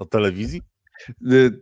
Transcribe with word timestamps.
O 0.00 0.06
telewizji? 0.06 0.62
Y, 1.32 1.60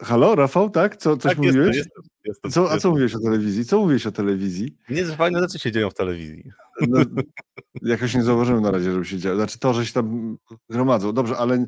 halo, 0.00 0.34
Rafał, 0.34 0.70
tak? 0.70 0.96
Co, 0.96 1.16
coś 1.16 1.30
tak, 1.30 1.38
mówiłeś? 1.38 1.76
Jestem, 1.76 2.02
jestem, 2.24 2.50
co, 2.50 2.72
a 2.72 2.78
co 2.78 2.90
mówiłeś 2.90 3.14
o 3.14 3.20
telewizji? 3.20 3.64
Co 3.64 3.80
mówiłeś 3.80 4.06
o 4.06 4.12
telewizji? 4.12 4.76
Nie, 4.90 5.06
że 5.06 5.16
fajne 5.16 5.40
rzeczy 5.40 5.58
się 5.58 5.72
dzieją 5.72 5.90
w 5.90 5.94
telewizji. 5.94 6.50
No, 6.88 7.00
jakoś 7.82 8.14
nie 8.14 8.22
zauważyłem 8.22 8.62
na 8.62 8.70
razie, 8.70 8.92
żeby 8.92 9.04
się 9.04 9.18
działo. 9.18 9.36
Znaczy 9.36 9.58
to, 9.58 9.74
że 9.74 9.86
się 9.86 9.92
tam 9.92 10.36
gromadzą. 10.70 11.12
Dobrze, 11.12 11.36
ale 11.36 11.54
e, 11.54 11.66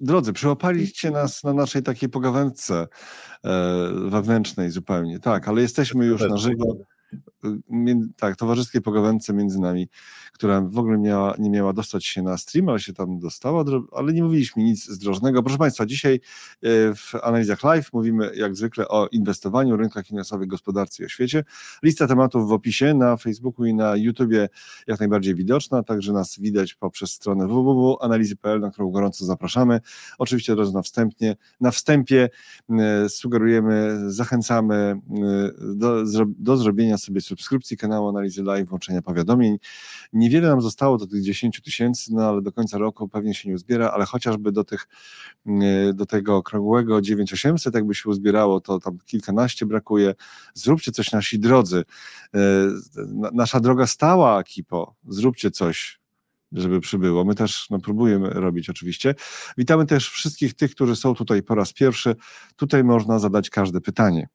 drodzy, 0.00 0.32
przyłapaliście 0.32 1.10
nas 1.10 1.44
na 1.44 1.52
naszej 1.52 1.82
takiej 1.82 2.08
pogawędce 2.08 2.86
e, 3.44 3.92
wewnętrznej 4.10 4.70
zupełnie. 4.70 5.20
Tak, 5.20 5.48
ale 5.48 5.62
jesteśmy 5.62 6.06
już 6.06 6.22
na 6.22 6.36
żywo 6.36 6.76
tak, 8.16 8.36
towarzyskiej 8.36 8.82
pogawędce 8.82 9.32
między 9.32 9.60
nami, 9.60 9.88
która 10.32 10.60
w 10.60 10.78
ogóle 10.78 10.98
miała, 10.98 11.34
nie 11.38 11.50
miała 11.50 11.72
dostać 11.72 12.06
się 12.06 12.22
na 12.22 12.38
stream, 12.38 12.68
ale 12.68 12.80
się 12.80 12.92
tam 12.92 13.18
dostała, 13.18 13.64
ale 13.92 14.12
nie 14.12 14.22
mówiliśmy 14.22 14.62
nic 14.62 14.84
zdrożnego. 14.84 15.42
Proszę 15.42 15.58
Państwa, 15.58 15.86
dzisiaj 15.86 16.14
e, 16.14 16.18
w 16.94 17.14
analizach 17.22 17.62
live 17.62 17.92
mówimy 17.92 18.30
jak 18.34 18.56
zwykle 18.56 18.88
o 18.88 19.06
inwestowaniu, 19.06 19.76
rynkach 19.76 20.06
finansowych, 20.06 20.48
gospodarce 20.48 21.02
i 21.02 21.06
o 21.06 21.08
świecie. 21.08 21.44
Lista 21.82 22.06
tematów 22.06 22.48
w 22.48 22.52
opisie 22.52 22.94
na 22.94 23.16
Facebooku 23.16 23.66
i 23.66 23.74
na 23.74 23.96
YouTubie 23.96 24.48
jak 24.86 25.00
najbardziej 25.00 25.34
widoczna, 25.34 25.82
także 25.82 26.12
nas 26.12 26.38
widać 26.38 26.74
poprzez 26.74 27.10
stronę 27.10 27.48
www.analizy.pl, 27.48 28.60
na 28.60 28.70
którą 28.70 28.90
gorąco 28.90 29.24
zapraszamy. 29.24 29.80
Oczywiście 30.18 30.52
od 30.52 30.58
razu 30.58 30.72
na 30.72 30.82
wstępnie, 30.82 31.36
na 31.60 31.70
wstępie 31.70 32.28
e, 32.70 33.08
sugerujemy, 33.08 33.98
zachęcamy 34.06 34.74
e, 34.74 34.98
do, 35.74 36.04
do 36.26 36.56
zrobienia 36.56 36.98
sobie 36.98 37.20
subskrypcji 37.28 37.76
kanału 37.76 38.08
Analizy 38.08 38.42
Live, 38.42 38.68
włączenia 38.68 39.02
powiadomień. 39.02 39.58
Niewiele 40.12 40.48
nam 40.48 40.60
zostało 40.60 40.98
do 40.98 41.06
tych 41.06 41.22
10 41.22 41.60
tysięcy, 41.60 42.14
no 42.14 42.28
ale 42.28 42.42
do 42.42 42.52
końca 42.52 42.78
roku 42.78 43.08
pewnie 43.08 43.34
się 43.34 43.48
nie 43.48 43.54
uzbiera, 43.54 43.90
ale 43.90 44.04
chociażby 44.04 44.52
do 44.52 44.64
tych, 44.64 44.88
mm, 45.46 45.96
do 45.96 46.06
tego 46.06 46.36
okrągłego 46.36 47.00
9800, 47.00 47.74
jakby 47.74 47.94
się 47.94 48.10
uzbierało, 48.10 48.60
to 48.60 48.78
tam 48.78 48.98
kilkanaście 49.06 49.66
brakuje. 49.66 50.14
Zróbcie 50.54 50.92
coś 50.92 51.12
nasi 51.12 51.38
drodzy. 51.38 51.84
E, 52.34 52.38
nasza 53.32 53.60
droga 53.60 53.86
stała, 53.86 54.44
Kipo, 54.44 54.94
zróbcie 55.08 55.50
coś 55.50 55.98
żeby 56.52 56.80
przybyło. 56.80 57.24
My 57.24 57.34
też 57.34 57.70
no, 57.70 57.78
próbujemy 57.78 58.30
robić 58.30 58.70
oczywiście. 58.70 59.14
Witamy 59.58 59.86
też 59.86 60.10
wszystkich 60.10 60.54
tych, 60.54 60.70
którzy 60.70 60.96
są 60.96 61.14
tutaj 61.14 61.42
po 61.42 61.54
raz 61.54 61.72
pierwszy. 61.72 62.16
Tutaj 62.56 62.84
można 62.84 63.18
zadać 63.18 63.50
każde 63.50 63.80
pytanie 63.80 64.28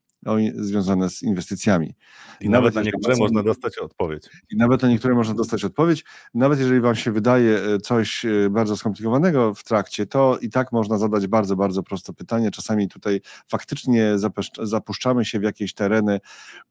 związane 0.55 1.09
z 1.09 1.23
inwestycjami. 1.23 1.95
I 2.41 2.49
nawet, 2.49 2.75
na 2.75 2.81
niektóre 2.81 3.15
można 3.15 3.43
dostać 3.43 3.77
odpowiedź. 3.77 4.29
I 4.51 4.57
nawet 4.57 4.81
na 4.81 4.89
niektóre 4.89 5.15
można 5.15 5.33
dostać 5.33 5.65
odpowiedź. 5.65 6.03
Nawet 6.33 6.59
jeżeli 6.59 6.81
Wam 6.81 6.95
się 6.95 7.11
wydaje 7.11 7.57
e, 7.57 7.77
coś 7.77 8.25
e, 8.25 8.49
bardzo 8.49 8.77
skomplikowanego 8.77 9.53
w 9.53 9.63
trakcie, 9.63 10.05
to 10.05 10.37
i 10.41 10.49
tak 10.49 10.71
można 10.71 10.97
zadać 10.97 11.27
bardzo, 11.27 11.55
bardzo 11.55 11.83
proste 11.83 12.13
pytanie. 12.13 12.51
Czasami 12.51 12.87
tutaj 12.87 13.21
faktycznie 13.47 14.15
zapuszczamy 14.63 15.25
się 15.25 15.39
w 15.39 15.43
jakieś 15.43 15.73
tereny 15.73 16.19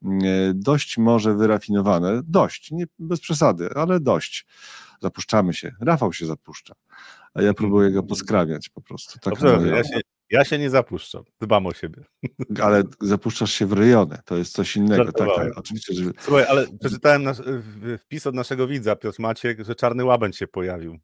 mm, 0.03 0.19
e, 0.25 0.55
dość 0.55 0.99
może 0.99 1.35
wyrafinowane, 1.35 2.21
dość, 2.25 2.71
nie 2.71 2.85
bez 2.99 3.21
przesady, 3.21 3.69
ale 3.75 4.01
dość. 4.01 4.47
Zapuszczamy 5.03 5.55
się. 5.55 5.75
Rafał 5.81 6.13
się 6.13 6.27
zapuszcza, 6.27 6.75
a 7.35 7.43
ja 7.43 7.55
próbuję 7.55 7.91
go 7.91 8.03
poskrawiać 8.03 8.69
po 8.69 8.81
prostu. 8.81 9.19
Tak 9.19 9.35
Dobrze, 9.35 9.69
ja 9.69 9.85
się, 9.85 10.01
ja 10.33 10.45
się 10.45 10.59
nie 10.59 10.71
zapuszczam, 10.71 11.25
dbam 11.41 11.67
o 11.67 11.73
siebie. 11.73 12.05
Ale 12.63 12.83
zapuszczasz 13.01 13.53
się 13.53 13.67
w 13.67 13.73
rejony, 13.73 14.19
to 14.25 14.37
jest 14.37 14.53
coś 14.53 14.77
innego. 14.77 15.13
Tak, 15.13 15.29
tak, 15.37 15.59
oczywiście, 15.59 15.95
że... 15.95 16.11
Słuchaj, 16.21 16.45
ale 16.49 16.67
przeczytałem 16.81 17.23
nasz, 17.23 17.39
wpis 17.99 18.27
od 18.27 18.35
naszego 18.35 18.67
widza, 18.67 18.97
Piotr 18.97 19.21
Maciek, 19.21 19.65
że 19.65 19.75
czarny 19.75 20.05
łabędź 20.05 20.37
się 20.37 20.47
pojawił 20.47 20.99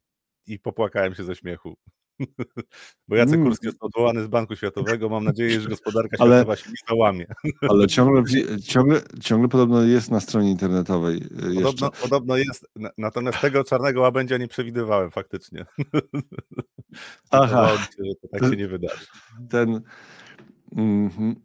i 0.47 0.59
popłakałem 0.59 1.15
się 1.15 1.23
ze 1.23 1.35
śmiechu. 1.35 1.77
Bo 3.07 3.15
Jacek 3.15 3.33
mm. 3.33 3.47
Kurski 3.47 3.65
jest 3.65 3.77
odwołany 3.81 4.23
z 4.23 4.27
Banku 4.27 4.55
Światowego. 4.55 5.09
Mam 5.09 5.23
nadzieję, 5.23 5.61
że 5.61 5.69
gospodarka 5.69 6.17
światowa 6.17 6.35
ale, 6.35 6.57
się 6.57 6.69
nie 6.69 6.75
załamie. 6.89 7.25
Ale 7.69 7.87
ciągle, 7.87 8.23
ciągle, 8.63 9.01
ciągle 9.21 9.49
podobno 9.49 9.83
jest 9.83 10.11
na 10.11 10.19
stronie 10.19 10.51
internetowej. 10.51 11.17
Y, 11.17 11.55
podobno, 11.55 11.91
podobno, 11.91 12.37
jest, 12.37 12.67
natomiast 12.97 13.41
tego 13.41 13.63
czarnego 13.63 14.01
łabędzia 14.01 14.37
nie 14.37 14.47
przewidywałem 14.47 15.11
faktycznie. 15.11 15.65
Aha. 17.31 17.69
Się, 17.77 18.03
że 18.05 18.15
to 18.21 18.27
tak 18.27 18.41
się 18.41 18.57
nie 18.57 18.67
wydarzy. 18.67 19.05
Ten. 19.49 19.81
Mm 20.75 21.09
-hmm. 21.09 21.35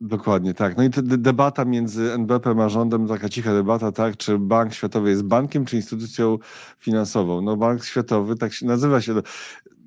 Dokładnie, 0.00 0.54
tak. 0.54 0.76
No 0.76 0.82
i 0.82 0.90
te 0.90 1.02
debata 1.02 1.64
między 1.64 2.12
NBP 2.12 2.50
a 2.64 2.68
rządem, 2.68 3.08
taka 3.08 3.28
cicha 3.28 3.52
debata, 3.52 3.92
tak, 3.92 4.16
czy 4.16 4.38
Bank 4.38 4.74
Światowy 4.74 5.10
jest 5.10 5.22
bankiem, 5.22 5.64
czy 5.64 5.76
instytucją 5.76 6.38
finansową. 6.78 7.40
No 7.40 7.56
Bank 7.56 7.84
Światowy, 7.84 8.36
tak 8.36 8.52
się 8.52 8.66
nazywa 8.66 9.00
się 9.00 9.14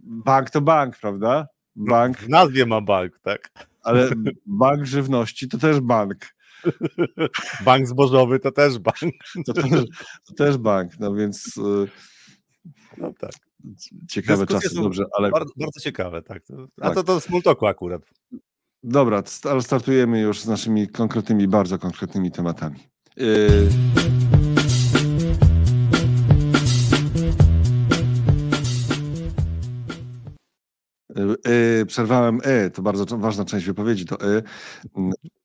bank 0.03 0.49
to 0.49 0.61
bank, 0.61 0.97
prawda? 0.97 1.47
Bank. 1.75 2.17
W 2.17 2.29
nazwie 2.29 2.65
ma 2.65 2.81
bank, 2.81 3.19
tak. 3.19 3.51
Ale 3.83 4.09
bank 4.45 4.85
żywności 4.85 5.47
to 5.47 5.57
też 5.57 5.79
bank. 5.79 6.15
Bank 7.65 7.87
zbożowy 7.87 8.39
to 8.39 8.51
też 8.51 8.79
bank. 8.79 9.13
To 9.45 9.53
też, 9.53 9.65
to 10.25 10.33
też 10.33 10.57
bank, 10.57 10.91
no 10.99 11.15
więc. 11.15 11.59
Y, 12.65 12.69
no 12.97 13.13
tak. 13.19 13.31
Ciekawe 14.09 14.47
czasy, 14.47 14.75
dobrze, 14.75 15.05
ale. 15.17 15.29
Bardzo, 15.29 15.51
bardzo 15.57 15.79
ciekawe, 15.79 16.21
tak. 16.21 16.43
A 16.81 16.85
tak. 16.85 16.95
to 16.95 17.03
to 17.03 17.19
small 17.19 17.41
talku 17.41 17.67
akurat. 17.67 18.01
Dobra, 18.83 19.23
ale 19.43 19.61
startujemy 19.61 20.21
już 20.21 20.41
z 20.41 20.47
naszymi 20.47 20.87
konkretnymi, 20.87 21.47
bardzo 21.47 21.79
konkretnymi 21.79 22.31
tematami. 22.31 22.79
Yy... 23.17 23.69
Y, 31.47 31.85
przerwałem 31.85 32.39
y, 32.65 32.71
to 32.71 32.81
bardzo 32.81 33.17
ważna 33.17 33.45
część 33.45 33.65
wypowiedzi, 33.65 34.05
to 34.05 34.29
y. 34.37 34.43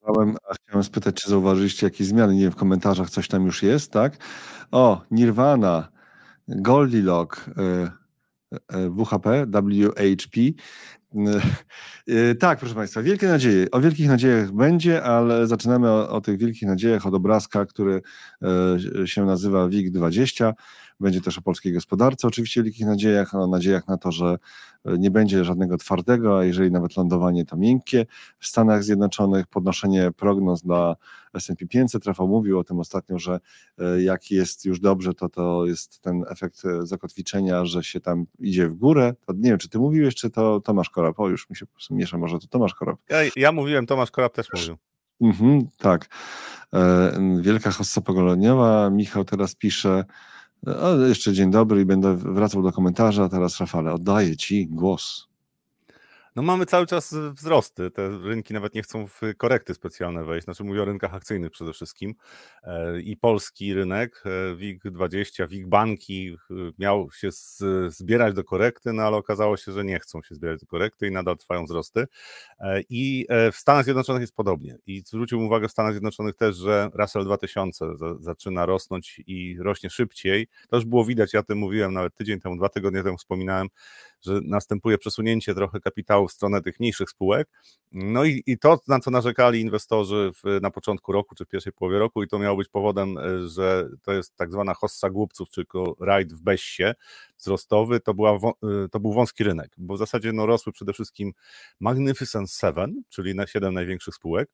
Przerwałem, 0.00 0.36
a 0.50 0.54
chciałem 0.54 0.84
spytać, 0.84 1.14
czy 1.14 1.30
zauważyliście 1.30 1.86
jakieś 1.86 2.06
zmiany? 2.06 2.34
Nie 2.34 2.42
wiem, 2.42 2.52
w 2.52 2.56
komentarzach 2.56 3.10
coś 3.10 3.28
tam 3.28 3.46
już 3.46 3.62
jest, 3.62 3.92
tak? 3.92 4.16
O, 4.70 5.02
Nirvana, 5.10 5.88
Goldilock, 6.48 7.50
WHP, 8.90 9.46
WHP. 9.46 10.40
Tak, 12.40 12.58
proszę 12.58 12.74
Państwa, 12.74 13.02
wielkie 13.02 13.28
nadzieje. 13.28 13.70
O 13.70 13.80
wielkich 13.80 14.08
nadziejach 14.08 14.52
będzie, 14.52 15.02
ale 15.02 15.46
zaczynamy 15.46 15.90
o, 15.90 16.10
o 16.10 16.20
tych 16.20 16.38
wielkich 16.38 16.68
nadziejach 16.68 17.06
od 17.06 17.14
obrazka, 17.14 17.66
który 17.66 18.02
się 19.04 19.24
nazywa 19.24 19.68
WIG20. 19.68 20.52
Będzie 21.00 21.20
też 21.20 21.38
o 21.38 21.42
polskiej 21.42 21.72
gospodarce, 21.72 22.28
oczywiście 22.28 22.60
w 22.60 22.64
wielkich 22.64 22.86
nadziejach, 22.86 23.34
o 23.34 23.46
nadziejach 23.46 23.88
na 23.88 23.96
to, 23.98 24.12
że 24.12 24.38
e, 24.84 24.98
nie 24.98 25.10
będzie 25.10 25.44
żadnego 25.44 25.76
twardego, 25.76 26.38
a 26.38 26.44
jeżeli 26.44 26.70
nawet 26.70 26.96
lądowanie 26.96 27.44
to 27.44 27.56
miękkie 27.56 28.06
w 28.38 28.46
Stanach 28.46 28.84
Zjednoczonych, 28.84 29.46
podnoszenie 29.46 30.10
prognoz 30.16 30.62
dla 30.62 30.96
S&P 31.34 31.66
500, 31.66 32.06
Rafał 32.06 32.28
mówił 32.28 32.58
o 32.58 32.64
tym 32.64 32.78
ostatnio, 32.80 33.18
że 33.18 33.40
e, 33.78 34.02
jak 34.02 34.30
jest 34.30 34.64
już 34.64 34.80
dobrze, 34.80 35.14
to 35.14 35.28
to 35.28 35.66
jest 35.66 36.00
ten 36.00 36.24
efekt 36.28 36.64
e, 36.64 36.86
zakotwiczenia, 36.86 37.64
że 37.64 37.84
się 37.84 38.00
tam 38.00 38.26
idzie 38.38 38.68
w 38.68 38.74
górę, 38.74 39.14
to 39.26 39.32
nie 39.32 39.50
wiem, 39.50 39.58
czy 39.58 39.68
ty 39.68 39.78
mówiłeś, 39.78 40.14
czy 40.14 40.30
to 40.30 40.60
Tomasz 40.60 40.90
Korab, 40.90 41.20
o 41.20 41.28
już 41.28 41.50
mi 41.50 41.56
się 41.56 41.66
miesza, 41.90 42.18
może 42.18 42.38
to 42.38 42.46
Tomasz 42.46 42.74
Korab. 42.74 42.98
Ja, 43.08 43.18
ja 43.36 43.52
mówiłem, 43.52 43.86
Tomasz 43.86 44.10
Korab 44.10 44.34
też 44.34 44.46
mówił. 44.54 44.76
Mhm, 45.20 45.68
tak. 45.78 46.08
Wielka 47.40 47.70
hossa 47.70 48.00
pogoleniowa, 48.00 48.90
Michał 48.90 49.24
teraz 49.24 49.54
pisze, 49.54 50.04
o, 50.66 50.96
jeszcze 50.96 51.32
dzień 51.32 51.50
dobry 51.50 51.80
i 51.80 51.84
będę 51.84 52.16
wracał 52.16 52.62
do 52.62 52.72
komentarza. 52.72 53.28
Teraz 53.28 53.60
Rafale, 53.60 53.92
oddaję 53.92 54.36
Ci 54.36 54.66
głos. 54.66 55.27
No 56.38 56.42
mamy 56.42 56.66
cały 56.66 56.86
czas 56.86 57.14
wzrosty. 57.32 57.90
Te 57.90 58.08
rynki 58.08 58.54
nawet 58.54 58.74
nie 58.74 58.82
chcą 58.82 59.06
w 59.06 59.20
korekty 59.36 59.74
specjalne 59.74 60.24
wejść. 60.24 60.44
Znaczy 60.44 60.64
mówię 60.64 60.82
o 60.82 60.84
rynkach 60.84 61.14
akcyjnych 61.14 61.50
przede 61.50 61.72
wszystkim. 61.72 62.14
E, 62.62 63.00
I 63.00 63.16
polski 63.16 63.74
rynek, 63.74 64.22
e, 64.26 64.56
WIG20, 64.56 65.48
WIG 65.48 65.66
banki 65.66 66.36
e, 66.50 66.54
miał 66.78 67.10
się 67.10 67.28
zbierać 67.88 68.34
do 68.34 68.44
korekty, 68.44 68.92
no 68.92 69.02
ale 69.02 69.16
okazało 69.16 69.56
się, 69.56 69.72
że 69.72 69.84
nie 69.84 70.00
chcą 70.00 70.22
się 70.22 70.34
zbierać 70.34 70.60
do 70.60 70.66
korekty 70.66 71.06
i 71.06 71.10
nadal 71.10 71.36
trwają 71.36 71.64
wzrosty. 71.64 72.06
I 72.90 73.26
w 73.52 73.56
Stanach 73.56 73.84
Zjednoczonych 73.84 74.20
jest 74.20 74.34
podobnie. 74.34 74.78
I 74.86 75.02
zwrócił 75.06 75.40
uwagę 75.40 75.68
w 75.68 75.70
Stanach 75.70 75.92
Zjednoczonych 75.92 76.34
też, 76.34 76.56
że 76.56 76.90
Russell 76.94 77.24
2000 77.24 77.86
zaczyna 78.20 78.66
rosnąć 78.66 79.22
i 79.26 79.56
rośnie 79.60 79.90
szybciej. 79.90 80.48
To 80.70 80.76
już 80.76 80.84
było 80.84 81.04
widać, 81.04 81.32
ja 81.32 81.40
o 81.40 81.42
tym 81.42 81.58
mówiłem 81.58 81.94
nawet 81.94 82.14
tydzień 82.14 82.40
temu, 82.40 82.56
dwa 82.56 82.68
tygodnie 82.68 83.02
temu 83.02 83.16
wspominałem, 83.16 83.68
że 84.20 84.40
następuje 84.44 84.98
przesunięcie 84.98 85.54
trochę 85.54 85.80
kapitału 85.80 86.28
w 86.28 86.32
stronę 86.32 86.62
tych 86.62 86.80
mniejszych 86.80 87.10
spółek. 87.10 87.48
No 87.92 88.24
i, 88.24 88.42
i 88.46 88.58
to, 88.58 88.80
na 88.88 89.00
co 89.00 89.10
narzekali 89.10 89.60
inwestorzy 89.60 90.30
w, 90.34 90.60
na 90.62 90.70
początku 90.70 91.12
roku 91.12 91.34
czy 91.34 91.44
w 91.44 91.48
pierwszej 91.48 91.72
połowie 91.72 91.98
roku, 91.98 92.22
i 92.22 92.28
to 92.28 92.38
miało 92.38 92.56
być 92.56 92.68
powodem, 92.68 93.18
e, 93.18 93.48
że 93.48 93.88
to 94.02 94.12
jest 94.12 94.36
tak 94.36 94.52
zwana 94.52 94.74
hossa 94.74 95.10
głupców, 95.10 95.50
czyli 95.50 95.66
rajd 96.00 96.32
w 96.32 96.40
Bessie, 96.40 96.84
wzrostowy, 97.38 98.00
to, 98.00 98.14
była, 98.14 98.38
to 98.90 99.00
był 99.00 99.12
wąski 99.12 99.44
rynek, 99.44 99.74
bo 99.78 99.94
w 99.94 99.98
zasadzie 99.98 100.32
no, 100.32 100.46
rosły 100.46 100.72
przede 100.72 100.92
wszystkim 100.92 101.32
Magnificent 101.80 102.50
Seven, 102.50 103.02
czyli 103.08 103.34
na 103.34 103.46
siedem 103.46 103.74
największych 103.74 104.14
spółek 104.14 104.50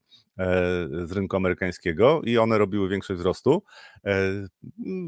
z 1.04 1.12
rynku 1.12 1.36
amerykańskiego 1.36 2.20
i 2.24 2.38
one 2.38 2.58
robiły 2.58 2.88
większość 2.88 3.18
wzrostu. 3.18 3.62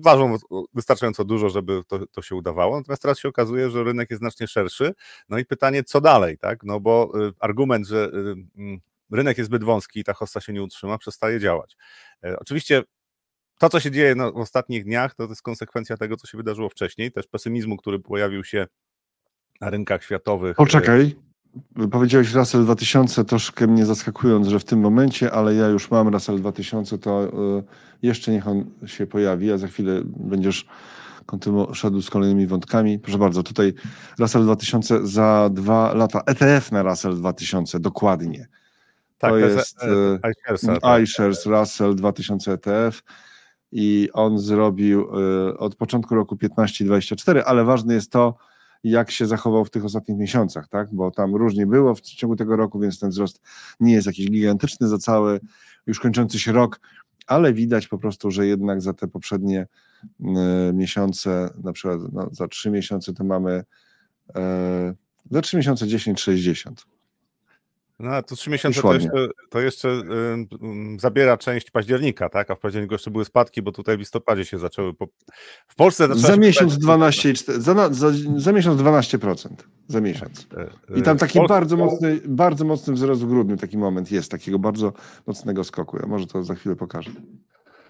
Ważą 0.02 0.37
wystarczająco 0.75 1.25
dużo, 1.25 1.49
żeby 1.49 1.82
to, 1.88 2.06
to 2.06 2.23
się 2.23 2.34
udawało, 2.34 2.76
natomiast 2.76 3.02
teraz 3.02 3.19
się 3.19 3.28
okazuje, 3.28 3.70
że 3.70 3.84
rynek 3.84 4.11
jest 4.11 4.20
znacznie 4.20 4.46
szerszy, 4.46 4.94
no 5.29 5.38
i 5.38 5.44
pytanie, 5.44 5.84
co 5.84 6.00
dalej, 6.00 6.38
tak, 6.38 6.62
no 6.62 6.81
bo 6.81 7.12
argument, 7.40 7.87
że 7.87 8.11
rynek 9.11 9.38
jest 9.38 9.49
zbyt 9.49 9.64
wąski 9.64 10.00
i 10.00 10.05
ta 10.05 10.12
hossa 10.12 10.40
się 10.40 10.52
nie 10.52 10.62
utrzyma, 10.62 10.99
przestaje 10.99 11.40
działać. 11.40 11.76
E, 12.25 12.38
oczywiście 12.38 12.82
to, 13.58 13.69
co 13.69 13.81
się 13.81 13.91
dzieje 13.91 14.14
w 14.14 14.37
ostatnich 14.37 14.85
dniach, 14.85 15.14
to 15.14 15.25
jest 15.25 15.43
konsekwencja 15.43 15.97
tego, 15.97 16.17
co 16.17 16.26
się 16.26 16.38
wydarzyło 16.38 16.69
wcześniej, 16.69 17.12
też 17.12 17.26
pesymizmu, 17.26 17.76
który 17.76 17.99
pojawił 17.99 18.44
się 18.44 18.67
na 19.61 19.70
rynkach 19.70 20.05
światowych. 20.05 20.56
Poczekaj, 20.56 21.17
powiedziałeś 21.91 22.35
Russell 22.35 22.64
2000, 22.64 23.25
troszkę 23.25 23.67
mnie 23.67 23.87
zaskakując, 23.87 24.49
że 24.49 24.58
w 24.58 24.64
tym 24.64 24.81
momencie, 24.81 25.32
ale 25.32 25.55
ja 25.55 25.69
już 25.69 25.91
mam 25.91 26.08
Russell 26.08 26.38
2000, 26.38 26.99
to 26.99 27.25
e, 27.25 27.62
jeszcze 28.03 28.32
niech 28.32 28.49
on 28.49 28.64
się 28.87 29.06
pojawi, 29.06 29.53
a 29.53 29.58
za 29.58 29.69
chwilę 29.69 30.03
będziesz 30.05 30.67
kontynu- 31.26 31.75
szedł 31.75 32.03
z 32.03 32.11
kolejnymi 32.11 32.47
wątkami. 32.47 32.99
Proszę 32.99 33.19
bardzo, 33.19 33.43
tutaj 33.43 33.75
Russell 34.19 34.43
2000 34.43 35.06
za 35.06 35.50
dwa 35.53 35.94
lata, 35.94 36.20
ETF 36.26 36.73
na 36.73 36.82
Russell 36.82 37.17
2000, 37.17 37.81
dokładnie. 37.81 38.49
Tak, 39.19 39.31
to, 39.31 39.38
jest 39.38 39.82
e, 39.82 40.19
tak. 40.81 41.03
iShares 41.03 41.47
Russell 41.47 41.94
2000 41.94 42.53
ETF 42.53 43.03
i 43.78 44.08
on 44.12 44.38
zrobił 44.38 45.00
e, 45.00 45.58
od 45.58 45.76
początku 45.76 46.14
roku 46.14 46.37
15,24, 46.37 47.43
ale 47.46 47.64
ważne 47.64 47.94
jest 47.94 48.12
to, 48.12 48.34
jak 48.84 49.11
się 49.11 49.26
zachował 49.26 49.64
w 49.64 49.70
tych 49.70 49.84
ostatnich 49.84 50.19
miesiącach, 50.19 50.69
tak? 50.69 50.94
bo 50.94 51.11
tam 51.11 51.34
różnie 51.34 51.67
było 51.67 51.94
w 51.94 52.00
ciągu 52.00 52.37
tego 52.37 52.56
roku, 52.56 52.81
więc 52.81 52.99
ten 52.99 53.11
wzrost 53.11 53.43
nie 53.81 53.93
jest 53.93 54.06
jakiś 54.06 54.31
gigantyczny 54.31 54.88
za 54.88 54.99
cały 54.99 55.40
już 55.87 56.00
kończący 56.00 56.38
się 56.38 56.52
rok, 56.52 56.81
ale 57.26 57.52
widać 57.52 57.88
po 57.88 57.99
prostu, 57.99 58.31
że 58.31 58.46
jednak 58.46 58.82
za 58.82 58.93
te 58.93 59.08
poprzednie 59.08 59.67
y, 60.05 60.25
miesiące, 60.75 61.50
na 61.64 61.72
przykład 61.72 62.00
no, 62.12 62.29
za 62.32 62.49
trzy 62.49 62.70
miesiące 62.70 63.12
to 63.12 63.25
mamy 63.25 63.64
y, 64.31 64.34
za 65.31 65.40
trzy 65.40 65.56
miesiące 65.56 65.87
10,60. 65.87 66.95
No, 67.98 68.22
to 68.22 68.37
trzy 68.37 68.50
miesiące 68.50 68.82
to 68.82 68.94
jeszcze, 68.94 69.28
to 69.50 69.60
jeszcze 69.60 70.02
zabiera 70.98 71.37
część 71.37 71.70
października, 71.70 72.28
tak? 72.28 72.50
A 72.50 72.54
w 72.54 72.58
październiku 72.58 72.94
jeszcze 72.94 73.10
były 73.10 73.25
spadki, 73.25 73.62
bo 73.62 73.72
tutaj 73.72 73.96
w 73.96 73.98
listopadzie 73.98 74.44
się 74.44 74.58
zaczęły. 74.58 74.94
Po... 74.94 75.06
W 75.69 75.75
Polsce 75.75 76.08
za 76.14 76.37
miesiąc 76.37 76.78
12, 76.78 77.32
za, 77.46 77.94
za, 77.94 78.10
za 78.37 78.52
miesiąc 78.52 78.81
12%. 78.81 79.48
Za 79.88 80.00
miesiąc. 80.00 80.48
Tak, 80.48 80.96
I 80.96 81.02
tam 81.02 81.19
taki 81.19 81.38
Polsce... 81.38 81.54
bardzo 81.54 81.76
mocny, 81.76 82.20
bardzo 82.25 82.64
mocny 82.64 82.94
wzrost 82.94 83.22
w 83.22 83.26
grudniu, 83.26 83.56
taki 83.56 83.78
moment 83.78 84.12
jest, 84.12 84.31
takiego 84.31 84.58
bardzo 84.58 84.93
mocnego 85.26 85.64
skoku. 85.64 85.96
Ja 85.96 86.06
może 86.06 86.26
to 86.26 86.43
za 86.43 86.54
chwilę 86.54 86.76
pokażę. 86.76 87.10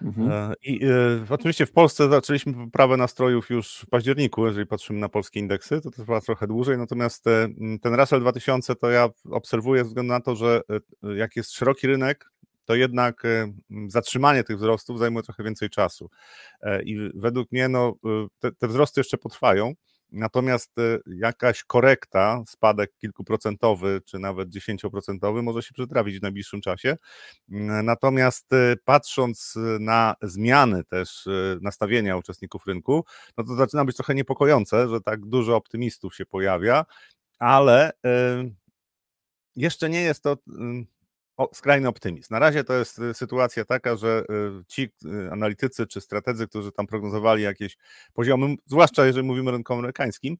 Mhm. 0.01 0.31
E, 0.31 0.53
I 0.63 0.85
e, 0.85 0.89
oczywiście 1.29 1.65
w 1.65 1.71
Polsce 1.71 2.09
zaczęliśmy 2.09 2.53
poprawę 2.53 2.97
nastrojów 2.97 3.49
już 3.49 3.77
w 3.77 3.89
październiku, 3.89 4.45
jeżeli 4.45 4.65
patrzymy 4.65 4.99
na 4.99 5.09
polskie 5.09 5.39
indeksy, 5.39 5.81
to 5.81 5.91
trwa 5.91 6.21
trochę 6.21 6.47
dłużej, 6.47 6.77
natomiast 6.77 7.27
e, 7.27 7.47
ten 7.81 7.93
Russell 7.93 8.19
2000 8.19 8.75
to 8.75 8.89
ja 8.89 9.09
obserwuję 9.31 9.83
ze 9.83 9.87
względu 9.87 10.13
na 10.13 10.19
to, 10.19 10.35
że 10.35 10.61
e, 11.03 11.15
jak 11.15 11.35
jest 11.35 11.51
szeroki 11.51 11.87
rynek, 11.87 12.31
to 12.65 12.75
jednak 12.75 13.23
zatrzymanie 13.87 14.43
tych 14.43 14.57
wzrostów 14.57 14.99
zajmuje 14.99 15.23
trochę 15.23 15.43
więcej 15.43 15.69
czasu. 15.69 16.09
I 16.85 17.09
według 17.15 17.51
mnie 17.51 17.69
no, 17.69 17.93
te, 18.39 18.51
te 18.51 18.67
wzrosty 18.67 18.99
jeszcze 18.99 19.17
potrwają. 19.17 19.73
Natomiast 20.11 20.77
y, 20.79 20.99
jakaś 21.05 21.63
korekta, 21.63 22.43
spadek 22.47 22.91
kilkuprocentowy, 22.97 24.01
czy 24.05 24.19
nawet 24.19 24.49
dziesięcioprocentowy 24.49 25.41
może 25.41 25.63
się 25.63 25.73
przytrafić 25.73 26.19
w 26.19 26.21
najbliższym 26.21 26.61
czasie. 26.61 26.97
Natomiast 27.83 28.53
y, 28.53 28.77
patrząc 28.85 29.55
y, 29.55 29.79
na 29.79 30.15
zmiany 30.21 30.83
też 30.83 31.27
nastawienia 31.61 32.17
uczestników 32.17 32.67
rynku, 32.67 33.05
no 33.37 33.43
to 33.43 33.55
zaczyna 33.55 33.85
być 33.85 33.95
trochę 33.95 34.15
niepokojące, 34.15 34.89
że 34.89 35.01
tak 35.01 35.25
dużo 35.25 35.55
optymistów 35.55 36.15
się 36.15 36.25
pojawia, 36.25 36.85
ale 37.39 37.91
jeszcze 39.55 39.89
nie 39.89 40.01
jest 40.01 40.23
to 40.23 40.37
o, 41.37 41.49
skrajny 41.53 41.87
optymizm. 41.87 42.27
Na 42.33 42.39
razie 42.39 42.63
to 42.63 42.73
jest 42.73 42.99
y, 42.99 43.13
sytuacja 43.13 43.65
taka, 43.65 43.95
że 43.95 44.23
y, 44.61 44.65
ci 44.67 44.89
y, 45.05 45.31
analitycy 45.31 45.87
czy 45.87 46.01
strategzy, 46.01 46.47
którzy 46.47 46.71
tam 46.71 46.87
prognozowali 46.87 47.43
jakieś 47.43 47.77
poziomy, 48.13 48.55
zwłaszcza 48.65 49.05
jeżeli 49.05 49.27
mówimy 49.27 49.49
o 49.49 49.53
rynku 49.53 49.73
amerykańskim, 49.73 50.37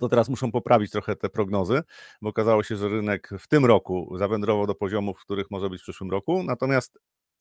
to 0.00 0.08
teraz 0.08 0.28
muszą 0.28 0.52
poprawić 0.52 0.90
trochę 0.90 1.16
te 1.16 1.28
prognozy, 1.28 1.82
bo 2.22 2.28
okazało 2.28 2.62
się, 2.62 2.76
że 2.76 2.88
rynek 2.88 3.30
w 3.38 3.48
tym 3.48 3.64
roku 3.64 4.14
zawędrował 4.18 4.66
do 4.66 4.74
poziomów, 4.74 5.20
których 5.20 5.50
może 5.50 5.70
być 5.70 5.80
w 5.80 5.82
przyszłym 5.82 6.10
roku. 6.10 6.42
Natomiast 6.42 6.98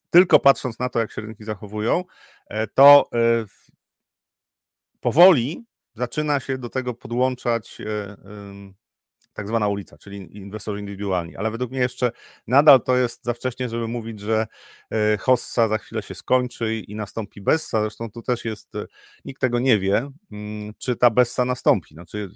tylko 0.10 0.40
patrząc 0.40 0.80
na 0.80 0.90
to, 0.90 1.00
jak 1.00 1.12
się 1.12 1.22
rynki 1.22 1.44
zachowują, 1.44 2.04
e, 2.48 2.68
to 2.68 3.10
e, 3.14 3.46
powoli 5.00 5.66
zaczyna 5.96 6.40
się 6.40 6.58
do 6.58 6.70
tego 6.70 6.94
podłączać 6.94 7.82
e, 7.82 8.18
tak 9.34 9.48
zwana 9.48 9.68
ulica, 9.68 9.98
czyli 9.98 10.38
inwestorzy 10.38 10.80
indywidualni. 10.80 11.36
Ale 11.36 11.52
według 11.52 11.72
mnie 11.72 11.80
jeszcze 11.80 12.12
nadal 12.48 12.82
to 12.82 12.98
jest 12.98 13.24
za 13.24 13.34
wcześnie, 13.34 13.70
żeby 13.70 13.88
mówić, 13.88 14.20
że 14.20 14.48
e, 14.92 15.18
hossa 15.18 15.68
za 15.68 15.78
chwilę 15.78 16.02
się 16.02 16.16
skończy 16.16 16.76
i 16.76 16.96
nastąpi 16.96 17.42
Bessa. 17.42 17.82
Zresztą 17.82 18.12
tu 18.12 18.22
też 18.22 18.46
jest, 18.46 18.76
e, 18.76 18.86
nikt 19.26 19.42
tego 19.42 19.60
nie 19.60 19.80
wie, 19.80 20.12
mm, 20.32 20.74
czy 20.78 20.96
ta 20.96 21.10
Bessa 21.10 21.46
nastąpi. 21.46 21.94
Znaczy 21.94 22.30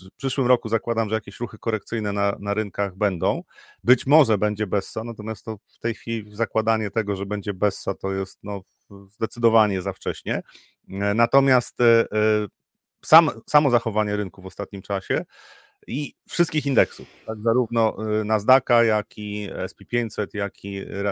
w 0.00 0.16
przyszłym 0.16 0.46
roku 0.46 0.68
zakładam, 0.68 1.08
że 1.08 1.14
jakieś 1.14 1.40
ruchy 1.40 1.58
korekcyjne 1.58 2.12
na, 2.12 2.36
na 2.38 2.54
rynkach 2.54 2.96
będą. 2.96 3.42
Być 3.84 4.06
może 4.06 4.38
będzie 4.38 4.66
Bessa, 4.66 5.04
natomiast 5.04 5.44
to 5.44 5.58
w 5.68 5.78
tej 5.78 5.94
chwili 5.94 6.36
zakładanie 6.36 6.90
tego, 6.90 7.16
że 7.16 7.26
będzie 7.26 7.54
Bessa 7.54 7.94
to 7.94 8.12
jest 8.12 8.38
no, 8.42 8.62
zdecydowanie 9.08 9.82
za 9.82 9.92
wcześnie. 9.92 10.42
E, 10.88 11.14
natomiast 11.14 11.78
sam, 13.04 13.30
samo 13.46 13.70
zachowanie 13.70 14.16
rynku 14.16 14.42
w 14.42 14.46
ostatnim 14.46 14.82
czasie 14.82 15.24
i 15.90 16.14
wszystkich 16.28 16.66
indeksów, 16.66 17.08
tak, 17.26 17.38
zarówno 17.42 17.96
y, 18.20 18.24
Nasdaqa, 18.24 18.84
jak 18.84 19.18
i 19.18 19.48
SP500, 19.52 20.26
jak 20.34 20.64
i 20.64 20.78
y, 20.78 21.02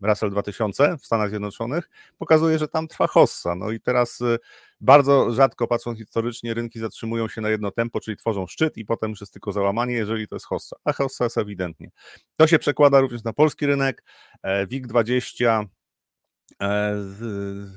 Russell 0.00 0.30
2000 0.30 0.96
w 0.98 1.06
Stanach 1.06 1.28
Zjednoczonych, 1.30 1.90
pokazuje, 2.18 2.58
że 2.58 2.68
tam 2.68 2.88
trwa 2.88 3.06
hossa. 3.06 3.54
No 3.54 3.70
i 3.70 3.80
teraz 3.80 4.20
y, 4.20 4.38
bardzo 4.80 5.32
rzadko, 5.32 5.66
patrząc 5.66 5.98
historycznie, 5.98 6.54
rynki 6.54 6.78
zatrzymują 6.78 7.28
się 7.28 7.40
na 7.40 7.50
jedno 7.50 7.70
tempo, 7.70 8.00
czyli 8.00 8.16
tworzą 8.16 8.46
szczyt 8.46 8.76
i 8.76 8.84
potem 8.84 9.10
już 9.10 9.20
jest 9.20 9.32
tylko 9.32 9.52
załamanie, 9.52 9.94
jeżeli 9.94 10.28
to 10.28 10.36
jest 10.36 10.46
hossa. 10.46 10.76
A 10.84 10.92
hossa 10.92 11.24
jest 11.24 11.38
ewidentnie. 11.38 11.90
To 12.36 12.46
się 12.46 12.58
przekłada 12.58 13.00
również 13.00 13.24
na 13.24 13.32
polski 13.32 13.66
rynek. 13.66 14.04
E, 14.42 14.66
WIG20 14.66 15.64
e, 16.62 16.96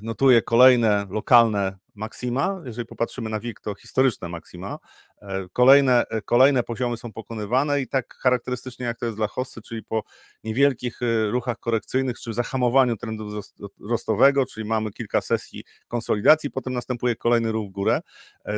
notuje 0.01 0.41
kolejne 0.41 1.07
lokalne 1.09 1.77
maksima. 1.95 2.61
Jeżeli 2.65 2.87
popatrzymy 2.87 3.29
na 3.29 3.39
WIG, 3.39 3.59
to 3.59 3.75
historyczne 3.75 4.29
maksima. 4.29 4.79
E, 5.21 5.47
kolejne, 5.53 6.05
e, 6.09 6.21
kolejne 6.21 6.63
poziomy 6.63 6.97
są 6.97 7.13
pokonywane 7.13 7.81
i 7.81 7.87
tak 7.87 8.15
charakterystycznie 8.15 8.85
jak 8.85 8.99
to 8.99 9.05
jest 9.05 9.17
dla 9.17 9.27
hossy, 9.27 9.61
czyli 9.61 9.83
po 9.83 10.03
niewielkich 10.43 11.01
e, 11.01 11.31
ruchach 11.31 11.59
korekcyjnych 11.59 12.19
czy 12.19 12.33
zahamowaniu 12.33 12.97
trendu 12.97 13.41
wzrostowego, 13.79 14.45
czyli 14.45 14.67
mamy 14.67 14.91
kilka 14.91 15.21
sesji 15.21 15.63
konsolidacji, 15.87 16.51
potem 16.51 16.73
następuje 16.73 17.15
kolejny 17.15 17.51
ruch 17.51 17.69
w 17.69 17.71
górę. 17.71 18.01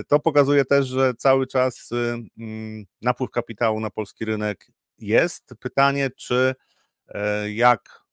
To 0.07 0.19
pokazuje 0.19 0.65
też, 0.65 0.88
że 0.88 1.13
cały 1.13 1.47
czas 1.47 1.89
mm, 2.38 2.85
napływ 3.01 3.31
kapitału 3.31 3.79
na 3.79 3.89
polski 3.89 4.25
rynek 4.25 4.67
jest. 5.00 5.53
Pytanie, 5.59 6.09
czy 6.17 6.55
jak 7.53 8.06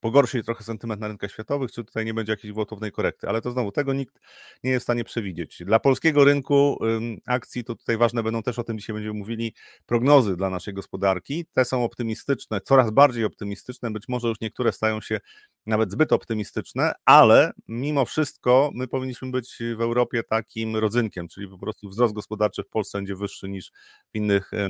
pogorszy 0.00 0.42
trochę 0.42 0.64
sentyment 0.64 1.00
na 1.00 1.08
rynkach 1.08 1.30
światowych, 1.30 1.72
czy 1.72 1.84
tutaj 1.84 2.04
nie 2.04 2.14
będzie 2.14 2.32
jakiejś 2.32 2.52
gwałtownej 2.52 2.92
korekty. 2.92 3.28
Ale 3.28 3.40
to 3.40 3.50
znowu, 3.50 3.72
tego 3.72 3.92
nikt 3.92 4.20
nie 4.64 4.70
jest 4.70 4.82
w 4.82 4.86
stanie 4.86 5.04
przewidzieć. 5.04 5.62
Dla 5.66 5.80
polskiego 5.80 6.24
rynku 6.24 6.78
akcji 7.26 7.64
to 7.64 7.74
tutaj 7.74 7.96
ważne 7.96 8.22
będą 8.22 8.42
też, 8.42 8.58
o 8.58 8.64
tym 8.64 8.78
dzisiaj 8.78 8.94
będziemy 8.94 9.18
mówili, 9.18 9.54
prognozy 9.86 10.36
dla 10.36 10.50
naszej 10.50 10.74
gospodarki. 10.74 11.46
Te 11.52 11.64
są 11.64 11.84
optymistyczne, 11.84 12.60
coraz 12.60 12.90
bardziej 12.90 13.24
optymistyczne, 13.24 13.90
być 13.90 14.08
może 14.08 14.28
już 14.28 14.40
niektóre 14.40 14.72
stają 14.72 15.00
się 15.00 15.20
nawet 15.66 15.92
zbyt 15.92 16.12
optymistyczne, 16.12 16.92
ale 17.04 17.52
mimo 17.68 18.04
wszystko 18.04 18.70
my 18.74 18.88
powinniśmy 18.88 19.30
być 19.30 19.58
w 19.76 19.80
Europie 19.80 20.22
takim 20.22 20.76
rodzynkiem, 20.76 21.28
czyli 21.28 21.48
po 21.48 21.58
prostu 21.58 21.88
wzrost 21.88 22.14
gospodarczy 22.14 22.62
w 22.62 22.68
Polsce 22.68 22.98
będzie 22.98 23.16
wyższy 23.16 23.48
niż 23.48 23.72
w 24.12 24.14
innych 24.14 24.50
e, 24.54 24.68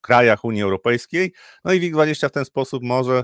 krajach 0.00 0.44
Unii 0.44 0.62
Europejskiej. 0.62 1.32
No 1.64 1.72
i 1.72 1.80
WIG20 1.80 2.28
w 2.28 2.32
ten 2.32 2.44
sposób 2.44 2.82
może 2.82 3.22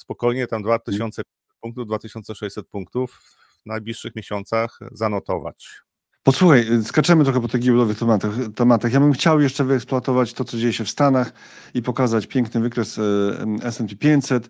spokojnie 0.00 0.46
tam 0.46 0.62
2000 0.62 1.22
punktów, 1.60 1.86
2600 1.86 2.68
punktów 2.68 3.22
w 3.62 3.66
najbliższych 3.66 4.16
miesiącach 4.16 4.78
zanotować. 4.92 5.82
Posłuchaj, 6.22 6.66
skaczemy 6.84 7.24
trochę 7.24 7.40
po 7.40 7.48
tych 7.48 7.60
giełdowych 7.60 7.98
tematach, 7.98 8.32
tematach. 8.56 8.92
Ja 8.92 9.00
bym 9.00 9.12
chciał 9.12 9.40
jeszcze 9.40 9.64
wyeksploatować 9.64 10.32
to, 10.32 10.44
co 10.44 10.56
dzieje 10.56 10.72
się 10.72 10.84
w 10.84 10.90
Stanach 10.90 11.32
i 11.74 11.82
pokazać 11.82 12.26
piękny 12.26 12.60
wykres 12.60 12.98
e, 12.98 13.02
S&P 13.62 13.96
500. 13.96 14.48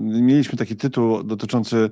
Mieliśmy 0.00 0.58
taki 0.58 0.76
tytuł 0.76 1.22
dotyczący 1.22 1.90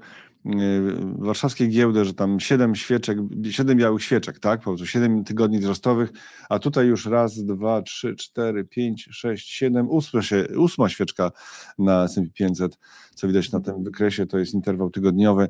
warszawskie 1.19 1.67
giełdy, 1.67 2.05
że 2.05 2.15
tam 2.15 2.41
siedem 2.41 2.75
świeczek, 2.75 3.19
siedem 3.51 3.79
białych 3.79 4.03
świeczek, 4.03 4.39
tak? 4.39 4.61
Po 4.61 4.65
prostu 4.65 4.87
siedem 4.87 5.25
tygodni 5.25 5.59
wzrostowych, 5.59 6.11
a 6.49 6.59
tutaj 6.59 6.87
już 6.87 7.07
raz, 7.07 7.45
dwa, 7.45 7.83
trzy, 7.83 8.15
cztery, 8.15 8.65
pięć, 8.65 9.09
sześć, 9.13 9.51
siedem, 9.51 9.91
ósma, 9.91 10.23
się, 10.23 10.47
ósma 10.57 10.89
świeczka 10.89 11.31
na 11.79 12.05
S&P 12.05 12.29
500, 12.35 12.79
co 13.15 13.27
widać 13.27 13.53
na 13.53 13.61
tym 13.61 13.85
wykresie, 13.85 14.27
to 14.27 14.39
jest 14.39 14.55
interwał 14.55 14.91
tygodniowy, 14.91 15.49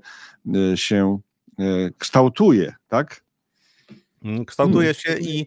się 0.74 1.18
kształtuje, 1.98 2.74
tak? 2.88 3.24
Mm, 4.22 4.44
kształtuje 4.44 4.94
się 4.94 5.18
i. 5.18 5.46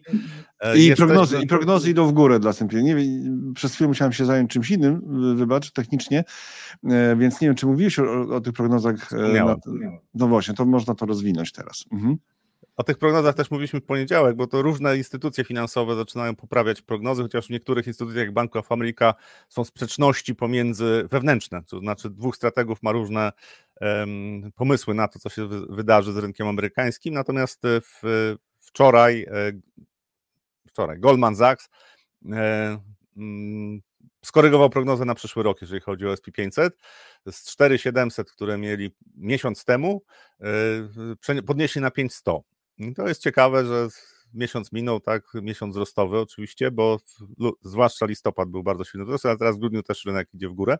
E, 0.60 0.78
I 0.78 0.94
prognozy, 0.94 1.38
I 1.42 1.46
prognozy 1.46 1.90
idą 1.90 2.06
w 2.06 2.12
górę 2.12 2.40
dla. 2.40 2.52
Nie, 2.72 2.96
przez 3.54 3.74
chwilę 3.74 3.88
musiałem 3.88 4.12
się 4.12 4.24
zająć 4.24 4.50
czymś 4.50 4.70
innym, 4.70 5.02
wybacz, 5.36 5.70
technicznie, 5.70 6.24
e, 6.84 7.16
więc 7.16 7.40
nie 7.40 7.48
wiem, 7.48 7.54
czy 7.54 7.66
mówiłeś 7.66 7.98
o, 7.98 8.36
o 8.36 8.40
tych 8.40 8.52
prognozach. 8.52 9.12
E, 9.12 9.44
na, 9.44 9.56
no 10.14 10.28
właśnie, 10.28 10.54
to 10.54 10.64
można 10.64 10.94
to 10.94 11.06
rozwinąć 11.06 11.52
teraz. 11.52 11.84
Mhm. 11.92 12.16
O 12.76 12.82
tych 12.82 12.98
prognozach 12.98 13.34
też 13.34 13.50
mówiliśmy 13.50 13.80
w 13.80 13.84
poniedziałek, 13.84 14.36
bo 14.36 14.46
to 14.46 14.62
różne 14.62 14.96
instytucje 14.96 15.44
finansowe 15.44 15.96
zaczynają 15.96 16.36
poprawiać 16.36 16.82
prognozy, 16.82 17.22
chociaż 17.22 17.46
w 17.46 17.50
niektórych 17.50 17.86
instytucjach 17.86 18.24
jak 18.24 18.34
Bank 18.34 18.56
of 18.56 18.72
America 18.72 19.14
są 19.48 19.64
sprzeczności 19.64 20.34
pomiędzy 20.34 21.08
wewnętrzne, 21.10 21.62
to 21.62 21.78
znaczy 21.78 22.10
dwóch 22.10 22.36
strategów 22.36 22.82
ma 22.82 22.92
różne 22.92 23.32
um, 23.80 24.52
pomysły 24.54 24.94
na 24.94 25.08
to, 25.08 25.18
co 25.18 25.28
się 25.28 25.48
wydarzy 25.68 26.12
z 26.12 26.16
rynkiem 26.16 26.46
amerykańskim, 26.46 27.14
natomiast 27.14 27.62
w, 27.64 28.00
wczoraj, 28.74 29.26
e, 29.30 29.52
wczoraj 30.68 30.98
Goldman 30.98 31.36
Sachs 31.36 31.68
e, 32.32 32.78
mm, 33.16 33.80
skorygował 34.24 34.70
prognozę 34.70 35.04
na 35.04 35.14
przyszły 35.14 35.42
rok, 35.42 35.60
jeżeli 35.60 35.80
chodzi 35.80 36.06
o 36.06 36.14
SP500. 36.14 36.70
Z 37.30 37.44
4700, 37.50 38.32
które 38.32 38.58
mieli 38.58 38.94
miesiąc 39.16 39.64
temu, 39.64 40.02
e, 40.40 41.42
podnieśli 41.42 41.80
na 41.80 41.90
5100. 41.90 42.42
I 42.78 42.94
to 42.94 43.08
jest 43.08 43.22
ciekawe, 43.22 43.66
że 43.66 43.88
miesiąc 44.34 44.72
minął, 44.72 45.00
tak, 45.00 45.22
miesiąc 45.34 45.74
wzrostowy 45.74 46.18
oczywiście, 46.18 46.70
bo 46.70 46.98
zwłaszcza 47.62 48.06
listopad 48.06 48.48
był 48.48 48.62
bardzo 48.62 48.84
silny 48.84 49.04
wzrost, 49.06 49.26
ale 49.26 49.36
teraz 49.38 49.56
w 49.56 49.58
grudniu 49.58 49.82
też 49.82 50.04
rynek 50.04 50.28
idzie 50.34 50.48
w 50.48 50.52
górę. 50.52 50.76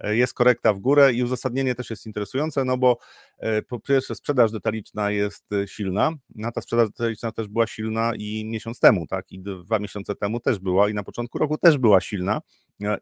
E, 0.00 0.16
jest 0.16 0.34
korekta 0.34 0.72
w 0.72 0.78
górę 0.78 1.12
i 1.12 1.22
uzasadnienie 1.22 1.74
też 1.74 1.90
jest 1.90 2.06
interesujące, 2.06 2.64
no 2.64 2.78
bo 2.78 2.98
e, 3.38 3.62
po 3.62 3.80
pierwsze 3.80 4.14
sprzedaż 4.14 4.52
detaliczna 4.52 5.10
jest 5.10 5.52
e, 5.52 5.68
silna, 5.68 6.12
a 6.44 6.52
ta 6.52 6.60
sprzedaż 6.60 6.88
detaliczna 6.88 7.32
też 7.32 7.48
była 7.48 7.66
silna 7.66 8.12
i 8.18 8.44
miesiąc 8.44 8.80
temu, 8.80 9.06
tak, 9.06 9.32
i 9.32 9.40
dwa 9.40 9.78
miesiące 9.78 10.14
temu 10.14 10.40
też 10.40 10.58
była 10.58 10.88
i 10.88 10.94
na 10.94 11.02
początku 11.02 11.38
roku 11.38 11.58
też 11.58 11.78
była 11.78 12.00
silna. 12.00 12.40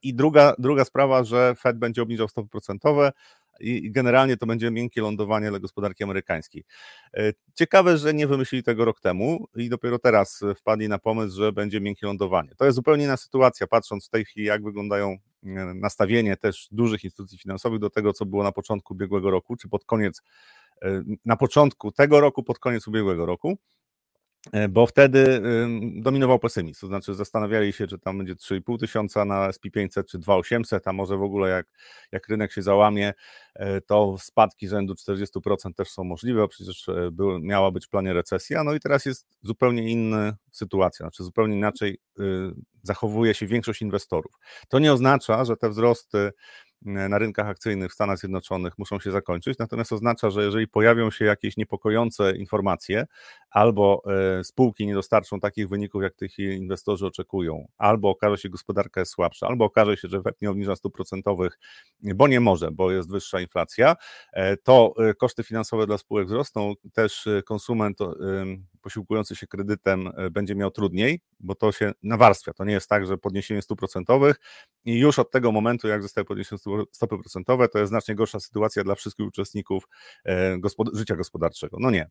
I 0.02 0.14
druga, 0.14 0.54
druga 0.58 0.84
sprawa, 0.84 1.24
że 1.24 1.54
Fed 1.58 1.78
będzie 1.78 2.02
obniżał 2.02 2.28
stopy 2.28 2.48
procentowe, 2.48 3.12
i 3.60 3.90
generalnie 3.90 4.36
to 4.36 4.46
będzie 4.46 4.70
miękkie 4.70 5.00
lądowanie 5.00 5.50
dla 5.50 5.58
gospodarki 5.58 6.04
amerykańskiej. 6.04 6.64
E, 7.14 7.32
ciekawe, 7.54 7.98
że 7.98 8.14
nie 8.14 8.26
wymyślili 8.26 8.62
tego 8.62 8.84
rok 8.84 9.00
temu 9.00 9.46
i 9.56 9.68
dopiero 9.68 9.98
teraz 9.98 10.44
wpadli 10.56 10.88
na 10.88 10.98
pomysł, 10.98 11.36
że 11.36 11.52
będzie 11.52 11.80
miękkie 11.80 12.06
lądowanie. 12.06 12.50
To 12.56 12.64
jest 12.64 12.76
zupełnie 12.76 13.04
inna 13.04 13.16
sytuacja, 13.16 13.66
patrząc 13.66 14.06
w 14.06 14.10
tej 14.10 14.24
chwili, 14.24 14.46
jak 14.46 14.62
wyglądają 14.62 15.10
e, 15.10 15.18
nastawienie 15.74 16.36
też 16.36 16.68
dużych 16.70 17.04
instytucji 17.04 17.38
finansowych 17.38 17.80
do 17.80 17.90
tego, 17.90 18.12
co 18.12 18.26
było 18.26 18.42
na 18.42 18.52
początku 18.52 18.94
ubiegłego 18.94 19.30
roku, 19.30 19.56
czy 19.56 19.68
pod 19.68 19.84
koniec, 19.84 20.22
e, 20.82 21.02
na 21.24 21.36
początku 21.36 21.92
tego 21.92 22.20
roku, 22.20 22.42
pod 22.42 22.58
koniec 22.58 22.88
ubiegłego 22.88 23.26
roku. 23.26 23.58
E, 24.52 24.68
bo 24.68 24.86
wtedy 24.86 25.42
dominował 25.96 26.38
pesymizm, 26.38 26.80
to 26.80 26.86
znaczy 26.86 27.14
zastanawiali 27.14 27.72
się, 27.72 27.86
czy 27.86 27.98
tam 27.98 28.18
będzie 28.18 28.34
3,5 28.34 28.78
tysiąca 28.78 29.24
na 29.24 29.50
SP500, 29.50 30.04
czy 30.04 30.18
2,800, 30.18 30.88
a 30.88 30.92
może 30.92 31.16
w 31.16 31.22
ogóle 31.22 31.48
jak, 31.48 31.66
jak 32.12 32.28
rynek 32.28 32.52
się 32.52 32.62
załamie, 32.62 33.12
e, 33.54 33.80
to 33.80 34.16
spadki 34.18 34.68
rzędu 34.68 34.94
40% 34.94 35.74
też 35.74 35.88
są 35.88 36.04
możliwe, 36.04 36.48
przecież 36.48 36.88
e, 36.88 37.10
był, 37.12 37.38
miała 37.38 37.70
być 37.70 37.86
w 37.86 37.88
planie 37.88 38.12
recesja, 38.12 38.64
no 38.64 38.74
i 38.74 38.80
teraz 38.80 39.06
jest 39.06 39.26
zupełnie 39.42 39.90
inna 39.90 40.36
sytuacja, 40.50 41.04
znaczy 41.04 41.24
zupełnie 41.24 41.56
inaczej 41.56 41.98
zachowuje 42.82 43.34
się 43.34 43.46
większość 43.46 43.82
inwestorów. 43.82 44.32
To 44.68 44.78
nie 44.78 44.92
oznacza, 44.92 45.44
że 45.44 45.56
te 45.56 45.70
wzrosty 45.70 46.30
na 46.84 47.18
rynkach 47.18 47.46
akcyjnych 47.46 47.90
w 47.90 47.94
Stanach 47.94 48.18
Zjednoczonych 48.18 48.78
muszą 48.78 49.00
się 49.00 49.10
zakończyć, 49.10 49.58
natomiast 49.58 49.92
oznacza, 49.92 50.30
że 50.30 50.44
jeżeli 50.44 50.68
pojawią 50.68 51.10
się 51.10 51.24
jakieś 51.24 51.56
niepokojące 51.56 52.36
informacje, 52.36 53.06
albo 53.50 54.02
e, 54.38 54.44
spółki 54.44 54.86
nie 54.86 54.94
dostarczą 54.94 55.40
takich 55.40 55.68
wyników, 55.68 56.02
jak 56.02 56.14
tych 56.14 56.38
inwestorzy 56.38 57.06
oczekują, 57.06 57.68
albo 57.78 58.10
okaże 58.10 58.36
się, 58.36 58.42
że 58.42 58.48
gospodarka 58.48 59.00
jest 59.00 59.12
słabsza, 59.12 59.46
albo 59.46 59.64
okaże 59.64 59.96
się, 59.96 60.08
że 60.08 60.22
FED 60.22 60.42
nie 60.42 60.50
obniża 60.50 60.76
stóp 60.76 60.94
procentowych, 60.94 61.58
bo 62.02 62.28
nie 62.28 62.40
może, 62.40 62.70
bo 62.70 62.90
jest 62.90 63.10
wyższa 63.10 63.40
inflacja, 63.40 63.96
e, 64.32 64.56
to 64.56 64.94
e, 64.98 65.14
koszty 65.14 65.42
finansowe 65.42 65.86
dla 65.86 65.98
spółek 65.98 66.26
wzrosną, 66.26 66.74
też 66.92 67.28
konsument 67.44 67.98
posiłkujący 68.80 69.36
się 69.36 69.46
kredytem 69.46 70.10
będzie 70.30 70.54
miał 70.54 70.70
trudniej, 70.70 71.20
bo 71.40 71.54
to 71.54 71.72
się 71.72 71.92
nawarstwia. 72.02 72.52
To 72.52 72.64
nie 72.64 72.72
jest 72.72 72.88
tak, 72.88 73.06
że 73.06 73.18
podniesienie 73.18 73.62
stóp 73.62 73.78
procentowych 73.78 74.36
i 74.84 74.98
już 74.98 75.18
od 75.18 75.30
tego 75.30 75.52
momentu, 75.52 75.88
jak 75.88 76.02
zostały 76.02 76.24
podniesione 76.24 76.58
stopy 76.92 77.18
procentowe, 77.18 77.68
to 77.68 77.78
jest 77.78 77.88
znacznie 77.88 78.14
gorsza 78.14 78.40
sytuacja 78.40 78.84
dla 78.84 78.94
wszystkich 78.94 79.26
uczestników 79.26 79.88
gospod 80.58 80.88
życia 80.96 81.16
gospodarczego. 81.16 81.76
No 81.80 81.90
nie, 81.90 82.10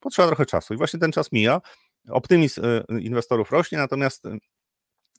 potrzeba 0.00 0.28
trochę 0.28 0.46
czasu 0.46 0.74
i 0.74 0.76
właśnie 0.76 1.00
ten 1.00 1.12
czas 1.12 1.32
mija. 1.32 1.60
Optymizm 2.08 2.62
e, 2.64 3.00
inwestorów 3.00 3.50
rośnie, 3.50 3.78
natomiast, 3.78 4.24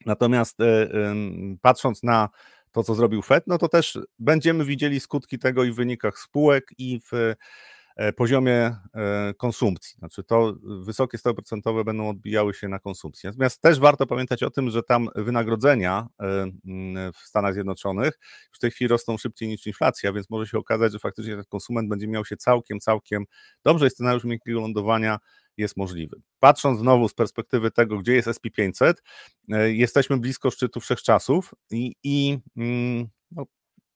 natomiast 0.06 0.62
e, 0.62 0.90
patrząc 1.62 2.04
na 2.04 2.30
to, 2.72 2.84
co 2.84 2.96
zrobił 2.96 3.22
Fed, 3.22 3.44
no 3.48 3.58
to 3.58 3.70
też 3.70 4.00
będziemy 4.20 4.66
widzieli 4.66 5.00
skutki 5.00 5.40
tego 5.40 5.64
i 5.64 5.72
w 5.72 5.75
wynikach 5.75 6.20
spółek, 6.20 6.72
i 6.78 7.02
w 7.12 7.14
e, 7.14 7.36
poziomie 8.16 8.75
konsumpcji. 9.38 9.98
Znaczy 10.00 10.24
to 10.24 10.56
wysokie 10.64 11.18
stopy 11.18 11.36
procentowe 11.36 11.84
będą 11.84 12.10
odbijały 12.10 12.54
się 12.54 12.68
na 12.68 12.80
konsumpcji. 12.80 13.28
Natomiast 13.28 13.62
też 13.62 13.80
warto 13.80 14.06
pamiętać 14.06 14.44
o 14.44 14.50
tym, 14.50 14.70
że 14.70 14.84
tam 14.84 15.10
wynagrodzenia 15.16 16.08
w 17.14 17.18
Stanach 17.18 17.54
Zjednoczonych 17.54 18.20
w 18.52 18.60
tej 18.60 18.72
chwili 18.72 18.88
rosną 18.88 19.18
szybciej 19.18 19.48
niż 19.48 19.68
inflacja, 19.68 20.14
więc 20.14 20.30
może 20.30 20.48
się 20.48 20.58
okazać, 20.58 20.92
że 20.92 21.00
faktycznie 21.00 21.36
ten 21.36 21.46
konsument 21.50 21.90
będzie 21.90 22.08
miał 22.08 22.25
się 22.25 22.38
całkiem, 22.38 22.80
całkiem 22.80 23.25
dobrze 23.64 23.88
i 23.88 23.90
scenariusz 23.90 24.24
miękkiego 24.24 24.60
lądowania 24.62 25.20
jest 25.58 25.78
możliwy. 25.78 26.22
Patrząc 26.40 26.80
znowu 26.80 27.10
z 27.10 27.14
perspektywy 27.14 27.72
tego, 27.72 27.98
gdzie 27.98 28.14
jest 28.14 28.28
SP500, 28.28 28.94
e, 29.52 29.72
jesteśmy 29.74 30.18
blisko 30.18 30.52
szczytu 30.52 30.80
wszechczasów 30.80 31.54
i, 31.72 31.96
i 32.04 32.40
mm, 32.58 33.08
no, 33.32 33.46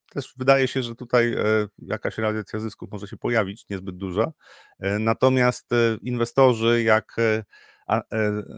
też 0.09 0.33
wydaje 0.37 0.67
się, 0.67 0.83
że 0.83 0.95
tutaj 0.95 1.33
e, 1.33 1.43
jakaś 1.77 2.17
realizacja 2.17 2.59
zysków 2.59 2.91
może 2.91 3.07
się 3.07 3.17
pojawić, 3.17 3.65
niezbyt 3.69 3.97
duża. 3.97 4.31
E, 4.79 4.99
natomiast 4.99 5.69
inwestorzy, 6.01 6.83
jak 6.83 7.15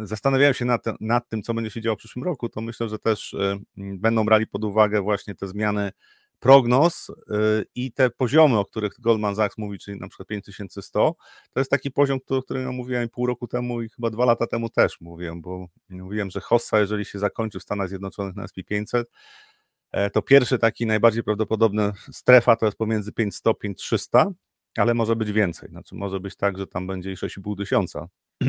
zastanawiają 0.01 0.53
się 0.53 0.65
nad, 0.65 0.86
nad, 1.00 1.29
tym, 1.29 1.41
co 1.41 1.53
będzie 1.53 1.72
się 1.72 1.81
działo 1.81 1.96
w 1.96 2.00
przyszłym 2.00 2.25
roku, 2.25 2.50
to 2.50 2.62
myślę, 2.62 2.89
że 2.89 3.00
też 3.00 3.36
będą 3.77 4.25
brali 4.25 4.48
pod 4.48 4.63
uwagę 4.63 5.01
właśnie 5.01 5.36
te 5.36 5.48
zmiany 5.48 5.91
prognoz 6.41 7.12
i 7.75 7.91
te 7.91 8.10
poziomy, 8.10 8.60
o 8.60 8.65
których 8.65 8.93
Goldman 9.00 9.36
Sachs 9.36 9.58
mówi, 9.58 9.79
czyli 9.79 10.00
na 10.00 10.08
przykład 10.08 10.27
5100, 10.27 11.15
to 11.53 11.60
jest 11.60 11.72
taki 11.72 11.91
poziom, 11.91 12.20
o 12.29 12.41
którym 12.41 12.63
ja 12.63 12.72
mówiłem 12.72 13.10
pół 13.10 13.25
roku 13.25 13.48
temu 13.48 13.81
i 13.81 13.89
chyba 13.89 14.10
dwa 14.10 14.25
lata 14.25 14.48
temu 14.48 14.70
też 14.70 15.01
mówiłem, 15.01 15.41
bo 15.41 15.67
mówiłem, 15.89 16.29
że 16.29 16.39
Hossa, 16.39 16.79
jeżeli 16.79 17.05
się 17.05 17.20
zakończy 17.20 17.60
w 17.60 17.63
Stanach 17.63 17.89
Zjednoczonych 17.89 18.36
na 18.36 18.46
SP500, 18.46 19.00
e, 19.00 19.03
to 20.13 20.21
pierwszy 20.21 20.60
taki 20.60 20.86
najbardziej 20.86 21.24
prawdopodobny 21.24 21.91
strefa 22.12 22.55
to 22.55 22.65
jest 22.65 22.77
pomiędzy 22.77 23.12
500 23.12 23.43
5300, 23.60 24.31
ale 24.77 24.93
może 24.93 25.15
być 25.15 25.31
więcej. 25.31 25.69
Znaczy 25.69 25.95
może 25.95 26.19
być 26.19 26.36
tak, 26.36 26.57
że 26.57 26.67
tam 26.67 26.88
będzie 26.88 27.12
i 27.12 27.15
6,5 27.15 27.57
tysiąca 27.57 28.07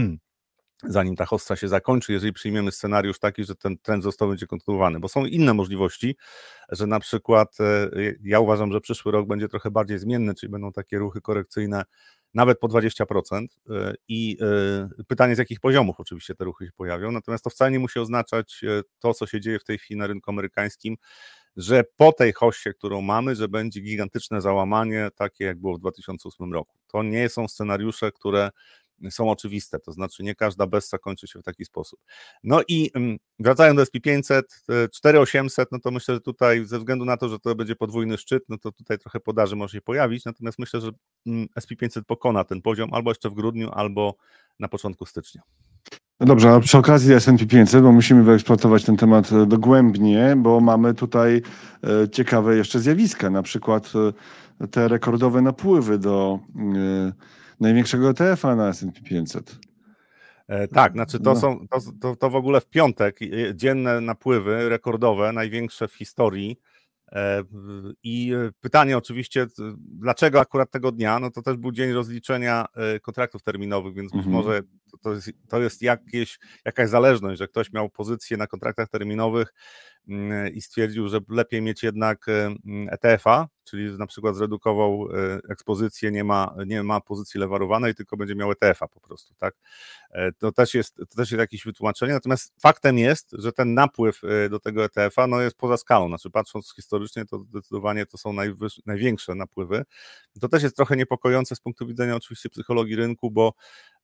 zanim 0.89 1.17
ta 1.17 1.25
hossa 1.25 1.57
się 1.57 1.69
zakończy, 1.69 2.13
jeżeli 2.13 2.33
przyjmiemy 2.33 2.73
scenariusz 2.73 3.19
taki, 3.19 3.45
że 3.45 3.55
ten 3.55 3.79
trend 3.79 4.01
wzrostowy 4.01 4.33
będzie 4.33 4.47
kontynuowany, 4.47 5.01
bo 5.01 5.09
są 5.09 5.27
inne 5.27 5.55
możliwości, 5.55 6.17
że 6.69 6.87
na 6.87 7.01
przykład 7.01 7.61
e, 7.61 7.91
ja 8.23 8.41
uważam, 8.41 8.73
że 8.73 8.81
przyszły 8.81 9.13
rok 9.13 9.27
będzie 9.27 9.49
trochę 9.49 9.71
bardziej 9.71 9.99
zmienny, 9.99 10.35
czyli 10.35 10.51
będą 10.51 10.73
takie 10.73 10.99
ruchy 10.99 11.21
korekcyjne 11.21 11.83
nawet 12.35 12.59
po 12.59 12.69
20% 12.69 13.47
e, 13.71 13.95
i 14.09 14.37
e, 14.41 15.05
pytanie 15.09 15.35
z 15.35 15.39
jakich 15.39 15.61
poziomów 15.61 16.01
oczywiście 16.01 16.35
te 16.35 16.45
ruchy 16.45 16.67
się 16.67 16.73
pojawią, 16.77 17.13
natomiast 17.13 17.45
to 17.45 17.51
wcale 17.51 17.71
nie 17.71 17.79
musi 17.79 17.99
oznaczać 17.99 18.65
to, 18.99 19.15
co 19.15 19.27
się 19.27 19.41
dzieje 19.41 19.59
w 19.59 19.65
tej 19.65 19.79
chwili 19.79 19.99
na 19.99 20.07
rynku 20.07 20.31
amerykańskim, 20.31 20.97
że 21.57 21.85
po 21.97 22.13
tej 22.13 22.33
hoście, 22.33 22.75
którą 22.75 23.01
mamy, 23.01 23.37
że 23.37 23.49
będzie 23.49 23.81
gigantyczne 23.81 24.41
załamanie, 24.41 25.09
takie 25.17 25.45
jak 25.45 25.61
było 25.61 25.77
w 25.77 25.81
2008 25.81 26.53
roku. 26.53 26.79
To 26.87 27.03
nie 27.03 27.29
są 27.29 27.49
scenariusze, 27.49 28.13
które 28.13 28.51
są 29.11 29.31
oczywiste, 29.31 29.79
to 29.79 29.93
znaczy 29.93 30.23
nie 30.23 30.35
każda 30.35 30.67
bessa 30.67 30.99
kończy 30.99 31.27
się 31.27 31.39
w 31.39 31.43
taki 31.43 31.65
sposób. 31.65 32.01
No 32.45 32.61
i 32.69 32.91
mm, 32.95 33.19
wracając 33.39 33.77
do 33.77 33.83
SP500, 33.83 34.43
4800, 34.93 35.73
no 35.73 35.79
to 35.79 35.91
myślę, 35.91 36.15
że 36.15 36.21
tutaj 36.21 36.65
ze 36.67 36.79
względu 36.79 37.05
na 37.05 37.17
to, 37.17 37.29
że 37.29 37.39
to 37.39 37.55
będzie 37.55 37.77
podwójny 37.77 38.19
szczyt, 38.19 38.45
no 38.49 38.59
to 38.59 38.73
tutaj 38.73 38.99
trochę 38.99 39.21
podaży 39.21 39.57
może 39.57 39.73
się 39.73 39.83
pojawić, 39.83 40.25
natomiast 40.25 40.59
myślę, 40.59 40.81
że 40.81 40.91
mm, 41.27 41.47
SP500 41.61 42.03
pokona 42.07 42.45
ten 42.45 42.63
poziom 42.63 42.95
albo 42.95 43.11
jeszcze 43.11 43.31
w 43.31 43.35
grudniu, 43.35 43.71
albo 43.73 44.15
na 44.59 44.69
początku 44.69 45.07
stycznia. 45.07 45.43
No 46.21 46.27
dobrze, 46.27 46.51
a 46.51 46.61
przy 46.61 46.79
okazji 46.79 47.15
S&P 47.15 47.47
500, 47.47 47.83
bo 47.83 47.93
musimy 47.93 48.23
wyeksploatować 48.23 48.85
ten 48.85 48.97
temat 48.97 49.33
e, 49.33 49.47
dogłębnie, 49.47 50.35
bo 50.37 50.61
mamy 50.61 50.95
tutaj 50.95 51.43
e, 51.85 52.09
ciekawe 52.09 52.57
jeszcze 52.57 52.81
zjawiska, 52.81 53.31
na 53.31 53.43
przykład 53.43 53.93
e, 54.61 54.69
te 54.69 54.89
rekordowe 54.89 55.43
napływy 55.43 55.99
do 55.99 56.39
największego 57.63 58.11
ETF-a 58.11 58.57
na 58.57 58.69
S&P 58.69 59.01
500. 59.01 59.59
E, 60.49 60.69
tak, 60.69 60.93
znaczy 60.93 61.21
to 61.21 61.35
no. 61.35 61.41
są, 61.41 61.69
to, 61.69 61.79
to, 62.01 62.17
to 62.17 62.31
w 62.31 62.37
ogóle 62.37 62.61
w 62.61 62.67
piątek 62.67 63.19
dzienne 63.55 64.01
napływy 64.01 64.69
rekordowe, 64.69 65.33
największe 65.33 65.89
w 65.89 65.95
historii. 65.95 66.61
E, 67.13 67.43
I 68.03 68.33
pytanie 68.61 68.99
oczywiście, 68.99 69.47
dlaczego 69.77 70.41
akurat 70.41 70.71
tego 70.71 70.93
dnia? 70.93 71.19
No 71.19 71.31
to 71.31 71.43
też 71.43 71.57
był 71.57 71.73
dzień 71.73 71.93
rozliczenia 71.93 72.67
e, 72.75 73.01
kontraktów 73.01 73.43
terminowych, 73.43 73.95
więc 73.95 74.13
być 74.13 74.27
mhm. 74.27 74.37
może 74.37 74.61
to 75.03 75.15
jest, 75.15 75.31
to 75.49 75.61
jest 75.61 75.83
jakieś, 75.83 76.39
jakaś 76.65 76.89
zależność, 76.91 77.39
że 77.39 77.49
ktoś 77.49 77.73
miał 77.73 77.91
pozycję 77.91 78.37
na 78.37 78.47
kontraktach 78.47 78.89
terminowych 78.89 79.55
mm, 80.09 80.53
i 80.55 80.61
stwierdził, 80.61 81.09
że 81.09 81.21
lepiej 81.29 81.63
mieć 81.63 81.83
jednak 81.83 82.27
ETF-a, 82.91 83.47
czyli 83.73 83.99
na 83.99 84.07
przykład 84.07 84.37
zredukował 84.37 85.09
e, 85.15 85.41
ekspozycję, 85.49 86.11
nie 86.11 86.25
ma, 86.25 86.55
nie 86.67 86.83
ma 86.83 87.01
pozycji 87.01 87.41
lewarowanej, 87.41 87.95
tylko 87.95 88.17
będzie 88.17 88.35
miał 88.35 88.53
ETF-a 88.53 88.89
po 88.89 89.01
prostu, 89.01 89.35
tak? 89.35 89.55
E, 90.11 90.33
to 90.33 90.53
też, 90.53 90.75
jest, 90.75 90.97
to 90.97 91.17
też 91.17 91.31
jest 91.31 91.41
jakieś 91.41 91.65
wytłumaczenie, 91.65 92.13
natomiast 92.13 92.53
faktem 92.63 92.99
jest, 92.99 93.31
że 93.39 93.53
ten 93.53 93.75
napływ 93.75 94.21
e, 94.25 94.49
do 94.49 94.61
tego 94.61 94.85
ETF-a 94.85 95.27
no 95.27 95.41
jest 95.41 95.57
poza 95.57 95.77
skalą, 95.77 96.09
znaczy 96.09 96.31
patrząc 96.31 96.73
historycznie, 96.77 97.25
to 97.25 97.39
zdecydowanie 97.39 98.07
to 98.07 98.19
są 98.19 98.33
największe 98.87 99.35
napływy. 99.35 99.85
To 100.41 100.49
też 100.49 100.63
jest 100.63 100.77
trochę 100.77 100.97
niepokojące 100.97 101.57
z 101.57 101.61
punktu 101.61 101.87
widzenia 101.87 102.17
oczywiście 102.17 102.49
psychologii 102.49 102.97
rynku, 102.97 103.31
bo 103.31 103.53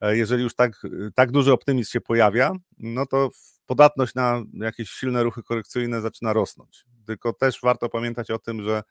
jeżeli 0.03 0.43
już 0.43 0.55
tak, 0.55 0.83
tak 1.15 1.31
duży 1.31 1.53
optymizm 1.53 1.91
się 1.91 2.01
pojawia, 2.01 2.53
no 2.79 3.07
to 3.07 3.31
podatność 3.67 4.15
na 4.15 4.43
jakieś 4.53 4.91
silne 4.91 5.23
ruchy 5.23 5.43
korekcyjne 5.43 6.01
zaczyna 6.01 6.33
rosnąć. 6.33 6.85
Tylko 7.07 7.33
też 7.33 7.61
warto 7.63 7.89
pamiętać 7.89 8.31
o 8.31 8.39
tym, 8.39 8.63
że 8.63 8.83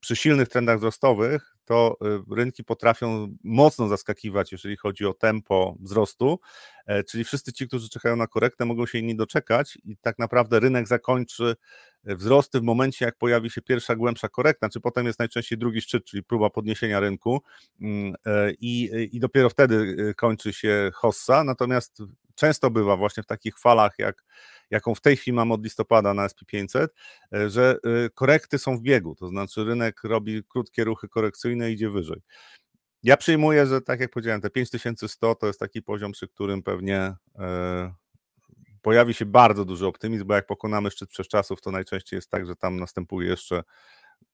przy 0.00 0.16
silnych 0.16 0.48
trendach 0.48 0.78
wzrostowych 0.78 1.52
to 1.64 1.96
y, 2.30 2.34
rynki 2.36 2.64
potrafią 2.64 3.36
mocno 3.44 3.88
zaskakiwać, 3.88 4.52
jeżeli 4.52 4.76
chodzi 4.76 5.06
o 5.06 5.14
tempo 5.14 5.76
wzrostu, 5.80 6.40
e, 6.86 7.04
czyli 7.04 7.24
wszyscy 7.24 7.52
ci, 7.52 7.68
którzy 7.68 7.88
czekają 7.88 8.16
na 8.16 8.26
korektę, 8.26 8.64
mogą 8.64 8.86
się 8.86 8.98
inni 8.98 9.16
doczekać 9.16 9.78
i 9.84 9.96
tak 9.96 10.18
naprawdę 10.18 10.60
rynek 10.60 10.88
zakończy 10.88 11.56
e, 12.04 12.16
wzrosty 12.16 12.60
w 12.60 12.62
momencie, 12.62 13.04
jak 13.04 13.16
pojawi 13.16 13.50
się 13.50 13.62
pierwsza 13.62 13.96
głębsza 13.96 14.28
korekta, 14.28 14.68
czy 14.68 14.80
potem 14.80 15.06
jest 15.06 15.18
najczęściej 15.18 15.58
drugi 15.58 15.80
szczyt, 15.80 16.04
czyli 16.04 16.22
próba 16.22 16.50
podniesienia 16.50 17.00
rynku 17.00 17.42
mm, 17.80 18.14
e, 18.26 18.52
i, 18.60 18.90
i 19.12 19.20
dopiero 19.20 19.50
wtedy 19.50 19.96
kończy 20.16 20.52
się 20.52 20.90
hossa, 20.94 21.44
natomiast 21.44 22.02
często 22.34 22.70
bywa 22.70 22.96
właśnie 22.96 23.22
w 23.22 23.26
takich 23.26 23.58
falach, 23.58 23.94
jak, 23.98 24.24
jaką 24.70 24.94
w 24.94 25.00
tej 25.00 25.16
chwili 25.16 25.34
mamy 25.34 25.54
od 25.54 25.64
listopada 25.64 26.14
na 26.14 26.26
SP500, 26.26 26.86
e, 27.34 27.50
że 27.50 27.76
e, 27.84 28.10
korekty 28.10 28.58
są 28.58 28.78
w 28.78 28.82
biegu, 28.82 29.14
to 29.14 29.28
znaczy 29.28 29.64
rynek 29.64 30.04
robi 30.04 30.42
krótkie 30.48 30.84
ruchy 30.84 31.08
korekcyjne 31.08 31.70
i 31.70 31.74
idzie 31.74 31.90
wyżej. 31.90 32.20
Ja 33.02 33.16
przyjmuję, 33.16 33.66
że 33.66 33.80
tak 33.80 34.00
jak 34.00 34.10
powiedziałem, 34.10 34.40
te 34.40 34.50
5100 34.50 35.34
to 35.34 35.46
jest 35.46 35.60
taki 35.60 35.82
poziom, 35.82 36.12
przy 36.12 36.28
którym 36.28 36.62
pewnie 36.62 37.14
e, 37.38 37.94
pojawi 38.82 39.14
się 39.14 39.26
bardzo 39.26 39.64
duży 39.64 39.86
optymizm, 39.86 40.26
bo 40.26 40.34
jak 40.34 40.46
pokonamy 40.46 40.90
szczyt 40.90 41.10
czasów, 41.10 41.60
to 41.60 41.70
najczęściej 41.70 42.16
jest 42.16 42.30
tak, 42.30 42.46
że 42.46 42.56
tam 42.56 42.80
następuje 42.80 43.28
jeszcze 43.28 43.62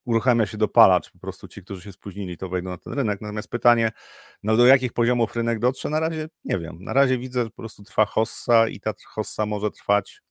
uruchamia 0.05 0.47
się 0.47 0.59
dopalacz, 0.59 1.11
po 1.11 1.19
prostu 1.19 1.49
ci, 1.49 1.63
którzy 1.63 1.83
się 1.83 1.93
spóźnili, 1.93 2.37
to 2.37 2.49
wejdą 2.49 2.71
na 2.71 2.79
ten 2.79 2.93
rynek. 2.93 3.21
Natomiast 3.21 3.49
pytanie, 3.49 3.93
no 4.43 4.57
do 4.57 4.67
jakich 4.67 4.93
poziomów 4.93 5.37
rynek 5.37 5.59
dotrze, 5.59 5.91
na 5.91 6.01
razie 6.01 6.29
nie 6.45 6.59
wiem. 6.59 6.85
Na 6.85 6.93
razie 6.93 7.19
widzę, 7.19 7.45
że 7.45 7.51
po 7.51 7.57
prostu 7.57 7.83
trwa 7.83 8.05
hossa 8.05 8.69
i 8.69 8.81
ta 8.81 8.93
hossa 9.15 9.47
może 9.47 9.71
trwać 9.71 10.23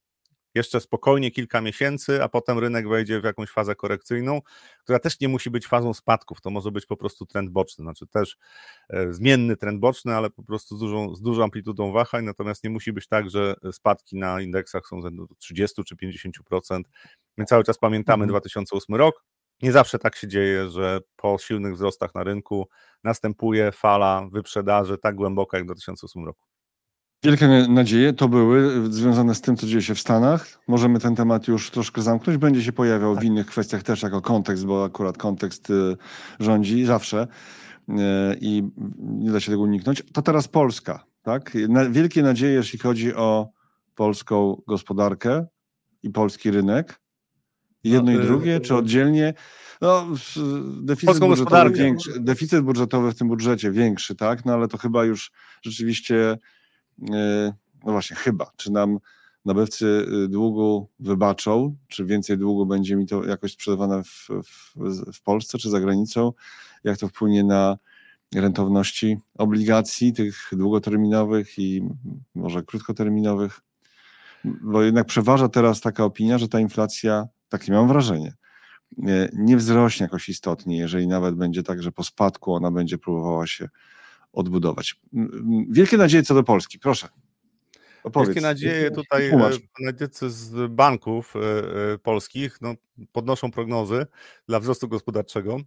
jeszcze 0.57 0.79
spokojnie 0.79 1.31
kilka 1.31 1.61
miesięcy, 1.61 2.23
a 2.23 2.29
potem 2.29 2.59
rynek 2.59 2.87
wejdzie 2.87 3.21
w 3.21 3.23
jakąś 3.23 3.49
fazę 3.49 3.75
korekcyjną, 3.75 4.41
która 4.83 4.99
też 4.99 5.19
nie 5.19 5.27
musi 5.27 5.49
być 5.49 5.67
fazą 5.67 5.93
spadków, 5.93 6.41
to 6.41 6.49
może 6.49 6.71
być 6.71 6.85
po 6.85 6.97
prostu 6.97 7.25
trend 7.25 7.49
boczny, 7.49 7.83
znaczy 7.83 8.07
też 8.07 8.37
e, 8.89 9.13
zmienny 9.13 9.57
trend 9.57 9.79
boczny, 9.79 10.15
ale 10.15 10.29
po 10.29 10.43
prostu 10.43 10.77
z 10.77 10.79
dużą, 10.79 11.15
z 11.15 11.21
dużą 11.21 11.43
amplitudą 11.43 11.91
wahań, 11.91 12.25
natomiast 12.25 12.63
nie 12.63 12.69
musi 12.69 12.93
być 12.93 13.07
tak, 13.07 13.29
że 13.29 13.55
spadki 13.71 14.17
na 14.17 14.41
indeksach 14.41 14.87
są 14.87 15.01
30 15.37 15.83
czy 15.83 15.95
50%. 15.95 16.81
My 17.37 17.45
cały 17.45 17.63
czas 17.63 17.77
pamiętamy 17.77 18.23
mhm. 18.23 18.29
2008 18.29 18.95
rok, 18.95 19.23
nie 19.61 19.71
zawsze 19.71 19.99
tak 19.99 20.15
się 20.15 20.27
dzieje, 20.27 20.69
że 20.69 20.99
po 21.15 21.37
silnych 21.37 21.73
wzrostach 21.73 22.15
na 22.15 22.23
rynku 22.23 22.67
następuje 23.03 23.71
fala 23.71 24.27
wyprzedaży 24.31 24.97
tak 24.97 25.15
głęboka 25.15 25.57
jak 25.57 25.65
w 25.65 25.67
2008 25.67 26.25
roku. 26.25 26.47
Wielkie 27.23 27.47
nadzieje 27.47 28.13
to 28.13 28.27
były 28.27 28.91
związane 28.93 29.35
z 29.35 29.41
tym, 29.41 29.57
co 29.57 29.67
dzieje 29.67 29.81
się 29.81 29.95
w 29.95 29.99
Stanach. 29.99 30.59
Możemy 30.67 30.99
ten 30.99 31.15
temat 31.15 31.47
już 31.47 31.71
troszkę 31.71 32.01
zamknąć. 32.01 32.39
Będzie 32.39 32.63
się 32.63 32.73
pojawiał 32.73 33.13
w 33.13 33.15
tak. 33.15 33.25
innych 33.25 33.47
kwestiach 33.47 33.83
też 33.83 34.03
jako 34.03 34.21
kontekst, 34.21 34.65
bo 34.65 34.85
akurat 34.85 35.17
kontekst 35.17 35.69
y, 35.69 35.97
rządzi 36.39 36.85
zawsze 36.85 37.27
y, 37.89 37.93
i 38.41 38.63
nie 38.97 39.31
da 39.31 39.39
się 39.39 39.51
tego 39.51 39.63
uniknąć. 39.63 40.03
To 40.13 40.21
teraz 40.21 40.47
Polska. 40.47 41.03
Tak? 41.21 41.51
Wielkie 41.89 42.23
nadzieje, 42.23 42.53
jeśli 42.53 42.79
chodzi 42.79 43.15
o 43.15 43.49
polską 43.95 44.61
gospodarkę 44.67 45.45
i 46.03 46.09
polski 46.09 46.51
rynek. 46.51 46.99
Jedno 47.83 48.11
no, 48.11 48.17
i 48.17 48.21
y, 48.21 48.25
drugie, 48.25 48.59
czy 48.59 48.75
oddzielnie? 48.75 49.33
No, 49.81 50.07
deficyt 50.81 51.19
budżetowy, 51.19 51.71
większy, 51.71 52.19
deficyt 52.19 52.61
budżetowy 52.61 53.11
w 53.11 53.15
tym 53.15 53.27
budżecie 53.27 53.71
większy, 53.71 54.15
tak? 54.15 54.45
No 54.45 54.53
ale 54.53 54.67
to 54.67 54.77
chyba 54.77 55.05
już 55.05 55.31
rzeczywiście 55.61 56.37
no 57.87 57.91
właśnie, 57.91 58.17
chyba, 58.17 58.51
czy 58.57 58.71
nam 58.71 58.99
nabywcy 59.45 60.05
y, 60.25 60.27
długu 60.27 60.89
wybaczą, 60.99 61.75
czy 61.87 62.05
więcej 62.05 62.37
długu 62.37 62.65
będzie 62.65 62.95
mi 62.95 63.05
to 63.05 63.25
jakoś 63.25 63.51
sprzedawane 63.51 64.03
w, 64.03 64.27
w, 64.29 65.13
w 65.13 65.21
Polsce 65.21 65.57
czy 65.57 65.69
za 65.69 65.79
granicą, 65.79 66.33
jak 66.83 66.97
to 66.97 67.07
wpłynie 67.07 67.43
na 67.43 67.77
rentowności 68.35 69.17
obligacji 69.37 70.13
tych 70.13 70.49
długoterminowych 70.51 71.59
i 71.59 71.83
może 72.35 72.63
krótkoterminowych, 72.63 73.61
bo 74.43 74.81
jednak 74.81 75.07
przeważa 75.07 75.49
teraz 75.49 75.81
taka 75.81 76.03
opinia, 76.03 76.37
że 76.37 76.47
ta 76.47 76.59
inflacja, 76.59 77.27
takie 77.49 77.71
mam 77.71 77.87
wrażenie, 77.87 78.33
nie 79.33 79.57
wzrośnie 79.57 80.03
jakoś 80.03 80.29
istotnie, 80.29 80.77
jeżeli 80.77 81.07
nawet 81.07 81.35
będzie 81.35 81.63
tak, 81.63 81.83
że 81.83 81.91
po 81.91 82.03
spadku 82.03 82.53
ona 82.53 82.71
będzie 82.71 82.97
próbowała 82.97 83.47
się 83.47 83.69
odbudować. 84.33 84.95
Wielkie 85.69 85.97
nadzieje 85.97 86.23
co 86.23 86.33
do 86.33 86.43
Polski, 86.43 86.79
proszę. 86.79 87.07
Opowiedz. 88.03 88.27
Wielkie 88.27 88.41
nadzieje 88.41 88.91
tutaj 88.91 89.29
e, 89.29 89.49
analitycy 89.79 90.29
z 90.29 90.71
banków 90.71 91.33
e, 91.35 91.39
e, 91.93 91.97
polskich 91.97 92.61
no, 92.61 92.73
podnoszą 93.11 93.51
prognozy 93.51 94.05
dla 94.47 94.59
wzrostu 94.59 94.87
gospodarczego 94.87 95.59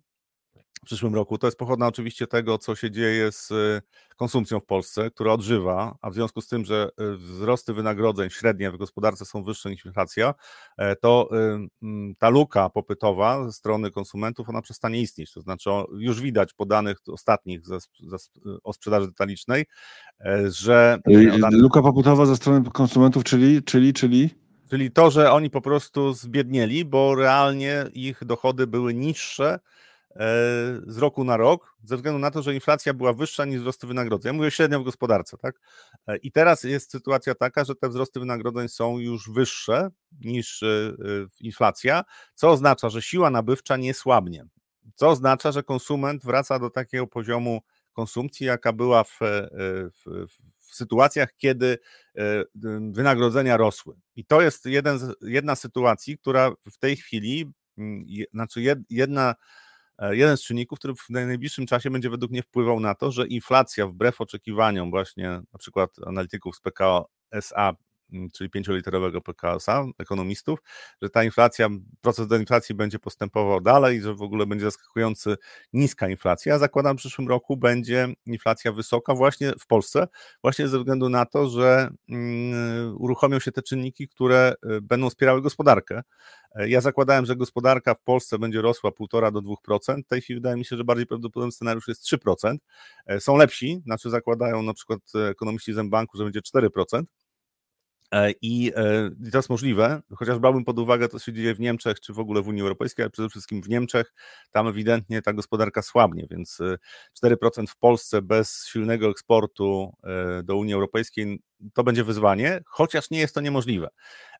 w 0.82 0.86
przyszłym 0.86 1.14
roku. 1.14 1.38
To 1.38 1.46
jest 1.46 1.58
pochodna 1.58 1.86
oczywiście 1.86 2.26
tego, 2.26 2.58
co 2.58 2.74
się 2.74 2.90
dzieje 2.90 3.32
z 3.32 3.50
y, 3.50 3.82
konsumpcją 4.16 4.60
w 4.60 4.64
Polsce, 4.64 5.10
która 5.10 5.32
odżywa, 5.32 5.96
a 6.02 6.10
w 6.10 6.14
związku 6.14 6.40
z 6.40 6.48
tym, 6.48 6.64
że 6.64 6.88
y, 7.00 7.16
wzrosty 7.16 7.74
wynagrodzeń 7.74 8.30
średnie 8.30 8.70
w 8.70 8.76
gospodarce 8.76 9.24
są 9.24 9.42
wyższe 9.42 9.70
niż 9.70 9.84
inflacja, 9.84 10.34
e, 10.78 10.96
to 10.96 11.30
ta 12.18 12.28
luka 12.28 12.70
popytowa 12.70 13.44
ze 13.46 13.52
strony 13.52 13.90
konsumentów, 13.90 14.48
ona 14.48 14.62
przestanie 14.62 15.00
istnieć. 15.00 15.32
To 15.32 15.40
znaczy 15.40 15.70
już 15.98 16.20
widać 16.20 16.52
po 16.52 16.66
danych 16.66 16.98
ostatnich 17.08 17.60
o 18.64 18.72
sprzedaży 18.72 19.06
detalicznej, 19.06 19.66
e, 20.20 20.50
że... 20.50 20.98
Danych... 21.40 21.60
Luka 21.60 21.82
popytowa 21.82 22.26
ze 22.26 22.36
strony 22.36 22.70
konsumentów, 22.70 23.24
czyli, 23.24 23.62
czyli, 23.62 23.92
czyli? 23.92 24.30
Czyli 24.70 24.90
to, 24.90 25.10
że 25.10 25.32
oni 25.32 25.50
po 25.50 25.60
prostu 25.60 26.12
zbiednieli, 26.12 26.84
bo 26.84 27.14
realnie 27.14 27.84
ich 27.94 28.24
dochody 28.24 28.66
były 28.66 28.94
niższe 28.94 29.58
z 30.86 30.98
roku 30.98 31.24
na 31.24 31.36
rok, 31.36 31.76
ze 31.84 31.96
względu 31.96 32.18
na 32.18 32.30
to, 32.30 32.42
że 32.42 32.54
inflacja 32.54 32.94
była 32.94 33.12
wyższa 33.12 33.44
niż 33.44 33.60
wzrosty 33.60 33.86
wynagrodzeń. 33.86 34.32
Ja 34.32 34.36
mówię 34.36 34.50
średnio 34.50 34.80
w 34.80 34.84
gospodarce, 34.84 35.36
tak? 35.36 35.60
E, 36.06 36.16
I 36.16 36.32
teraz 36.32 36.64
jest 36.64 36.90
sytuacja 36.90 37.34
taka, 37.34 37.64
że 37.64 37.74
te 37.74 37.88
wzrosty 37.88 38.20
wynagrodzeń 38.20 38.68
są 38.68 38.98
już 38.98 39.30
wyższe 39.30 39.88
niż 40.20 40.62
e, 40.62 40.66
e, 40.66 40.94
inflacja, 41.40 42.04
co 42.34 42.50
oznacza, 42.50 42.90
że 42.90 43.02
siła 43.02 43.30
nabywcza 43.30 43.76
nie 43.76 43.94
słabnie. 43.94 44.44
Co 44.94 45.08
oznacza, 45.08 45.52
że 45.52 45.62
konsument 45.62 46.24
wraca 46.24 46.58
do 46.58 46.70
takiego 46.70 47.06
poziomu 47.06 47.60
konsumpcji, 47.92 48.46
jaka 48.46 48.72
była 48.72 49.04
w, 49.04 49.18
w, 49.20 50.26
w 50.58 50.74
sytuacjach, 50.74 51.36
kiedy 51.36 51.78
wynagrodzenia 52.92 53.56
rosły. 53.56 53.94
I 54.16 54.24
to 54.24 54.40
jest 54.40 54.66
jeden 54.66 54.98
jedna 55.22 55.56
z 55.56 55.60
sytuacji, 55.60 56.18
która 56.18 56.52
w 56.72 56.78
tej 56.78 56.96
chwili, 56.96 57.52
znaczy 58.32 58.62
jedna 58.90 59.34
E, 59.34 59.34
jeden 60.10 60.36
z 60.36 60.42
czynników, 60.42 60.78
który 60.78 60.94
w 60.94 61.10
najbliższym 61.10 61.66
czasie 61.66 61.90
będzie 61.90 62.10
według 62.10 62.32
mnie 62.32 62.42
wpływał 62.42 62.80
na 62.80 62.94
to, 62.94 63.12
że 63.12 63.26
inflacja 63.26 63.86
wbrew 63.86 64.20
oczekiwaniom 64.20 64.90
właśnie 64.90 65.28
na 65.52 65.58
przykład 65.58 65.90
analityków 66.06 66.56
z 66.56 66.60
PKO 66.60 67.08
SA 67.30 67.72
czyli 68.32 68.50
pięcioliterowego 68.50 69.20
PKS-a, 69.20 69.84
ekonomistów, 69.98 70.58
że 71.02 71.10
ta 71.10 71.24
inflacja, 71.24 71.68
proces 72.00 72.26
deinflacji 72.26 72.74
będzie 72.74 72.98
postępował 72.98 73.60
dalej, 73.60 74.00
że 74.02 74.14
w 74.14 74.22
ogóle 74.22 74.46
będzie 74.46 74.64
zaskakujący 74.64 75.36
niska 75.72 76.08
inflacja. 76.08 76.52
Ja 76.52 76.58
zakładam, 76.58 76.96
w 76.96 77.00
przyszłym 77.00 77.28
roku 77.28 77.56
będzie 77.56 78.08
inflacja 78.26 78.72
wysoka 78.72 79.14
właśnie 79.14 79.52
w 79.60 79.66
Polsce, 79.66 80.08
właśnie 80.42 80.68
ze 80.68 80.78
względu 80.78 81.08
na 81.08 81.26
to, 81.26 81.48
że 81.48 81.90
mm, 82.08 82.96
uruchomią 82.98 83.38
się 83.38 83.52
te 83.52 83.62
czynniki, 83.62 84.08
które 84.08 84.54
y, 84.76 84.80
będą 84.80 85.10
wspierały 85.10 85.42
gospodarkę. 85.42 86.02
E, 86.54 86.68
ja 86.68 86.80
zakładałem, 86.80 87.26
że 87.26 87.36
gospodarka 87.36 87.94
w 87.94 88.02
Polsce 88.02 88.38
będzie 88.38 88.62
rosła 88.62 88.90
1,5 88.90 89.32
do 89.32 89.40
2%. 89.40 90.02
W 90.04 90.06
tej 90.06 90.20
chwili 90.20 90.40
wydaje 90.40 90.56
mi 90.56 90.64
się, 90.64 90.76
że 90.76 90.84
bardziej 90.84 91.06
prawdopodobny 91.06 91.52
scenariusz 91.52 91.88
jest 91.88 92.02
3%. 92.02 92.56
E, 93.06 93.20
są 93.20 93.36
lepsi, 93.36 93.82
znaczy 93.84 94.10
zakładają 94.10 94.62
na 94.62 94.74
przykład 94.74 95.00
ekonomiści 95.30 95.72
z 95.72 95.88
banku, 95.88 96.18
że 96.18 96.24
będzie 96.24 96.40
4%. 96.40 97.02
E, 98.12 98.30
I, 98.42 98.72
I 99.26 99.30
to 99.30 99.38
jest 99.38 99.50
możliwe, 99.50 100.02
chociaż 100.16 100.38
brałbym 100.38 100.64
pod 100.64 100.78
uwagę 100.78 101.08
to, 101.08 101.18
co 101.18 101.24
się 101.24 101.32
dzieje 101.32 101.54
w 101.54 101.60
Niemczech, 101.60 102.00
czy 102.00 102.12
w 102.12 102.18
ogóle 102.18 102.42
w 102.42 102.48
Unii 102.48 102.62
Europejskiej, 102.62 103.02
ale 103.02 103.10
przede 103.10 103.28
wszystkim 103.28 103.62
w 103.62 103.68
Niemczech, 103.68 104.12
tam 104.50 104.68
ewidentnie 104.68 105.22
ta 105.22 105.32
gospodarka 105.32 105.82
słabnie, 105.82 106.26
więc 106.30 106.58
4% 107.24 107.66
w 107.66 107.76
Polsce 107.76 108.22
bez 108.22 108.66
silnego 108.66 109.10
eksportu 109.10 109.92
do 110.44 110.56
Unii 110.56 110.74
Europejskiej 110.74 111.40
to 111.74 111.84
będzie 111.84 112.04
wyzwanie, 112.04 112.60
chociaż 112.66 113.10
nie 113.10 113.18
jest 113.18 113.34
to 113.34 113.40
niemożliwe. 113.40 113.88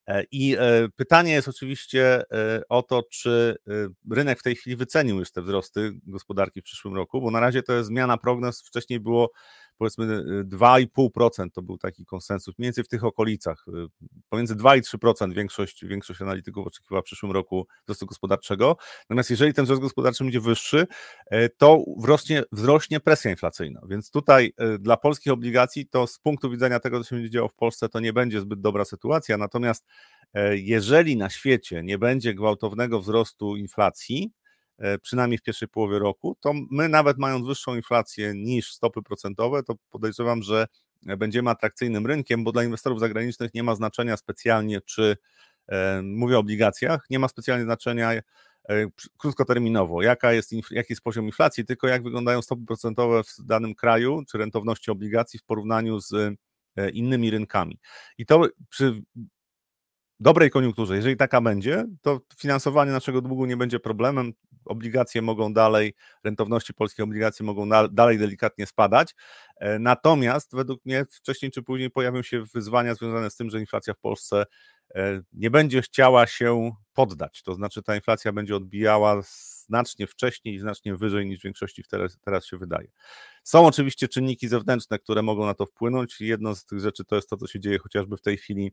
E, 0.06 0.24
I 0.32 0.56
e, 0.58 0.88
pytanie 0.96 1.32
jest 1.32 1.48
oczywiście 1.48 2.22
e, 2.32 2.62
o 2.68 2.82
to, 2.82 3.02
czy 3.10 3.56
rynek 4.10 4.40
w 4.40 4.42
tej 4.42 4.56
chwili 4.56 4.76
wycenił 4.76 5.18
już 5.18 5.32
te 5.32 5.42
wzrosty 5.42 5.92
gospodarki 6.06 6.60
w 6.60 6.64
przyszłym 6.64 6.94
roku, 6.94 7.20
bo 7.20 7.30
na 7.30 7.40
razie 7.40 7.62
to 7.62 7.72
jest 7.72 7.88
zmiana 7.88 8.18
prognoz. 8.18 8.62
Wcześniej 8.62 9.00
było 9.00 9.30
powiedzmy 9.80 10.24
2,5% 10.44 11.46
y, 11.46 11.50
to 11.50 11.62
był 11.62 11.78
taki 11.78 12.04
konsensus, 12.04 12.58
mniej 12.58 12.66
więcej 12.66 12.84
w 12.84 12.88
tych 12.88 13.04
okolicach. 13.04 13.64
Y, 13.68 13.72
pomiędzy 14.28 14.56
2 14.56 14.76
i 14.76 14.82
3% 14.82 15.32
większość, 15.32 15.84
większość 15.84 16.22
analityków 16.22 16.66
oczekiwała 16.66 17.02
w 17.02 17.04
przyszłym 17.04 17.32
roku 17.32 17.66
wzrostu 17.84 18.06
gospodarczego. 18.06 18.76
Natomiast 19.00 19.30
jeżeli 19.30 19.54
ten 19.54 19.64
wzrost 19.64 19.82
gospodarczy 19.82 20.24
będzie 20.24 20.40
wyższy, 20.40 20.86
y, 21.32 21.50
to 21.56 21.84
wzrośnie, 21.98 22.42
wzrośnie 22.52 23.00
presja 23.00 23.30
inflacyjna. 23.30 23.80
Więc 23.88 24.10
tutaj 24.10 24.52
dla 24.78 24.96
polskich 24.96 25.32
obligacji 25.32 25.86
to 25.86 26.06
z 26.06 26.18
punktu 26.18 26.50
widzenia 26.50 26.80
tego, 26.80 26.98
co 26.98 27.10
się 27.10 27.16
będzie 27.16 27.30
działo 27.30 27.48
w 27.48 27.54
Polsce, 27.54 27.88
to 27.88 28.00
nie 28.00 28.12
będzie 28.12 28.40
zbyt 28.40 28.60
dobra 28.60 28.84
sytuacja. 28.84 29.36
Natomiast 29.36 29.86
jeżeli 30.52 31.16
na 31.16 31.30
świecie 31.30 31.82
nie 31.82 31.98
będzie 31.98 32.34
gwałtownego 32.34 33.00
wzrostu 33.00 33.56
inflacji, 33.56 34.32
przynajmniej 35.02 35.38
w 35.38 35.42
pierwszej 35.42 35.68
połowie 35.68 35.98
roku, 35.98 36.36
to 36.40 36.52
my 36.70 36.88
nawet 36.88 37.18
mając 37.18 37.46
wyższą 37.46 37.76
inflację 37.76 38.34
niż 38.34 38.72
stopy 38.72 39.02
procentowe, 39.02 39.62
to 39.62 39.74
podejrzewam, 39.90 40.42
że 40.42 40.66
będziemy 41.02 41.50
atrakcyjnym 41.50 42.06
rynkiem, 42.06 42.44
bo 42.44 42.52
dla 42.52 42.64
inwestorów 42.64 43.00
zagranicznych 43.00 43.54
nie 43.54 43.62
ma 43.62 43.74
znaczenia 43.74 44.16
specjalnie, 44.16 44.80
czy 44.80 45.16
e, 45.68 46.02
mówię 46.02 46.36
o 46.36 46.38
obligacjach, 46.38 47.06
nie 47.10 47.18
ma 47.18 47.28
specjalnie 47.28 47.64
znaczenia 47.64 48.12
e, 48.12 48.22
krótkoterminowo, 49.18 50.02
jaka 50.02 50.32
jest, 50.32 50.52
jaki 50.70 50.92
jest 50.92 51.02
poziom 51.02 51.26
inflacji, 51.26 51.64
tylko 51.64 51.88
jak 51.88 52.02
wyglądają 52.02 52.42
stopy 52.42 52.64
procentowe 52.66 53.22
w 53.24 53.36
danym 53.44 53.74
kraju, 53.74 54.22
czy 54.28 54.38
rentowności 54.38 54.90
obligacji 54.90 55.38
w 55.38 55.44
porównaniu 55.44 56.00
z 56.00 56.36
innymi 56.92 57.30
rynkami. 57.30 57.78
I 58.18 58.26
to 58.26 58.46
przy 58.68 59.02
dobrej 60.20 60.50
koniunkturze, 60.50 60.96
jeżeli 60.96 61.16
taka 61.16 61.40
będzie, 61.40 61.86
to 62.02 62.20
finansowanie 62.38 62.92
naszego 62.92 63.20
długu 63.20 63.46
nie 63.46 63.56
będzie 63.56 63.80
problemem 63.80 64.32
obligacje 64.64 65.22
mogą 65.22 65.52
dalej, 65.52 65.94
rentowności 66.24 66.74
polskich 66.74 67.04
obligacji 67.04 67.44
mogą 67.44 67.66
na, 67.66 67.88
dalej 67.88 68.18
delikatnie 68.18 68.66
spadać. 68.66 69.14
E, 69.56 69.78
natomiast 69.78 70.54
według 70.54 70.84
mnie 70.84 71.04
wcześniej 71.04 71.50
czy 71.50 71.62
później 71.62 71.90
pojawią 71.90 72.22
się 72.22 72.44
wyzwania 72.54 72.94
związane 72.94 73.30
z 73.30 73.36
tym, 73.36 73.50
że 73.50 73.60
inflacja 73.60 73.94
w 73.94 73.98
Polsce 73.98 74.46
e, 74.94 75.22
nie 75.32 75.50
będzie 75.50 75.82
chciała 75.82 76.26
się 76.26 76.72
poddać. 76.92 77.42
To 77.42 77.54
znaczy 77.54 77.82
ta 77.82 77.96
inflacja 77.96 78.32
będzie 78.32 78.56
odbijała 78.56 79.22
znacznie 79.66 80.06
wcześniej 80.06 80.54
i 80.54 80.58
znacznie 80.58 80.96
wyżej 80.96 81.26
niż 81.26 81.40
w 81.40 81.44
większości 81.44 81.82
teraz, 81.90 82.18
teraz 82.24 82.46
się 82.46 82.58
wydaje. 82.58 82.88
Są 83.42 83.66
oczywiście 83.66 84.08
czynniki 84.08 84.48
zewnętrzne, 84.48 84.98
które 84.98 85.22
mogą 85.22 85.46
na 85.46 85.54
to 85.54 85.66
wpłynąć. 85.66 86.20
Jedną 86.20 86.54
z 86.54 86.64
tych 86.64 86.80
rzeczy 86.80 87.04
to 87.04 87.16
jest 87.16 87.28
to, 87.30 87.36
co 87.36 87.46
się 87.46 87.60
dzieje 87.60 87.78
chociażby 87.78 88.16
w 88.16 88.22
tej 88.22 88.36
chwili 88.36 88.72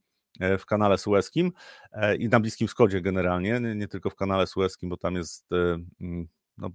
w 0.59 0.65
kanale 0.65 0.97
sueskim 0.97 1.51
e, 1.91 2.15
i 2.15 2.29
na 2.29 2.39
Bliskim 2.39 2.67
Wschodzie 2.67 3.01
generalnie, 3.01 3.59
nie 3.59 3.87
tylko 3.87 4.09
w 4.09 4.15
kanale 4.15 4.47
sueskim, 4.47 4.89
bo 4.89 4.97
tam 4.97 5.15
jest 5.15 5.51
e, 5.51 5.77
mm, 6.01 6.27
no, 6.57 6.69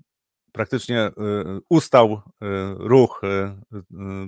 praktycznie 0.53 1.11
ustał 1.69 2.21
ruch 2.79 3.21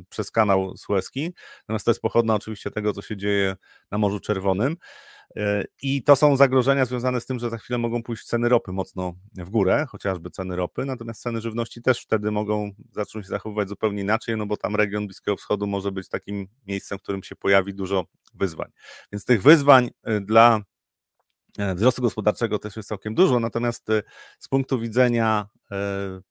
przez 0.09 0.31
kanał 0.31 0.77
sueski, 0.77 1.35
natomiast 1.63 1.85
to 1.85 1.91
jest 1.91 2.01
pochodna 2.01 2.35
oczywiście 2.35 2.71
tego, 2.71 2.93
co 2.93 3.03
się 3.03 3.17
dzieje 3.17 3.57
na 3.91 3.99
Morzu 3.99 4.21
Czerwonym. 4.21 4.77
I 5.83 6.03
to 6.03 6.17
są 6.17 6.37
zagrożenia 6.37 6.85
związane 6.85 7.21
z 7.21 7.27
tym, 7.27 7.39
że 7.39 7.51
za 7.51 7.59
chwilę 7.59 7.79
mogą 7.79 8.03
pójść 8.03 8.25
ceny 8.25 8.49
ropy 8.49 8.73
mocno 8.73 9.13
w 9.33 9.51
górę, 9.51 9.87
chociażby 9.89 10.31
ceny 10.31 10.57
ropy, 10.57 10.85
natomiast 10.85 11.23
ceny 11.23 11.41
żywności 11.41 11.83
też 11.83 12.01
wtedy 12.01 12.31
mogą 12.31 12.71
zacząć 12.91 13.25
się 13.25 13.31
zachowywać 13.31 13.69
zupełnie 13.69 14.03
inaczej, 14.03 14.37
no 14.37 14.47
bo 14.47 14.57
tam 14.57 14.77
region 14.77 15.07
Bliskiego 15.07 15.37
Wschodu 15.37 15.67
może 15.67 15.93
być 15.93 16.09
takim 16.09 16.47
miejscem, 16.67 16.99
w 16.99 17.03
którym 17.03 17.23
się 17.23 17.37
pojawi 17.37 17.75
dużo 17.75 18.05
wyzwań. 18.35 18.71
Więc 19.13 19.25
tych 19.25 19.43
wyzwań 19.43 19.91
y, 20.09 20.21
dla 20.21 20.61
wzrostu 21.75 22.03
gospodarczego 22.03 22.59
też 22.59 22.77
jest 22.77 22.89
całkiem 22.89 23.15
dużo, 23.15 23.41
natomiast 23.41 23.91
y, 23.91 24.03
z 24.39 24.49
punktu 24.49 24.79
widzenia 24.79 25.49
e, 25.71 25.77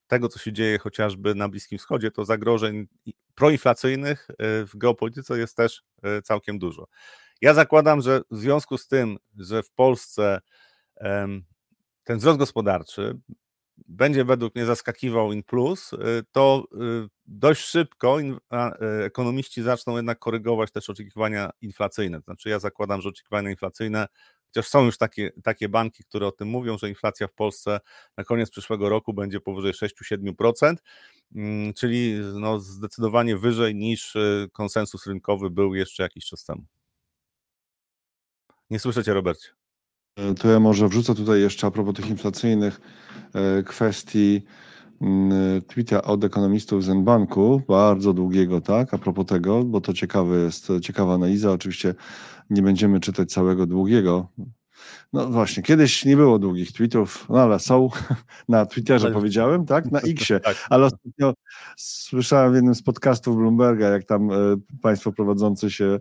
tego, 0.07 0.29
co 0.29 0.39
się 0.39 0.53
dzieje 0.53 0.79
chociażby 0.79 1.35
na 1.35 1.49
Bliskim 1.49 1.77
Wschodzie, 1.77 2.11
to 2.11 2.25
zagrożeń 2.25 2.87
proinflacyjnych 3.35 4.27
w 4.39 4.71
geopolityce 4.75 5.37
jest 5.39 5.57
też 5.57 5.83
całkiem 6.23 6.59
dużo. 6.59 6.87
Ja 7.41 7.53
zakładam, 7.53 8.01
że 8.01 8.21
w 8.31 8.37
związku 8.37 8.77
z 8.77 8.87
tym, 8.87 9.17
że 9.37 9.63
w 9.63 9.71
Polsce 9.71 10.39
ten 12.03 12.17
wzrost 12.17 12.39
gospodarczy 12.39 13.19
będzie 13.87 14.25
według 14.25 14.55
mnie 14.55 14.65
zaskakiwał 14.65 15.31
in 15.31 15.43
plus, 15.43 15.91
to 16.31 16.67
dość 17.25 17.61
szybko 17.61 18.17
ekonomiści 19.05 19.63
zaczną 19.63 19.95
jednak 19.95 20.19
korygować 20.19 20.71
też 20.71 20.89
oczekiwania 20.89 21.49
inflacyjne. 21.61 22.19
Znaczy 22.19 22.49
ja 22.49 22.59
zakładam, 22.59 23.01
że 23.01 23.09
oczekiwania 23.09 23.49
inflacyjne, 23.49 24.07
chociaż 24.53 24.67
są 24.67 24.85
już 24.85 24.97
takie, 24.97 25.31
takie 25.43 25.69
banki, 25.69 26.03
które 26.03 26.27
o 26.27 26.31
tym 26.31 26.47
mówią, 26.47 26.77
że 26.77 26.89
inflacja 26.89 27.27
w 27.27 27.33
Polsce 27.33 27.79
na 28.17 28.23
koniec 28.23 28.49
przyszłego 28.49 28.89
roku 28.89 29.13
będzie 29.13 29.39
powyżej 29.39 29.73
6-7%, 29.73 30.75
mm, 31.35 31.73
czyli 31.73 32.13
no 32.33 32.59
zdecydowanie 32.59 33.37
wyżej 33.37 33.75
niż 33.75 34.17
konsensus 34.51 35.07
rynkowy 35.07 35.49
był 35.49 35.75
jeszcze 35.75 36.03
jakiś 36.03 36.25
czas 36.25 36.45
temu. 36.45 36.65
Nie 38.69 38.79
słyszycie, 38.79 39.13
Robercie. 39.13 39.49
E, 40.17 40.33
to 40.33 40.47
ja 40.47 40.59
może 40.59 40.87
wrzucę 40.87 41.15
tutaj 41.15 41.41
jeszcze 41.41 41.67
a 41.67 41.71
propos 41.71 41.95
tych 41.95 42.09
inflacyjnych 42.09 42.81
e, 43.33 43.63
kwestii 43.63 44.41
tweeta 45.67 46.01
od 46.01 46.23
ekonomistów 46.23 46.83
z 46.83 47.03
Banku, 47.03 47.61
bardzo 47.67 48.13
długiego, 48.13 48.61
tak, 48.61 48.93
a 48.93 48.97
propos 48.97 49.25
tego, 49.25 49.63
bo 49.63 49.81
to 49.81 49.93
ciekawe 49.93 50.37
jest, 50.37 50.67
ciekawa 50.81 51.13
analiza. 51.13 51.51
Oczywiście 51.51 51.95
nie 52.49 52.61
będziemy 52.61 52.99
czytać 52.99 53.31
całego 53.31 53.65
długiego. 53.65 54.27
No 55.13 55.27
właśnie, 55.27 55.63
kiedyś 55.63 56.05
nie 56.05 56.15
było 56.15 56.39
długich 56.39 56.71
tweetów, 56.71 57.25
no 57.29 57.39
ale 57.39 57.59
są 57.59 57.89
na 58.49 58.65
Twitterze 58.65 59.05
ale... 59.05 59.15
powiedziałem, 59.15 59.65
tak, 59.65 59.91
na 59.91 59.99
Xie, 59.99 60.39
tak. 60.45 60.67
ale 60.69 60.85
ostatnio 60.85 61.33
słyszałem 61.77 62.51
w 62.51 62.55
jednym 62.55 62.75
z 62.75 62.83
podcastów 62.83 63.37
Bloomberga, 63.37 63.89
jak 63.89 64.03
tam 64.03 64.31
e, 64.31 64.35
państwo 64.81 65.11
prowadzący 65.11 65.71
się 65.71 65.99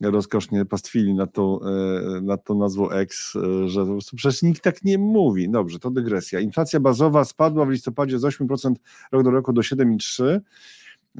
rozkosznie 0.00 0.64
pastwili 0.64 1.14
nad 1.14 1.32
tą, 1.32 1.60
e, 1.60 2.20
nad 2.20 2.44
tą 2.44 2.58
nazwą 2.58 2.90
X, 2.90 3.36
e, 3.36 3.68
że 3.68 3.80
po 3.80 3.92
prostu 3.92 4.16
przecież 4.16 4.42
nikt 4.42 4.62
tak 4.62 4.84
nie 4.84 4.98
mówi. 4.98 5.50
Dobrze, 5.50 5.78
to 5.78 5.90
dygresja. 5.90 6.40
Inflacja 6.40 6.80
bazowa 6.80 7.24
spadła 7.24 7.66
w 7.66 7.70
listopadzie 7.70 8.18
z 8.18 8.24
8% 8.24 8.80
rok 9.12 9.24
do 9.24 9.30
roku 9.30 9.52
do 9.52 9.62
7,3%. 9.62 10.40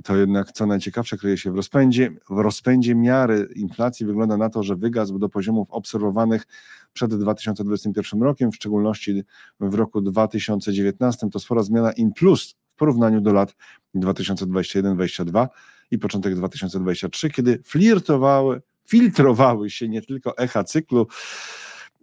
To 0.05 0.17
jednak, 0.17 0.53
co 0.53 0.67
najciekawsze, 0.67 1.17
kryje 1.17 1.37
się 1.37 1.53
w 1.53 1.57
rozpędzie. 1.57 2.11
W 2.31 2.39
rozpędzie 2.39 2.95
miary 2.95 3.49
inflacji 3.55 4.07
wygląda 4.07 4.37
na 4.37 4.49
to, 4.49 4.63
że 4.63 4.77
wygasł 4.77 5.19
do 5.19 5.29
poziomów 5.29 5.71
obserwowanych 5.71 6.47
przed 6.93 7.15
2021 7.15 8.23
rokiem, 8.23 8.53
w 8.53 8.57
szczególności 8.57 9.23
w 9.61 9.75
roku 9.75 10.01
2019. 10.01 11.31
To 11.31 11.39
spora 11.39 11.63
zmiana 11.63 11.93
in 11.93 12.13
plus 12.13 12.55
w 12.69 12.75
porównaniu 12.75 13.21
do 13.21 13.33
lat 13.33 13.57
2021-2022 13.95 15.49
i 15.91 15.99
początek 15.99 16.35
2023, 16.35 17.31
kiedy 17.31 17.63
flirtowały 17.65 18.63
filtrowały 18.91 19.71
się 19.71 19.89
nie 19.89 20.03
tylko 20.03 20.39
echa 20.39 20.65
cyklu, 20.65 21.07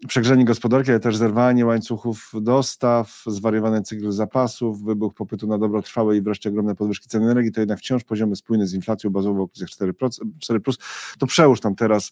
przegrzanie 0.08 0.46
gospodarki, 0.46 0.92
ale 0.92 1.00
też 1.00 1.18
zerwanie 1.18 1.66
łańcuchów 1.66 2.32
dostaw, 2.42 3.24
zwariowany 3.28 3.82
cykl 3.82 4.12
zapasów, 4.12 4.84
wybuch 4.84 5.14
popytu 5.14 5.48
na 5.48 5.58
dobro 5.58 5.82
trwałe 5.82 6.18
i 6.18 6.22
wreszcie 6.22 6.50
ogromne 6.50 6.76
podwyżki 6.76 7.08
cen 7.10 7.24
energii, 7.24 7.52
to 7.52 7.60
jednak 7.60 7.80
wciąż 7.80 8.04
poziomy 8.04 8.36
spójne 8.36 8.68
z 8.68 8.74
inflacją 8.74 9.10
bazową 9.10 9.38
w 9.38 9.42
okolicach 9.42 9.70
4%, 9.70 10.10
4+. 10.50 10.78
To 11.20 11.28
przełóż 11.28 11.60
tam 11.60 11.76
teraz, 11.76 12.12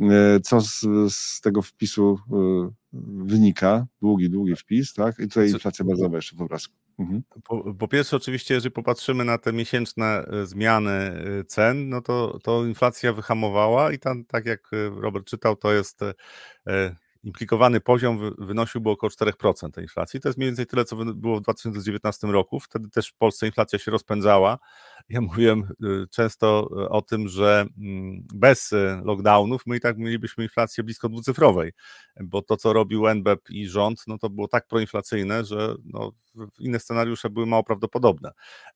e, 0.00 0.40
co 0.40 0.60
z, 0.60 0.80
z 1.14 1.40
tego 1.40 1.62
wpisu 1.62 2.18
e, 2.32 2.70
wynika, 3.24 3.86
długi, 4.00 4.30
długi 4.30 4.56
wpis, 4.56 4.94
tak? 4.94 5.18
I 5.18 5.28
tutaj 5.28 5.50
inflacja 5.50 5.84
bazowa 5.84 6.16
jeszcze 6.16 6.36
po 6.36 6.44
obrazku. 6.44 6.81
Mhm. 7.02 7.22
Po, 7.44 7.74
po, 7.74 7.88
pierwsze, 7.88 8.16
oczywiście, 8.16 8.54
jeżeli 8.54 8.72
popatrzymy 8.72 9.24
na 9.24 9.38
te 9.38 9.52
miesięczne 9.52 10.24
zmiany 10.44 11.24
cen, 11.46 11.88
no 11.88 12.00
to, 12.00 12.38
to 12.42 12.64
inflacja 12.64 13.12
wyhamowała 13.12 13.92
i 13.92 13.98
tam, 13.98 14.24
tak 14.24 14.46
jak 14.46 14.70
Robert 14.96 15.26
czytał, 15.26 15.56
to 15.56 15.72
jest 15.72 16.00
implikowany 17.22 17.80
poziom 17.80 18.34
wynosiłby 18.38 18.90
około 18.90 19.10
4% 19.10 19.70
tej 19.70 19.84
inflacji. 19.84 20.20
To 20.20 20.28
jest 20.28 20.38
mniej 20.38 20.50
więcej 20.50 20.66
tyle, 20.66 20.84
co 20.84 20.96
było 20.96 21.36
w 21.38 21.40
2019 21.40 22.26
roku. 22.26 22.60
Wtedy 22.60 22.88
też 22.88 23.08
w 23.08 23.14
Polsce 23.14 23.46
inflacja 23.46 23.78
się 23.78 23.90
rozpędzała. 23.90 24.58
Ja 25.08 25.20
mówiłem 25.20 25.68
y, 25.84 26.06
często 26.10 26.68
o 26.90 27.02
tym, 27.02 27.28
że 27.28 27.66
mm, 27.78 28.26
bez 28.34 28.72
y, 28.72 29.00
lockdownów 29.04 29.62
my 29.66 29.76
i 29.76 29.80
tak 29.80 29.98
mielibyśmy 29.98 30.44
inflację 30.44 30.84
blisko 30.84 31.08
dwucyfrowej, 31.08 31.72
bo 32.20 32.42
to, 32.42 32.56
co 32.56 32.72
robił 32.72 33.08
NBP 33.08 33.52
i 33.52 33.66
rząd, 33.68 34.04
no 34.06 34.18
to 34.18 34.30
było 34.30 34.48
tak 34.48 34.66
proinflacyjne, 34.66 35.44
że 35.44 35.74
no, 35.84 36.12
inne 36.58 36.78
scenariusze 36.80 37.30
były 37.30 37.46
mało 37.46 37.64
prawdopodobne. 37.64 38.30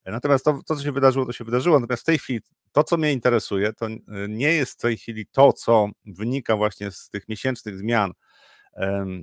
Natomiast 0.04 0.44
to, 0.44 0.60
to, 0.66 0.76
co 0.76 0.82
się 0.82 0.92
wydarzyło, 0.92 1.26
to 1.26 1.32
się 1.32 1.44
wydarzyło. 1.44 1.80
Natomiast 1.80 2.02
w 2.02 2.06
tej 2.06 2.18
chwili 2.18 2.40
to, 2.72 2.84
co 2.84 2.96
mnie 2.96 3.12
interesuje, 3.12 3.72
to 3.72 3.88
y, 3.88 4.00
nie 4.28 4.52
jest 4.52 4.72
w 4.72 4.76
tej 4.76 4.96
chwili 4.96 5.26
to, 5.26 5.52
co 5.52 5.88
wynika 6.04 6.56
właśnie 6.56 6.90
z 6.90 7.10
tych 7.10 7.28
miesięcznych 7.28 7.78
zmian, 7.78 8.12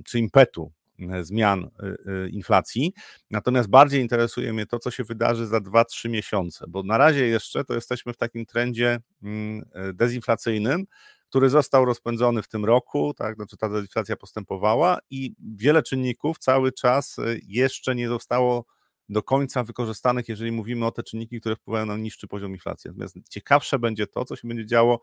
czy 0.06 0.18
impetu 0.18 0.72
e, 1.12 1.24
zmian 1.24 1.64
e, 1.64 1.86
e, 1.86 2.28
inflacji. 2.28 2.92
Natomiast 3.30 3.68
bardziej 3.68 4.02
interesuje 4.02 4.52
mnie 4.52 4.66
to, 4.66 4.78
co 4.78 4.90
się 4.90 5.04
wydarzy 5.04 5.46
za 5.46 5.58
2-3 5.58 6.10
miesiące, 6.10 6.64
bo 6.68 6.82
na 6.82 6.98
razie 6.98 7.26
jeszcze 7.26 7.64
to 7.64 7.74
jesteśmy 7.74 8.12
w 8.12 8.16
takim 8.16 8.46
trendzie 8.46 8.98
mm, 9.22 9.64
dezinflacyjnym, 9.94 10.84
który 11.28 11.50
został 11.50 11.84
rozpędzony 11.84 12.42
w 12.42 12.48
tym 12.48 12.64
roku, 12.64 13.14
tak, 13.14 13.36
znaczy 13.36 13.56
ta 13.56 13.68
dezinflacja 13.68 14.16
postępowała 14.16 14.98
i 15.10 15.34
wiele 15.56 15.82
czynników 15.82 16.38
cały 16.38 16.72
czas 16.72 17.16
jeszcze 17.46 17.94
nie 17.94 18.08
zostało 18.08 18.64
do 19.08 19.22
końca 19.22 19.64
wykorzystanych, 19.64 20.28
jeżeli 20.28 20.52
mówimy 20.52 20.86
o 20.86 20.90
te 20.90 21.02
czynniki, 21.02 21.40
które 21.40 21.56
wpływają 21.56 21.86
na 21.86 21.96
niższy 21.96 22.28
poziom 22.28 22.52
inflacji. 22.52 22.88
Natomiast 22.90 23.16
ciekawsze 23.30 23.78
będzie 23.78 24.06
to, 24.06 24.24
co 24.24 24.36
się 24.36 24.48
będzie 24.48 24.66
działo 24.66 25.00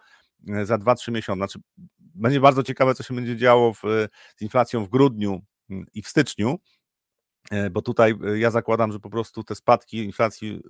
e, 0.50 0.66
za 0.66 0.78
2-3 0.78 1.12
miesiące. 1.12 1.38
Znaczy, 1.38 1.60
będzie 2.00 2.40
bardzo 2.40 2.64
ciekawe, 2.64 2.96
co 2.96 3.04
się 3.04 3.16
będzie 3.16 3.38
działo 3.38 3.74
w, 3.74 3.82
z 4.36 4.42
inflacją 4.42 4.86
w 4.86 4.90
grudniu 4.90 5.42
mm, 5.70 5.86
i 5.94 6.02
w 6.02 6.08
styczniu, 6.08 6.60
e, 7.52 7.70
bo 7.70 7.82
tutaj 7.82 8.16
e, 8.28 8.40
ja 8.40 8.52
zakładam, 8.52 8.92
że 8.92 9.00
po 9.00 9.10
prostu 9.10 9.44
te 9.44 9.56
spadki 9.56 9.98
inflacji 9.98 10.62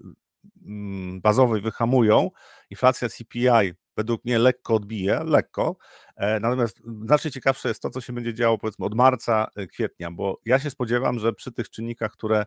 mm, 0.65 1.21
bazowej 1.21 1.61
wyhamują. 1.61 2.31
Inflacja 2.69 3.09
CPI 3.09 3.73
według 4.01 4.25
mnie 4.25 4.39
lekko 4.39 4.75
odbije, 4.75 5.23
lekko. 5.23 5.77
E, 6.15 6.39
natomiast 6.39 6.81
znacznie 7.05 7.31
ciekawsze 7.31 7.69
jest 7.69 7.81
to, 7.81 7.89
co 7.89 8.01
się 8.01 8.13
będzie 8.13 8.33
działo 8.33 8.57
powiedzmy 8.57 8.85
od 8.85 8.95
marca, 8.95 9.47
e, 9.55 9.67
kwietnia, 9.67 10.11
bo 10.11 10.39
ja 10.45 10.59
się 10.59 10.69
spodziewam, 10.69 11.19
że 11.19 11.33
przy 11.33 11.51
tych 11.51 11.69
czynnikach, 11.69 12.11
które, 12.11 12.45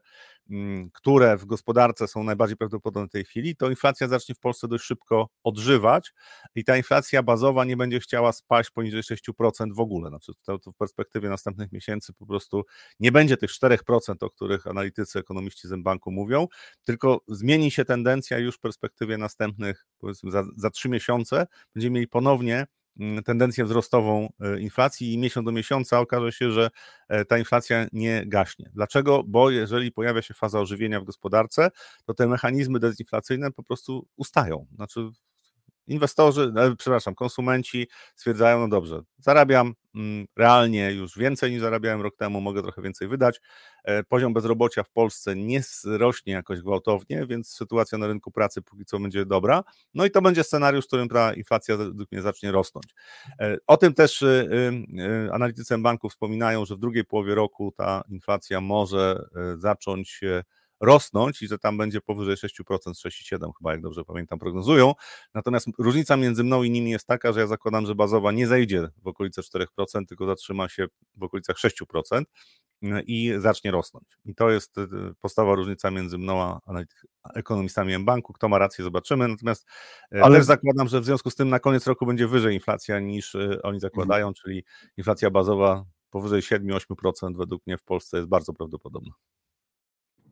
mm, 0.51 0.91
które 0.91 1.37
w 1.37 1.45
gospodarce 1.45 2.09
są 2.09 2.25
najbardziej 2.25 2.57
prawdopodobne 2.57 3.09
w 3.09 3.13
tej 3.13 3.25
chwili, 3.25 3.57
to 3.57 3.71
inflacja 3.71 4.09
zacznie 4.09 4.35
w 4.35 4.39
Polsce 4.39 4.69
dość 4.69 4.85
szybko 4.85 5.29
odżywać 5.45 6.13
i 6.55 6.65
ta 6.65 6.77
inflacja 6.77 7.23
bazowa 7.23 7.65
nie 7.65 7.77
będzie 7.77 8.01
chciała 8.01 8.33
spaść 8.33 8.71
poniżej 8.71 9.03
6% 9.03 9.75
w 9.75 9.81
ogóle. 9.81 10.09
Znaczy 10.09 10.33
to, 10.45 10.59
to 10.59 10.73
w 10.73 10.77
perspektywie 10.77 11.29
następnych 11.29 11.73
miesięcy 11.73 12.13
po 12.13 12.27
prostu 12.27 12.63
nie 13.01 13.13
będzie 13.13 13.37
tych 13.37 13.51
4%, 13.51 14.15
o 14.21 14.31
których 14.31 14.67
analitycy, 14.67 15.19
ekonomiści 15.19 15.69
z 15.69 15.83
banku 15.83 16.11
mówią, 16.11 16.47
tylko 16.85 17.21
zmieni 17.29 17.71
się 17.71 17.85
tendencja 17.85 18.39
już 18.39 18.57
w 18.57 18.61
perspektywie 18.61 19.19
następnych, 19.19 19.87
powiedzmy 19.99 20.31
za, 20.31 20.45
za 20.57 20.71
3 20.71 20.89
miesiące, 20.89 21.44
będziemy 21.75 21.95
mieli 21.95 22.09
ponownie 22.09 22.67
Mm, 23.01 23.25
tendencję 23.25 23.65
wzrostową 23.65 24.29
e, 24.41 24.61
inflacji 24.61 25.13
i 25.13 25.19
miesiąc 25.19 25.47
do 25.47 25.53
miesiąca 25.53 26.01
okaże 26.01 26.33
się, 26.33 26.51
że 26.51 26.71
e, 27.09 27.25
ta 27.25 27.39
inflacja 27.39 27.87
nie 27.93 28.27
gaśnie. 28.27 28.71
Dlaczego? 28.75 29.23
Bo 29.27 29.51
jeżeli 29.51 29.93
pojawia 29.93 30.23
się 30.23 30.35
faza 30.35 30.61
ożywienia 30.61 31.01
w 31.01 31.05
gospodarce, 31.05 31.71
to 32.05 32.15
te 32.15 32.27
mechanizmy 32.27 32.79
dezinflacyjne 32.79 33.53
po 33.53 33.63
prostu 33.63 34.07
ustają. 34.17 34.67
Znaczy 34.75 35.11
inwestorzy, 35.87 36.53
e, 36.57 36.77
przepraszam, 36.77 37.15
konsumenci 37.15 37.89
stwierdzają, 38.17 38.61
no 38.61 38.69
dobrze, 38.69 39.03
zarabiam 39.19 39.75
mm, 39.95 40.27
realnie 40.37 40.93
już 40.93 41.19
więcej 41.19 41.51
niż 41.51 41.61
zarabiałem 41.61 42.01
rok 42.01 42.17
temu, 42.17 42.41
mogę 42.41 42.63
trochę 42.63 42.83
więcej 42.83 43.09
wydać. 43.09 43.41
E, 43.85 44.05
poziom 44.05 44.33
bezrobocia 44.33 44.83
w 44.83 44.91
Polsce 44.91 45.37
nie 45.37 45.61
rośnie 45.85 46.33
jakoś 46.33 46.61
gwałtownie, 46.61 47.27
więc 47.27 47.49
sytuacja 47.49 47.99
na 47.99 48.07
rynku 48.07 48.31
pracy 48.31 48.63
póki 48.63 48.85
co 48.85 48.99
będzie 48.99 49.27
dobra. 49.27 49.65
No 49.95 50.05
i 50.05 50.11
to 50.11 50.23
będzie 50.23 50.45
scenariusz, 50.45 50.85
w 50.85 50.89
którym 50.89 51.09
ta 51.09 51.35
inflacja 51.35 51.77
według 51.77 52.13
mnie 52.13 52.23
zacznie 52.23 52.53
rosnąć. 52.53 52.87
E, 53.41 53.57
o 53.67 53.77
tym 53.77 53.95
też 53.95 54.23
y, 54.23 54.49
y, 55.27 55.33
analitycy 55.33 55.79
banków 55.79 56.13
wspominają, 56.13 56.65
że 56.65 56.75
w 56.75 56.79
drugiej 56.79 57.05
połowie 57.05 57.35
roku 57.35 57.73
ta 57.77 58.03
inflacja 58.09 58.61
może 58.61 59.25
zacząć 59.57 60.21
rosnąć 60.81 61.43
i 61.43 61.49
że 61.49 61.59
tam 61.59 61.79
będzie 61.79 62.01
powyżej 62.01 62.37
6%, 62.37 62.51
6,7 62.79 63.51
chyba, 63.59 63.73
jak 63.73 63.81
dobrze 63.81 64.05
pamiętam, 64.05 64.39
prognozują. 64.39 64.95
Natomiast 65.35 65.67
różnica 65.79 66.17
między 66.17 66.45
mną 66.45 66.63
i 66.63 66.71
nimi 66.71 66.91
jest 66.91 67.07
taka, 67.07 67.33
że 67.33 67.41
ja 67.41 67.47
zakładam, 67.47 67.87
że 67.87 67.95
bazowa 67.95 68.33
nie 68.33 68.47
zejdzie 68.47 68.89
w 69.03 69.07
okolice 69.07 69.43
4%, 69.43 69.67
tylko 70.09 70.27
zatrzyma 70.27 70.69
się 70.69 70.87
w 71.17 71.23
okolicach 71.23 71.57
6% 71.57 72.25
i 73.07 73.33
zacznie 73.39 73.71
rosnąć. 73.71 74.05
I 74.25 74.35
to 74.35 74.51
jest 74.51 74.79
y, 74.79 74.89
podstawowa 75.21 75.55
różnica 75.55 75.91
między 75.91 76.19
mną 76.19 76.43
a 76.43 76.61
ekonomistami 77.35 77.95
M-Banku. 77.95 78.33
Kto 78.33 78.49
ma 78.49 78.59
rację, 78.59 78.85
zobaczymy. 78.85 79.29
Natomiast 79.29 79.67
y, 80.15 80.23
Ale... 80.23 80.37
też 80.37 80.47
zakładam, 80.47 80.89
że 80.89 81.01
w 81.01 81.05
związku 81.05 81.31
z 81.31 81.35
tym 81.35 81.49
na 81.49 81.61
koniec 81.61 81.87
roku 81.87 82.07
będzie 82.07 82.29
wyżej 82.29 82.55
inflacja 82.55 83.01
niż 83.01 83.35
y, 83.35 83.63
oni 83.63 83.81
zakładają, 83.81 84.29
mhm. 84.29 84.35
czyli 84.35 84.65
inflacja 84.97 85.31
bazowa 85.31 85.85
powyżej 86.11 86.43
7-8% 86.43 87.37
według 87.37 87.67
mnie 87.67 87.79
w 87.79 87.83
Polsce 87.83 88.17
jest 88.17 88.29
bardzo 88.29 88.53
prawdopodobna. 88.53 89.13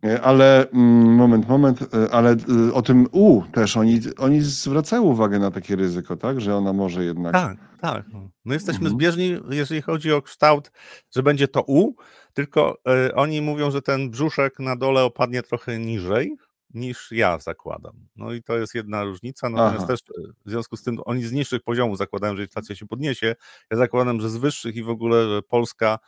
E, 0.05 0.21
ale 0.21 0.71
mm, 0.71 1.15
moment, 1.15 1.49
moment, 1.49 1.83
e, 1.83 2.11
ale 2.11 2.31
e, 2.31 2.73
o 2.75 2.83
tym 2.83 3.07
U 3.13 3.43
też 3.53 3.77
oni, 3.77 4.01
oni 4.19 4.41
zwracają 4.41 5.03
uwagę 5.03 5.39
na 5.39 5.51
takie 5.51 5.77
ryzyko, 5.77 6.17
tak? 6.17 6.41
Że 6.41 6.57
ona 6.57 6.73
może 6.73 7.05
jednak. 7.05 7.33
Tak, 7.33 7.57
tak. 7.81 8.07
My 8.45 8.55
jesteśmy 8.55 8.89
mhm. 8.89 8.95
zbieżni, 8.95 9.37
jeżeli 9.51 9.83
chodzi 9.83 10.13
o 10.13 10.23
kształt, 10.23 10.73
że 11.15 11.23
będzie 11.23 11.49
to 11.49 11.65
U, 11.67 11.95
tylko 12.35 12.79
y, 13.09 13.15
oni 13.15 13.43
mówią, 13.43 13.71
że 13.71 13.83
ten 13.83 14.11
brzuszek 14.11 14.59
na 14.59 14.77
dole 14.77 15.03
opadnie 15.05 15.43
trochę 15.43 15.79
niżej 15.79 16.37
niż 16.75 17.13
ja 17.13 17.39
zakładam. 17.39 17.93
No 18.17 18.33
i 18.33 18.43
to 18.43 18.59
jest 18.59 18.75
jedna 18.75 19.05
różnica, 19.05 19.49
natomiast 19.49 19.85
Aha. 19.85 19.87
też 19.87 20.01
w 20.47 20.51
związku 20.51 20.77
z 20.77 20.83
tym 20.83 20.99
oni 21.05 21.23
z 21.23 21.33
niższych 21.33 21.63
poziomów 21.63 21.99
zakładają, 21.99 22.37
że 22.37 22.43
inflacja 22.43 22.75
się 22.77 22.87
podniesie. 22.87 23.35
Ja 23.71 23.77
zakładam, 23.77 24.21
że 24.21 24.31
z 24.31 24.37
wyższych 24.37 24.77
i 24.77 24.83
w 24.83 24.89
ogóle 24.89 25.29
że 25.29 25.43
Polska 25.43 25.99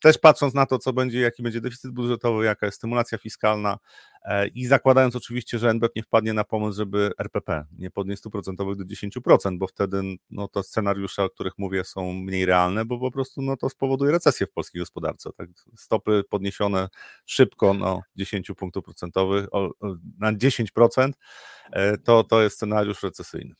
też 0.00 0.18
patrząc 0.18 0.54
na 0.54 0.66
to, 0.66 0.78
co 0.78 0.92
będzie, 0.92 1.20
jaki 1.20 1.42
będzie 1.42 1.60
deficyt 1.60 1.92
budżetowy, 1.92 2.44
jaka 2.44 2.66
jest 2.66 2.78
stymulacja 2.78 3.18
fiskalna 3.18 3.78
e, 4.24 4.48
i 4.48 4.66
zakładając 4.66 5.16
oczywiście, 5.16 5.58
że 5.58 5.70
NBP 5.70 5.92
nie 5.96 6.02
wpadnie 6.02 6.32
na 6.32 6.44
pomysł, 6.44 6.76
żeby 6.76 7.10
RPP 7.18 7.64
nie 7.78 7.90
podnieść 7.90 8.22
100% 8.22 8.76
do 8.76 8.84
10%, 8.84 9.58
bo 9.58 9.66
wtedy 9.66 10.02
no, 10.30 10.48
to 10.48 10.62
scenariusze, 10.62 11.24
o 11.24 11.30
których 11.30 11.52
mówię, 11.58 11.84
są 11.84 12.12
mniej 12.12 12.46
realne, 12.46 12.84
bo 12.84 12.98
po 12.98 13.10
prostu 13.10 13.42
no, 13.42 13.56
to 13.56 13.68
spowoduje 13.68 14.12
recesję 14.12 14.46
w 14.46 14.52
polskiej 14.52 14.80
gospodarce. 14.80 15.30
Tak? 15.36 15.48
Stopy 15.76 16.24
podniesione 16.30 16.88
szybko 17.26 17.74
no, 17.74 18.02
10 18.16 18.50
punktów 18.56 18.84
procentowych 18.84 19.46
na 20.18 20.32
10%, 20.32 21.10
e, 21.72 21.98
to, 21.98 22.24
to 22.24 22.42
jest 22.42 22.56
scenariusz 22.56 23.02
recesyjny. 23.02 23.54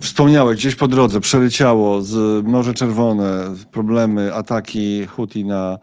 Wspomniałeś, 0.00 0.58
gdzieś 0.58 0.74
po 0.74 0.88
drodze 0.88 1.20
przeleciało 1.20 2.02
z 2.02 2.46
Morze 2.46 2.74
Czerwone, 2.74 3.54
problemy, 3.70 4.34
ataki 4.34 5.06
Huti 5.06 5.44
na 5.44 5.78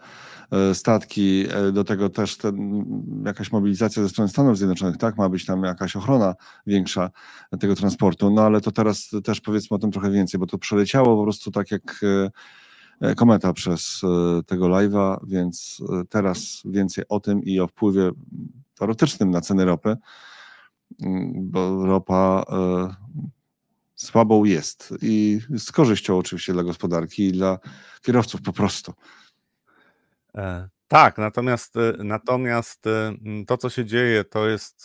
e, 0.50 0.74
statki, 0.74 1.46
e, 1.50 1.72
do 1.72 1.84
tego 1.84 2.08
też 2.08 2.36
ten, 2.36 2.84
jakaś 3.26 3.52
mobilizacja 3.52 4.02
ze 4.02 4.08
strony 4.08 4.28
Stanów 4.28 4.58
Zjednoczonych, 4.58 4.96
tak? 4.96 5.16
Ma 5.16 5.28
być 5.28 5.46
tam 5.46 5.64
jakaś 5.64 5.96
ochrona 5.96 6.34
większa 6.66 7.10
tego 7.60 7.74
transportu, 7.74 8.30
no 8.30 8.42
ale 8.42 8.60
to 8.60 8.72
teraz 8.72 9.10
też 9.24 9.40
powiedzmy 9.40 9.74
o 9.74 9.78
tym 9.78 9.90
trochę 9.90 10.10
więcej, 10.10 10.40
bo 10.40 10.46
to 10.46 10.58
przeleciało 10.58 11.16
po 11.16 11.22
prostu 11.22 11.50
tak 11.50 11.70
jak 11.70 12.00
e, 13.00 13.14
kometa 13.14 13.52
przez 13.52 14.00
tego 14.46 14.66
live'a, 14.66 15.16
więc 15.26 15.82
teraz 16.08 16.62
więcej 16.64 17.04
o 17.08 17.20
tym 17.20 17.42
i 17.42 17.60
o 17.60 17.66
wpływie 17.66 18.10
teoretycznym 18.74 19.30
na 19.30 19.40
ceny 19.40 19.64
ropy, 19.64 19.96
bo 21.34 21.86
ropa 21.86 22.44
słabą 23.94 24.44
jest 24.44 24.94
i 25.02 25.40
z 25.58 25.72
korzyścią 25.72 26.18
oczywiście 26.18 26.52
dla 26.52 26.62
gospodarki 26.62 27.26
i 27.26 27.32
dla 27.32 27.58
kierowców 28.02 28.42
po 28.42 28.52
prostu. 28.52 28.94
E, 30.34 30.68
tak, 30.88 31.18
natomiast, 31.18 31.76
e, 31.76 31.92
natomiast 31.98 32.86
e, 32.86 33.12
to, 33.46 33.56
co 33.56 33.70
się 33.70 33.84
dzieje, 33.84 34.24
to 34.24 34.48
jest, 34.48 34.84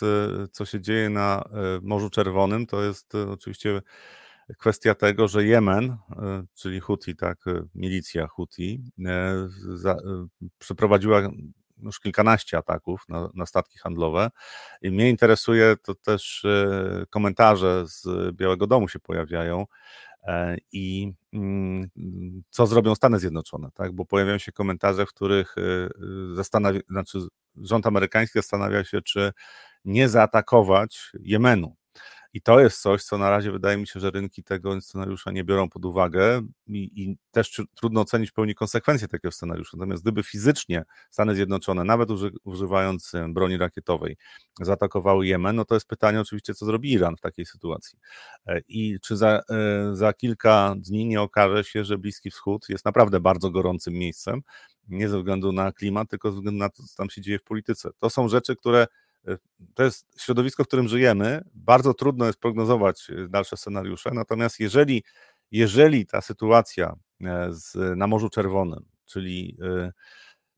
co 0.52 0.64
się 0.64 0.80
dzieje 0.80 1.10
na 1.10 1.44
Morzu 1.82 2.10
Czerwonym, 2.10 2.66
to 2.66 2.82
jest 2.82 3.14
oczywiście 3.14 3.82
kwestia 4.58 4.94
tego, 4.94 5.28
że 5.28 5.44
Jemen, 5.44 5.96
czyli 6.54 6.80
Houthi, 6.80 7.16
tak, 7.16 7.38
milicja 7.74 8.26
Houthi, 8.26 8.82
przeprowadziła 10.58 11.30
już 11.82 12.00
kilkanaście 12.00 12.58
ataków 12.58 13.08
na, 13.08 13.28
na, 13.34 13.46
statki 13.46 13.78
handlowe. 13.78 14.30
I 14.82 14.90
mnie 14.90 15.10
interesuje 15.10 15.76
to 15.76 15.94
też 15.94 16.44
e, 16.44 17.06
komentarze 17.10 17.84
z 17.86 18.06
Białego 18.36 18.66
Domu 18.66 18.88
się 18.88 18.98
pojawiają, 18.98 19.66
i 20.72 21.12
mm, 21.32 21.90
co 22.50 22.66
zrobią 22.66 22.94
Stany 22.94 23.18
Zjednoczone, 23.18 23.68
tak? 23.74 23.92
Bo 23.92 24.04
pojawiają 24.04 24.38
się 24.38 24.52
komentarze, 24.52 25.06
w 25.06 25.08
których 25.08 25.54
zastanawia, 26.34 26.80
znaczy 26.90 27.18
rząd 27.56 27.86
amerykański 27.86 28.38
zastanawia 28.38 28.84
się, 28.84 29.02
czy 29.02 29.32
nie 29.84 30.08
zaatakować 30.08 31.12
Jemenu. 31.20 31.76
I 32.32 32.42
to 32.42 32.60
jest 32.60 32.80
coś, 32.80 33.04
co 33.04 33.18
na 33.18 33.30
razie 33.30 33.52
wydaje 33.52 33.76
mi 33.76 33.86
się, 33.86 34.00
że 34.00 34.10
rynki 34.10 34.44
tego 34.44 34.80
scenariusza 34.80 35.30
nie 35.30 35.44
biorą 35.44 35.68
pod 35.68 35.84
uwagę 35.84 36.42
i, 36.66 37.02
i 37.02 37.16
też 37.30 37.60
trudno 37.74 38.00
ocenić 38.00 38.30
w 38.30 38.32
pełni 38.32 38.54
konsekwencje 38.54 39.08
takiego 39.08 39.32
scenariusza. 39.32 39.76
Natomiast 39.76 40.02
gdyby 40.02 40.22
fizycznie 40.22 40.84
Stany 41.10 41.34
Zjednoczone, 41.34 41.84
nawet 41.84 42.10
uży, 42.10 42.30
używając 42.44 43.12
broni 43.28 43.56
rakietowej, 43.56 44.16
zaatakowały 44.60 45.26
Jemen, 45.26 45.56
no 45.56 45.64
to 45.64 45.74
jest 45.74 45.86
pytanie 45.86 46.20
oczywiście, 46.20 46.54
co 46.54 46.66
zrobi 46.66 46.92
Iran 46.92 47.16
w 47.16 47.20
takiej 47.20 47.46
sytuacji. 47.46 47.98
E, 48.46 48.60
I 48.68 48.98
czy 49.02 49.16
za, 49.16 49.40
e, 49.50 49.96
za 49.96 50.12
kilka 50.12 50.74
dni 50.78 51.06
nie 51.06 51.20
okaże 51.20 51.64
się, 51.64 51.84
że 51.84 51.98
Bliski 51.98 52.30
Wschód 52.30 52.68
jest 52.68 52.84
naprawdę 52.84 53.20
bardzo 53.20 53.50
gorącym 53.50 53.94
miejscem, 53.94 54.42
nie 54.88 55.08
ze 55.08 55.18
względu 55.18 55.52
na 55.52 55.72
klimat, 55.72 56.10
tylko 56.10 56.30
ze 56.30 56.36
względu 56.36 56.58
na 56.58 56.68
to, 56.68 56.82
co 56.82 56.96
tam 56.96 57.10
się 57.10 57.20
dzieje 57.20 57.38
w 57.38 57.42
polityce. 57.44 57.90
To 57.98 58.10
są 58.10 58.28
rzeczy, 58.28 58.56
które 58.56 58.86
E, 58.86 58.86
to 59.74 59.82
jest 59.82 60.06
środowisko, 60.18 60.64
w 60.64 60.66
którym 60.66 60.88
żyjemy. 60.88 61.44
Bardzo 61.54 61.94
trudno 61.94 62.26
jest 62.26 62.38
prognozować 62.38 63.10
e, 63.10 63.28
dalsze 63.28 63.56
scenariusze. 63.56 64.10
Natomiast 64.14 64.60
jeżeli, 64.60 65.02
jeżeli 65.50 66.06
ta 66.06 66.20
sytuacja 66.20 66.96
e, 67.24 67.48
z, 67.50 67.98
na 67.98 68.06
Morzu 68.06 68.30
Czerwonym, 68.30 68.84
czyli 69.04 69.58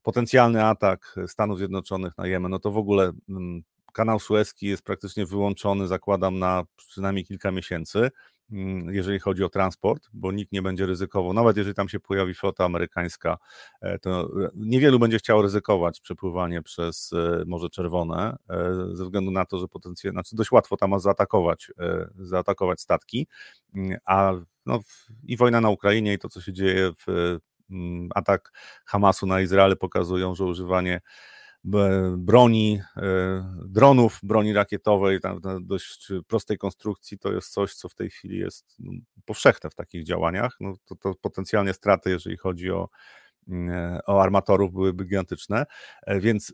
potencjalny 0.01 0.65
atak 0.65 1.15
Stanów 1.27 1.57
Zjednoczonych 1.57 2.17
na 2.17 2.27
Jemen, 2.27 2.51
no 2.51 2.59
to 2.59 2.71
w 2.71 2.77
ogóle 2.77 3.11
mm, 3.29 3.63
kanał 3.93 4.19
Suezki 4.19 4.67
jest 4.67 4.83
praktycznie 4.83 5.25
wyłączony, 5.25 5.87
zakładam, 5.87 6.39
na 6.39 6.63
przynajmniej 6.75 7.25
kilka 7.25 7.51
miesięcy. 7.51 8.11
Mm, 8.53 8.93
jeżeli 8.93 9.19
chodzi 9.19 9.43
o 9.43 9.49
transport, 9.49 10.09
bo 10.13 10.31
nikt 10.31 10.51
nie 10.51 10.61
będzie 10.61 10.85
ryzykował, 10.85 11.33
nawet 11.33 11.57
jeżeli 11.57 11.75
tam 11.75 11.89
się 11.89 11.99
pojawi 11.99 12.33
flota 12.33 12.65
amerykańska, 12.65 13.37
e, 13.81 13.99
to 13.99 14.29
niewielu 14.55 14.99
będzie 14.99 15.17
chciało 15.17 15.41
ryzykować 15.41 16.01
przepływanie 16.01 16.61
przez 16.61 17.13
e, 17.13 17.43
Morze 17.45 17.69
Czerwone, 17.69 18.35
e, 18.49 18.73
ze 18.95 19.03
względu 19.03 19.31
na 19.31 19.45
to, 19.45 19.57
że 19.59 19.67
potencjalnie, 19.67 20.15
znaczy 20.15 20.35
dość 20.35 20.51
łatwo 20.51 20.77
tam 20.77 20.99
zaatakować, 20.99 21.71
zaatakować 22.19 22.81
statki, 22.81 23.27
mm, 23.75 23.97
a 24.05 24.33
no, 24.65 24.79
i 25.23 25.37
wojna 25.37 25.61
na 25.61 25.69
Ukrainie 25.69 26.13
i 26.13 26.19
to, 26.19 26.29
co 26.29 26.41
się 26.41 26.53
dzieje 26.53 26.91
w 27.07 27.37
mm, 27.71 28.09
atak 28.15 28.51
Hamasu 28.85 29.25
na 29.25 29.41
Izrael 29.41 29.77
pokazują, 29.77 30.35
że 30.35 30.45
używanie 30.45 31.01
broni, 32.17 32.81
e, 32.97 33.43
dronów, 33.65 34.19
broni 34.23 34.53
rakietowej, 34.53 35.19
tam, 35.19 35.39
dość 35.61 36.07
prostej 36.27 36.57
konstrukcji, 36.57 37.19
to 37.19 37.33
jest 37.33 37.49
coś, 37.49 37.73
co 37.73 37.89
w 37.89 37.95
tej 37.95 38.09
chwili 38.09 38.37
jest 38.37 38.75
no, 38.79 38.91
powszechne 39.25 39.69
w 39.69 39.75
takich 39.75 40.03
działaniach. 40.03 40.57
No, 40.59 40.73
to, 40.85 40.95
to 40.95 41.13
potencjalnie 41.21 41.73
straty, 41.73 42.09
jeżeli 42.09 42.37
chodzi 42.37 42.71
o, 42.71 42.89
mm, 43.47 43.99
o 44.07 44.21
armatorów, 44.21 44.73
byłyby 44.73 45.03
gigantyczne. 45.03 45.65
E, 46.07 46.19
więc 46.19 46.53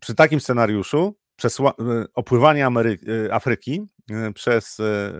przy 0.00 0.14
takim 0.14 0.40
scenariuszu 0.40 1.16
przesła- 1.38 2.04
opływanie 2.14 2.66
Amery- 2.66 3.30
Afryki 3.30 3.88
E, 4.10 4.32
przez 4.32 4.80
e, 4.80 4.84
e, 4.84 5.12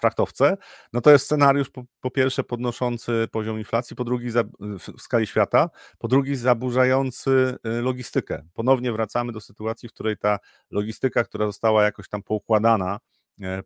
frachtowce, 0.00 0.56
no 0.92 1.00
to 1.00 1.10
jest 1.10 1.24
scenariusz 1.24 1.70
po, 1.70 1.84
po 2.00 2.10
pierwsze 2.10 2.44
podnoszący 2.44 3.28
poziom 3.32 3.58
inflacji, 3.58 3.96
po 3.96 4.04
drugi 4.04 4.30
w 4.60 5.00
skali 5.02 5.26
świata, 5.26 5.70
po 5.98 6.08
drugi 6.08 6.36
zaburzający 6.36 7.56
logistykę. 7.64 8.42
Ponownie 8.54 8.92
wracamy 8.92 9.32
do 9.32 9.40
sytuacji, 9.40 9.88
w 9.88 9.92
której 9.92 10.16
ta 10.16 10.38
logistyka, 10.70 11.24
która 11.24 11.46
została 11.46 11.84
jakoś 11.84 12.08
tam 12.08 12.22
poukładana 12.22 12.98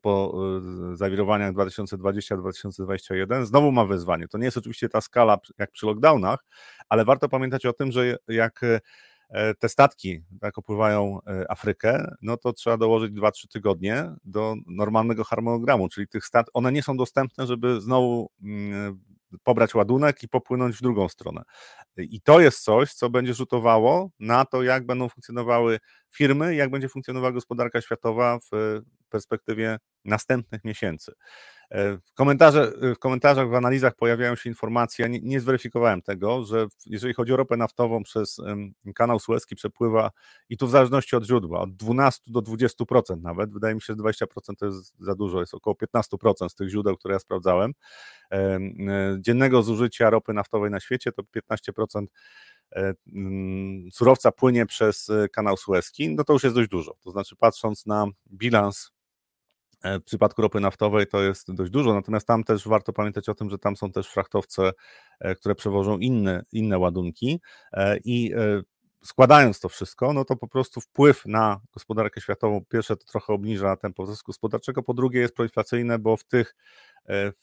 po 0.00 0.34
zawirowaniach 0.94 1.52
2020-2021, 1.52 3.44
znowu 3.44 3.72
ma 3.72 3.84
wyzwanie. 3.84 4.28
To 4.28 4.38
nie 4.38 4.44
jest 4.44 4.56
oczywiście 4.56 4.88
ta 4.88 5.00
skala 5.00 5.38
jak 5.58 5.70
przy 5.70 5.86
lockdownach, 5.86 6.44
ale 6.88 7.04
warto 7.04 7.28
pamiętać 7.28 7.66
o 7.66 7.72
tym, 7.72 7.92
że 7.92 8.16
jak 8.28 8.60
E, 8.62 8.80
te 9.58 9.68
statki 9.68 10.22
tak 10.40 10.58
opływają 10.58 11.18
e, 11.26 11.50
Afrykę, 11.50 12.14
no 12.22 12.36
to 12.36 12.52
trzeba 12.52 12.76
dołożyć 12.76 13.12
2-3 13.12 13.48
tygodnie 13.48 14.10
do 14.24 14.54
normalnego 14.66 15.24
harmonogramu, 15.24 15.88
czyli 15.88 16.08
tych 16.08 16.24
stat 16.24 16.46
one 16.54 16.72
nie 16.72 16.82
są 16.82 16.96
dostępne, 16.96 17.46
żeby 17.46 17.80
znowu 17.80 18.30
mm, 18.42 19.00
pobrać 19.44 19.74
ładunek 19.74 20.22
i 20.22 20.28
popłynąć 20.28 20.76
w 20.76 20.82
drugą 20.82 21.08
stronę. 21.08 21.42
I 21.96 22.20
to 22.20 22.40
jest 22.40 22.64
coś, 22.64 22.94
co 22.94 23.10
będzie 23.10 23.34
rzutowało 23.34 24.10
na 24.20 24.44
to, 24.44 24.62
jak 24.62 24.86
będą 24.86 25.08
funkcjonowały 25.08 25.78
firmy, 26.10 26.54
jak 26.54 26.70
będzie 26.70 26.88
funkcjonowała 26.88 27.32
gospodarka 27.32 27.80
światowa 27.80 28.38
w 28.52 28.80
perspektywie 29.10 29.78
następnych 30.04 30.64
miesięcy. 30.64 31.12
E, 31.70 31.96
w, 31.96 32.12
komentarze, 32.14 32.72
w 32.94 32.98
komentarzach, 32.98 33.50
w 33.50 33.54
analizach 33.54 33.94
pojawiają 33.94 34.36
się 34.36 34.48
informacje, 34.48 35.08
nie, 35.08 35.20
nie 35.20 35.40
zweryfikowałem 35.40 36.02
tego, 36.02 36.44
że 36.44 36.66
jeżeli 36.86 37.14
chodzi 37.14 37.32
o 37.32 37.36
ropę 37.36 37.56
naftową 37.56 38.02
przez 38.02 38.40
kanał 38.94 39.18
Suezki 39.18 39.56
przepływa 39.56 40.10
i 40.48 40.56
tu 40.56 40.66
w 40.66 40.70
zależności 40.70 41.16
od 41.16 41.24
źródła, 41.24 41.60
od 41.60 41.76
12 41.76 42.22
do 42.26 42.40
20% 42.40 43.20
nawet, 43.20 43.52
wydaje 43.52 43.74
mi 43.74 43.80
się, 43.80 43.86
że 43.86 43.96
20% 43.96 44.26
to 44.58 44.66
jest 44.66 44.94
za 44.98 45.14
dużo, 45.14 45.40
jest 45.40 45.54
około 45.54 45.76
15% 45.76 46.48
z 46.48 46.54
tych 46.54 46.68
źródeł, 46.68 46.96
które 46.96 47.14
ja 47.14 47.18
sprawdzałem, 47.18 47.72
e, 48.32 48.60
dziennego 49.20 49.62
zużycia 49.62 50.10
ropy 50.10 50.32
naftowej 50.32 50.70
na 50.70 50.80
świecie 50.80 51.12
to 51.12 51.22
15% 51.22 52.06
e, 52.72 52.94
mm, 53.12 53.88
surowca 53.92 54.32
płynie 54.32 54.66
przez 54.66 55.10
kanał 55.32 55.56
Suezki, 55.56 56.14
no 56.14 56.24
to 56.24 56.32
już 56.32 56.42
jest 56.44 56.56
dość 56.56 56.68
dużo. 56.68 56.96
To 57.04 57.10
znaczy, 57.10 57.36
patrząc 57.36 57.86
na 57.86 58.06
bilans 58.32 58.90
E, 58.90 58.99
w 59.84 60.02
przypadku 60.04 60.42
ropy 60.42 60.60
naftowej 60.60 61.06
to 61.06 61.22
jest 61.22 61.54
dość 61.54 61.70
dużo, 61.70 61.94
natomiast 61.94 62.26
tam 62.26 62.44
też 62.44 62.68
warto 62.68 62.92
pamiętać 62.92 63.28
o 63.28 63.34
tym, 63.34 63.50
że 63.50 63.58
tam 63.58 63.76
są 63.76 63.92
też 63.92 64.08
frachtowce, 64.08 64.72
e, 65.20 65.34
które 65.34 65.54
przewożą 65.54 65.98
inne, 65.98 66.44
inne 66.52 66.78
ładunki 66.78 67.40
e, 67.72 67.96
i 68.04 68.32
składając 69.04 69.60
to 69.60 69.68
wszystko, 69.68 70.12
no 70.12 70.24
to 70.24 70.36
po 70.36 70.48
prostu 70.48 70.80
wpływ 70.80 71.26
na 71.26 71.60
gospodarkę 71.72 72.20
światową, 72.20 72.64
pierwsze 72.68 72.96
to 72.96 73.04
trochę 73.04 73.32
obniża 73.32 73.76
tempo 73.76 74.02
wzrostu 74.02 74.26
gospodarczego, 74.26 74.82
po 74.82 74.94
drugie 74.94 75.20
jest 75.20 75.34
proinflacyjne, 75.34 75.98
bo 75.98 76.16
w 76.16 76.24
tych, 76.24 76.56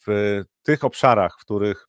w 0.07 0.41
tych 0.63 0.83
obszarach, 0.83 1.37
w 1.39 1.41
których 1.41 1.87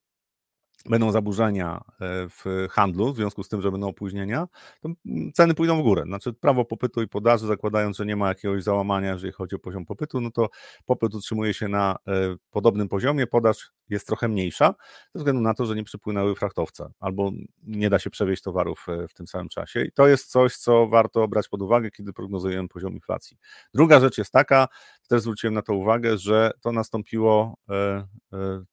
będą 0.85 1.11
zaburzenia 1.11 1.81
e, 2.01 2.29
w 2.29 2.67
handlu 2.71 3.13
w 3.13 3.15
związku 3.15 3.43
z 3.43 3.49
tym, 3.49 3.61
że 3.61 3.71
będą 3.71 3.87
opóźnienia, 3.87 4.47
to 4.81 4.89
ceny 5.33 5.53
pójdą 5.53 5.79
w 5.79 5.83
górę. 5.83 6.03
Znaczy 6.05 6.33
prawo 6.33 6.65
popytu 6.65 7.01
i 7.01 7.07
podaży, 7.07 7.47
zakładając, 7.47 7.97
że 7.97 8.05
nie 8.05 8.15
ma 8.15 8.27
jakiegoś 8.27 8.63
załamania, 8.63 9.11
jeżeli 9.11 9.33
chodzi 9.33 9.55
o 9.55 9.59
poziom 9.59 9.85
popytu, 9.85 10.21
no 10.21 10.31
to 10.31 10.49
popyt 10.85 11.15
utrzymuje 11.15 11.53
się 11.53 11.67
na 11.67 11.95
e, 12.07 12.35
podobnym 12.51 12.89
poziomie, 12.89 13.27
podaż 13.27 13.71
jest 13.89 14.07
trochę 14.07 14.27
mniejsza, 14.27 14.75
ze 15.15 15.19
względu 15.19 15.41
na 15.41 15.53
to, 15.53 15.65
że 15.65 15.75
nie 15.75 15.83
przypłynęły 15.83 16.35
frachtowce, 16.35 16.91
albo 16.99 17.31
nie 17.63 17.89
da 17.89 17.99
się 17.99 18.09
przewieźć 18.09 18.43
towarów 18.43 18.85
e, 18.89 19.07
w 19.07 19.13
tym 19.13 19.27
samym 19.27 19.49
czasie. 19.49 19.83
I 19.83 19.91
to 19.91 20.07
jest 20.07 20.31
coś, 20.31 20.55
co 20.55 20.87
warto 20.87 21.27
brać 21.27 21.47
pod 21.47 21.61
uwagę, 21.61 21.91
kiedy 21.91 22.13
prognozujemy 22.13 22.67
poziom 22.67 22.93
inflacji. 22.93 23.37
Druga 23.73 23.99
rzecz 23.99 24.17
jest 24.17 24.31
taka, 24.31 24.67
też 25.07 25.21
zwróciłem 25.21 25.53
na 25.53 25.61
to 25.61 25.73
uwagę, 25.73 26.17
że 26.17 26.51
to 26.61 26.71
nastąpiło 26.71 27.55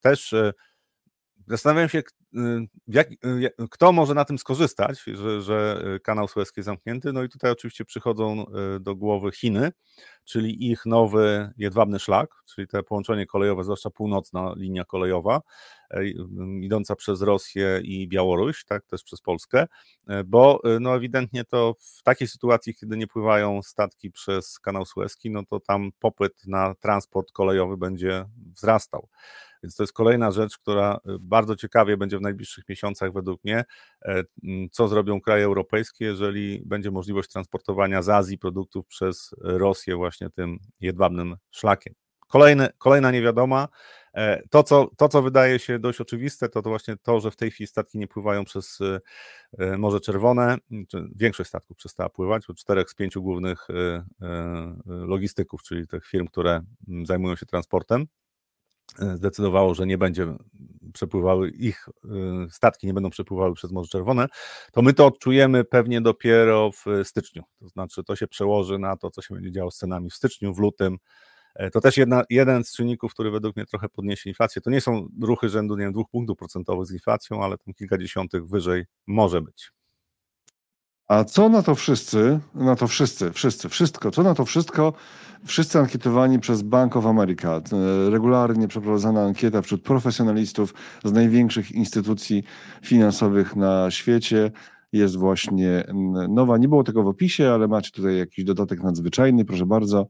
też 0.01 0.33
Zastanawiam 1.47 1.89
się, 1.89 1.99
y, 1.99 2.67
jak, 2.87 3.11
y, 3.11 3.51
kto 3.71 3.91
może 3.91 4.13
na 4.13 4.25
tym 4.25 4.37
skorzystać, 4.37 5.03
że, 5.13 5.41
że 5.41 5.83
kanał 6.03 6.27
Suezki 6.27 6.59
jest 6.59 6.65
zamknięty. 6.65 7.13
No 7.13 7.23
i 7.23 7.29
tutaj 7.29 7.51
oczywiście 7.51 7.85
przychodzą 7.85 8.45
y, 8.75 8.79
do 8.79 8.95
głowy 8.95 9.31
Chiny, 9.31 9.71
czyli 10.25 10.71
ich 10.71 10.85
nowy 10.85 11.49
jedwabny 11.57 11.99
szlak, 11.99 12.29
czyli 12.55 12.67
te 12.67 12.83
połączenie 12.83 13.25
kolejowe, 13.25 13.63
zwłaszcza 13.63 13.89
północna 13.89 14.53
linia 14.57 14.85
kolejowa, 14.85 15.41
idąca 16.61 16.95
przez 16.95 17.21
Rosję 17.21 17.81
i 17.83 18.07
Białoruś, 18.07 18.65
tak, 18.65 18.85
też 18.85 19.03
przez 19.03 19.21
Polskę, 19.21 19.67
bo 20.25 20.61
no 20.79 20.95
ewidentnie 20.95 21.45
to 21.45 21.75
w 21.79 22.03
takiej 22.03 22.27
sytuacji, 22.27 22.75
kiedy 22.75 22.97
nie 22.97 23.07
pływają 23.07 23.61
statki 23.63 24.11
przez 24.11 24.59
kanał 24.59 24.85
Suezki, 24.85 25.31
no 25.31 25.43
to 25.45 25.59
tam 25.59 25.91
popyt 25.99 26.47
na 26.47 26.75
transport 26.75 27.31
kolejowy 27.31 27.77
będzie 27.77 28.25
wzrastał. 28.55 29.09
Więc 29.63 29.75
to 29.75 29.83
jest 29.83 29.93
kolejna 29.93 30.31
rzecz, 30.31 30.57
która 30.57 30.95
y, 30.95 31.17
bardzo 31.19 31.55
ciekawie 31.55 31.97
będzie 31.97 32.17
w 32.17 32.21
najbliższych 32.21 32.69
miesiącach 32.69 33.13
według 33.13 33.43
mnie, 33.43 33.63
e, 34.05 34.23
co 34.71 34.87
zrobią 34.87 35.21
kraje 35.21 35.45
europejskie, 35.45 36.05
jeżeli 36.05 36.61
będzie 36.65 36.91
możliwość 36.91 37.29
transportowania 37.29 38.01
z 38.01 38.09
Azji 38.09 38.37
produktów 38.37 38.87
przez 38.87 39.29
Rosję 39.41 39.95
właśnie 39.95 40.29
tym 40.29 40.59
jedwabnym 40.79 41.35
szlakiem. 41.51 41.93
Kolejne, 42.27 42.69
kolejna 42.77 43.11
niewiadoma. 43.11 43.67
E, 44.13 44.47
to 44.49 44.63
co, 44.63 44.89
to, 44.97 45.09
co 45.09 45.21
wydaje 45.21 45.59
się 45.59 45.79
dość 45.79 46.01
oczywiste, 46.01 46.49
to, 46.49 46.61
to 46.61 46.69
właśnie 46.69 46.97
to, 46.97 47.19
że 47.19 47.31
w 47.31 47.35
tej 47.35 47.51
chwili 47.51 47.67
statki 47.67 47.97
nie 47.97 48.07
pływają 48.07 48.45
przez 48.45 48.79
e, 49.59 49.77
Morze 49.77 49.99
Czerwone. 49.99 50.57
Większość 51.15 51.49
statków 51.49 51.77
przestała 51.77 52.09
pływać, 52.09 52.43
bo 52.47 52.53
czterech 52.53 52.89
z 52.89 52.95
pięciu 52.95 53.21
głównych 53.21 53.67
logistyków, 54.85 55.63
czyli 55.63 55.87
tych 55.87 56.05
firm, 56.05 56.27
które 56.27 56.61
zajmują 57.03 57.35
się 57.35 57.45
transportem, 57.45 58.07
zdecydowało, 59.15 59.73
że 59.73 59.85
nie 59.85 59.97
będzie 59.97 60.35
przepływały, 60.93 61.49
ich 61.49 61.89
y, 62.05 62.09
statki 62.51 62.87
nie 62.87 62.93
będą 62.93 63.09
przepływały 63.09 63.53
przez 63.53 63.71
Morze 63.71 63.89
Czerwone, 63.89 64.27
to 64.71 64.81
my 64.81 64.93
to 64.93 65.05
odczujemy 65.05 65.63
pewnie 65.63 66.01
dopiero 66.01 66.71
w 66.71 66.85
styczniu. 67.03 67.43
To 67.59 67.69
znaczy, 67.69 68.03
to 68.03 68.15
się 68.15 68.27
przełoży 68.27 68.79
na 68.79 68.97
to, 68.97 69.11
co 69.11 69.21
się 69.21 69.35
będzie 69.35 69.51
działo 69.51 69.71
z 69.71 69.77
cenami 69.77 70.09
w 70.09 70.13
styczniu, 70.13 70.53
w 70.53 70.59
lutym. 70.59 70.97
To 71.73 71.81
też 71.81 71.97
jedna, 71.97 72.23
jeden 72.29 72.63
z 72.63 72.73
czynników, 72.73 73.13
który 73.13 73.31
według 73.31 73.55
mnie 73.55 73.65
trochę 73.65 73.89
podniesie 73.89 74.29
inflację. 74.29 74.61
To 74.61 74.69
nie 74.69 74.81
są 74.81 75.07
ruchy 75.21 75.49
rzędu, 75.49 75.75
nie 75.75 75.83
wiem, 75.83 75.93
dwóch 75.93 76.09
punktów 76.09 76.37
procentowych 76.37 76.85
z 76.87 76.91
inflacją, 76.91 77.43
ale 77.43 77.57
tam 77.57 77.73
kilkadziesiątych 77.73 78.47
wyżej 78.47 78.85
może 79.07 79.41
być. 79.41 79.71
A 81.07 81.23
co 81.23 81.49
na 81.49 81.61
to 81.63 81.75
wszyscy, 81.75 82.39
na 82.55 82.75
to 82.75 82.87
wszyscy, 82.87 83.31
wszyscy, 83.31 83.69
wszystko, 83.69 84.11
co 84.11 84.23
na 84.23 84.33
to 84.35 84.45
wszystko, 84.45 84.93
wszyscy 85.45 85.79
ankietowani 85.79 86.39
przez 86.39 86.61
Bank 86.61 86.95
of 86.95 87.05
America, 87.05 87.61
e, 88.07 88.09
regularnie 88.09 88.67
przeprowadzana 88.67 89.23
ankieta 89.23 89.61
wśród 89.61 89.83
profesjonalistów 89.83 90.73
z 91.05 91.11
największych 91.11 91.71
instytucji 91.71 92.43
finansowych 92.81 93.55
na 93.55 93.91
świecie, 93.91 94.51
jest 94.93 95.17
właśnie 95.17 95.83
nowa. 96.29 96.57
Nie 96.57 96.67
było 96.67 96.83
tego 96.83 97.03
w 97.03 97.07
opisie, 97.07 97.51
ale 97.51 97.67
macie 97.67 97.91
tutaj 97.91 98.17
jakiś 98.17 98.45
dodatek 98.45 98.83
nadzwyczajny, 98.83 99.45
proszę 99.45 99.65
bardzo. 99.65 100.07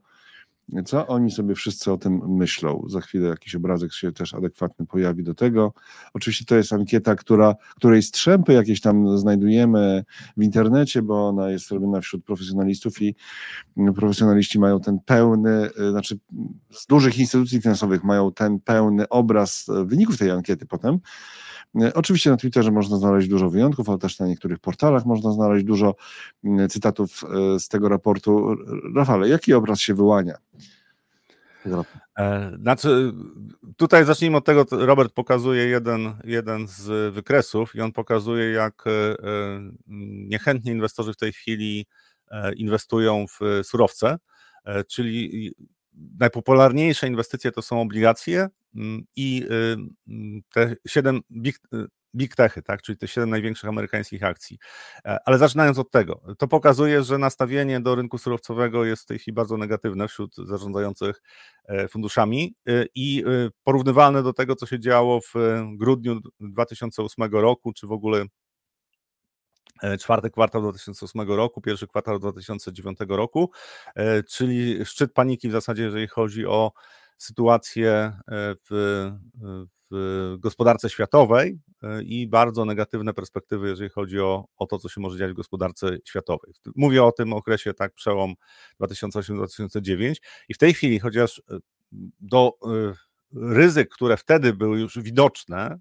Co 0.86 1.08
oni 1.08 1.32
sobie 1.32 1.56
wszyscy 1.56 1.92
o 1.92 1.98
tym 1.98 2.22
myślą? 2.28 2.84
Za 2.88 3.02
chwilę 3.02 3.30
jakiś 3.30 3.56
obrazek 3.56 3.94
się 3.94 4.12
też 4.12 4.34
adekwatny 4.34 4.86
pojawi 4.86 5.24
do 5.24 5.34
tego. 5.34 5.74
Oczywiście 6.14 6.46
to 6.46 6.56
jest 6.56 6.74
ankieta, 6.74 7.16
która, 7.16 7.56
której 7.76 8.04
strzępy 8.04 8.54
jakieś 8.54 8.82
tam 8.82 9.18
znajdujemy 9.18 10.06
w 10.38 10.44
internecie, 10.44 11.02
bo 11.02 11.28
ona 11.28 11.50
jest 11.50 11.72
robiona 11.72 12.02
wśród 12.02 12.26
profesjonalistów 12.26 13.02
i 13.02 13.16
profesjonaliści 13.96 14.60
mają 14.60 14.80
ten 14.80 15.00
pełny, 15.00 15.70
y, 15.80 15.92
znaczy 15.92 16.20
z 16.72 16.86
dużych 16.86 17.20
instytucji 17.20 17.62
finansowych 17.62 18.04
mają 18.04 18.32
ten 18.32 18.60
pełny 18.60 19.10
obraz 19.10 19.68
wyników 19.86 20.18
tej 20.18 20.32
ankiety 20.32 20.66
potem. 20.66 21.00
E, 21.82 21.94
oczywiście 21.94 22.30
na 22.30 22.38
Twitterze 22.38 22.72
można 22.72 22.98
znaleźć 22.98 23.28
dużo 23.28 23.50
wyjątków, 23.50 23.90
ale 23.90 23.98
też 23.98 24.20
na 24.20 24.28
niektórych 24.28 24.60
portalach 24.60 25.06
można 25.06 25.32
znaleźć 25.32 25.66
dużo 25.66 25.96
mm, 26.44 26.70
cytatów 26.70 27.24
e, 27.24 27.60
z 27.60 27.68
tego 27.68 27.90
raportu. 27.90 28.56
Rafale, 28.96 29.30
jaki 29.30 29.54
obraz 29.54 29.80
się 29.80 29.94
wyłania? 29.94 30.38
E, 32.18 32.52
znaczy, 32.62 33.14
tutaj 33.78 34.06
zacznijmy 34.06 34.38
od 34.38 34.46
tego, 34.46 34.66
Robert 34.72 35.14
pokazuje 35.14 35.68
jeden, 35.68 36.14
jeden 36.24 36.68
z 36.68 37.14
wykresów 37.14 37.76
i 37.76 37.82
on 37.82 37.92
pokazuje, 37.92 38.52
jak 38.52 38.84
niechętnie 40.28 40.72
inwestorzy 40.72 41.14
w 41.14 41.18
tej 41.18 41.34
chwili 41.34 41.86
inwestują 42.56 43.26
w 43.28 43.40
surowce, 43.64 44.18
czyli 44.88 45.52
najpopularniejsze 46.20 47.08
inwestycje 47.08 47.52
to 47.52 47.62
są 47.62 47.82
obligacje 47.82 48.48
mm, 48.76 49.04
i 49.16 49.46
y, 49.52 49.78
mm, 50.08 50.42
te 50.54 50.76
siedem 50.88 51.22
big, 51.32 51.60
y, 51.74 51.86
big 52.16 52.36
techy, 52.36 52.62
tak, 52.62 52.82
czyli 52.82 52.98
te 52.98 53.08
siedem 53.08 53.30
największych 53.30 53.70
amerykańskich 53.70 54.24
akcji. 54.24 54.58
E, 55.06 55.18
ale 55.26 55.38
zaczynając 55.38 55.80
od 55.80 55.92
tego, 55.92 56.22
to 56.38 56.48
pokazuje, 56.48 57.04
że 57.04 57.18
nastawienie 57.18 57.80
do 57.80 57.96
rynku 57.96 58.18
surowcowego 58.18 58.86
jest 58.86 59.04
w 59.04 59.06
tej 59.06 59.20
chwili 59.20 59.36
bardzo 59.36 59.58
negatywne 59.58 60.08
wśród 60.08 60.36
zarządzających 60.36 61.22
e, 61.66 61.88
funduszami 61.88 62.56
y, 62.70 62.88
i 62.96 63.24
porównywalne 63.64 64.24
do 64.24 64.34
tego, 64.34 64.56
co 64.56 64.66
się 64.66 64.80
działo 64.80 65.22
w 65.22 65.34
grudniu 65.78 66.20
2008 66.40 67.32
roku, 67.32 67.74
czy 67.74 67.88
w 67.88 67.92
ogóle 67.92 68.26
czwarty 70.00 70.30
kwartał 70.30 70.62
2008 70.62 71.22
roku, 71.22 71.62
pierwszy 71.62 71.88
kwartał 71.88 72.20
2009 72.20 72.98
roku, 73.10 73.52
e, 73.96 74.24
czyli 74.24 74.86
szczyt 74.86 75.14
paniki 75.14 75.50
w 75.50 75.52
zasadzie, 75.52 75.84
jeżeli 75.84 76.08
chodzi 76.08 76.46
o 76.46 76.72
sytuację 77.18 77.92
e, 77.92 78.56
w, 78.70 79.12
w 79.92 80.36
gospodarce 80.40 80.90
światowej 80.90 81.60
i 82.06 82.28
bardzo 82.28 82.66
negatywne 82.66 83.14
perspektywy, 83.14 83.68
jeżeli 83.68 83.90
chodzi 83.90 84.20
o, 84.20 84.46
o 84.58 84.66
to, 84.66 84.80
co 84.80 84.90
się 84.90 85.02
może 85.02 85.18
dziać 85.18 85.32
w 85.32 85.36
gospodarce 85.36 85.98
światowej. 86.06 86.54
Mówię 86.76 87.04
o 87.04 87.12
tym 87.12 87.34
okresie, 87.34 87.74
tak, 87.74 87.94
przełom 87.94 88.34
2008-2009 88.82 90.16
i 90.50 90.54
w 90.54 90.58
tej 90.58 90.74
chwili, 90.74 91.00
chociaż 91.00 91.42
do 92.20 92.54
ryzyk, 93.36 93.90
które 93.90 94.18
wtedy 94.18 94.54
były 94.54 94.80
już 94.80 95.00
widoczne 95.00 95.58
e, 95.66 95.78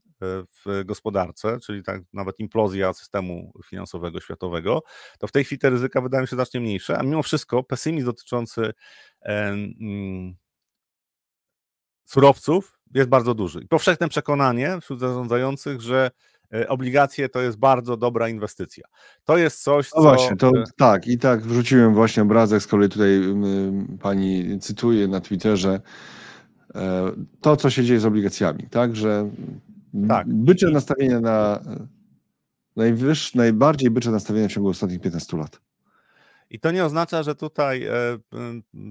w 0.65 0.85
gospodarce, 0.85 1.59
czyli 1.61 1.83
tak 1.83 2.03
nawet 2.13 2.41
implozja 2.41 2.93
systemu 2.93 3.53
finansowego 3.65 4.21
światowego, 4.21 4.83
to 5.19 5.27
w 5.27 5.33
tej 5.33 5.45
chwili 5.45 5.59
te 5.59 5.71
ryzyka 5.71 6.01
wydają 6.01 6.27
się 6.27 6.37
znacznie 6.37 6.61
mniejsze, 6.61 6.99
a 6.99 7.03
mimo 7.03 7.23
wszystko 7.23 7.63
pesymizm 7.63 8.07
dotyczący 8.07 8.73
mm, 9.23 10.37
surowców 12.05 12.79
jest 12.95 13.09
bardzo 13.09 13.35
duży. 13.35 13.61
I 13.61 13.69
powszechne 13.69 14.09
przekonanie 14.09 14.79
wśród 14.81 15.01
zarządzających, 15.01 15.81
że 15.81 16.11
e, 16.55 16.69
obligacje 16.69 17.29
to 17.29 17.41
jest 17.41 17.59
bardzo 17.59 17.97
dobra 17.97 18.29
inwestycja. 18.29 18.85
To 19.25 19.37
jest 19.37 19.63
coś, 19.63 19.91
no 19.95 20.03
co... 20.03 20.09
No 20.09 20.15
właśnie, 20.15 20.37
to 20.37 20.53
tak, 20.77 21.07
i 21.07 21.19
tak 21.19 21.43
wrzuciłem 21.43 21.95
właśnie 21.95 22.23
obrazek, 22.23 22.63
z 22.63 22.67
kolei 22.67 22.89
tutaj 22.89 23.21
pani 24.01 24.59
cytuje 24.61 25.09
na 25.09 25.21
Twitterze, 25.21 25.81
E, 25.81 25.81
to, 27.41 27.57
co 27.57 27.71
się 27.71 27.85
dzieje 27.85 28.01
z 28.01 28.05
obligacjami, 28.05 28.69
tak, 28.71 28.97
że 28.97 29.31
tak. 30.09 30.27
bycze 30.29 30.71
nastawienie 30.71 31.21
na 31.21 31.61
najwyższe, 32.77 33.39
najbardziej 33.39 33.91
bycze 33.91 34.11
nastawienie 34.11 34.49
w 34.49 34.53
ciągu 34.53 34.69
ostatnich 34.69 35.01
15 35.01 35.37
lat. 35.37 35.61
I 36.51 36.61
to 36.61 36.71
nie 36.71 36.85
oznacza, 36.85 37.23
że 37.23 37.35
tutaj 37.35 37.85
e, 37.85 37.93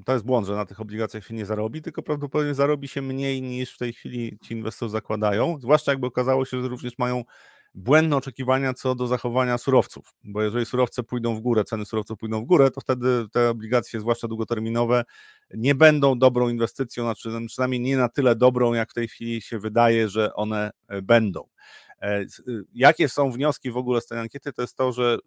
to 0.06 0.14
jest 0.14 0.26
błąd, 0.26 0.48
że 0.48 0.56
na 0.56 0.66
tych 0.66 0.82
obligacjach 0.82 1.26
się 1.26 1.34
nie 1.34 1.46
zarobi, 1.46 1.82
tylko 1.82 2.04
prawdopodobnie 2.04 2.54
zarobi 2.54 2.88
się 2.88 3.02
mniej 3.02 3.42
niż 3.42 3.74
w 3.74 3.78
tej 3.78 3.94
chwili 3.94 4.38
ci 4.42 4.54
inwestorzy 4.54 4.92
zakładają, 4.92 5.58
zwłaszcza 5.60 5.92
jakby 5.92 6.08
okazało 6.08 6.46
się, 6.46 6.62
że 6.62 6.68
również 6.68 6.98
mają 6.98 7.24
błędne 7.76 8.16
oczekiwania 8.16 8.74
co 8.74 8.96
do 8.96 9.08
zachowania 9.08 9.58
surowców, 9.58 10.14
bo 10.24 10.42
jeżeli 10.42 10.66
surowce 10.66 11.04
pójdą 11.04 11.36
w 11.36 11.40
górę, 11.40 11.64
ceny 11.64 11.86
surowców 11.86 12.20
pójdą 12.20 12.42
w 12.42 12.46
górę, 12.46 12.72
to 12.72 12.82
wtedy 12.82 13.26
te 13.32 13.50
obligacje, 13.50 14.00
zwłaszcza 14.00 14.28
długoterminowe, 14.28 15.04
nie 15.54 15.76
będą 15.76 16.20
dobrą 16.20 16.50
inwestycją, 16.50 17.04
znaczy 17.04 17.30
przynajmniej 17.48 17.82
nie 17.82 17.98
na 17.98 18.10
tyle 18.10 18.36
dobrą, 18.36 18.74
jak 18.74 18.92
w 18.92 18.94
tej 18.94 19.08
chwili 19.08 19.42
się 19.42 19.60
wydaje, 19.60 20.10
że 20.10 20.34
one 20.34 20.72
e, 20.88 21.02
będą. 21.02 21.48
E, 22.02 22.08
e, 22.08 22.26
jakie 22.74 23.10
są 23.10 23.32
wnioski 23.32 23.72
w 23.72 23.78
ogóle 23.78 24.02
z 24.02 24.08
tej 24.08 24.20
ankiety? 24.20 24.54
To 24.54 24.62
jest 24.62 24.76
to, 24.78 24.92
że 24.92 25.18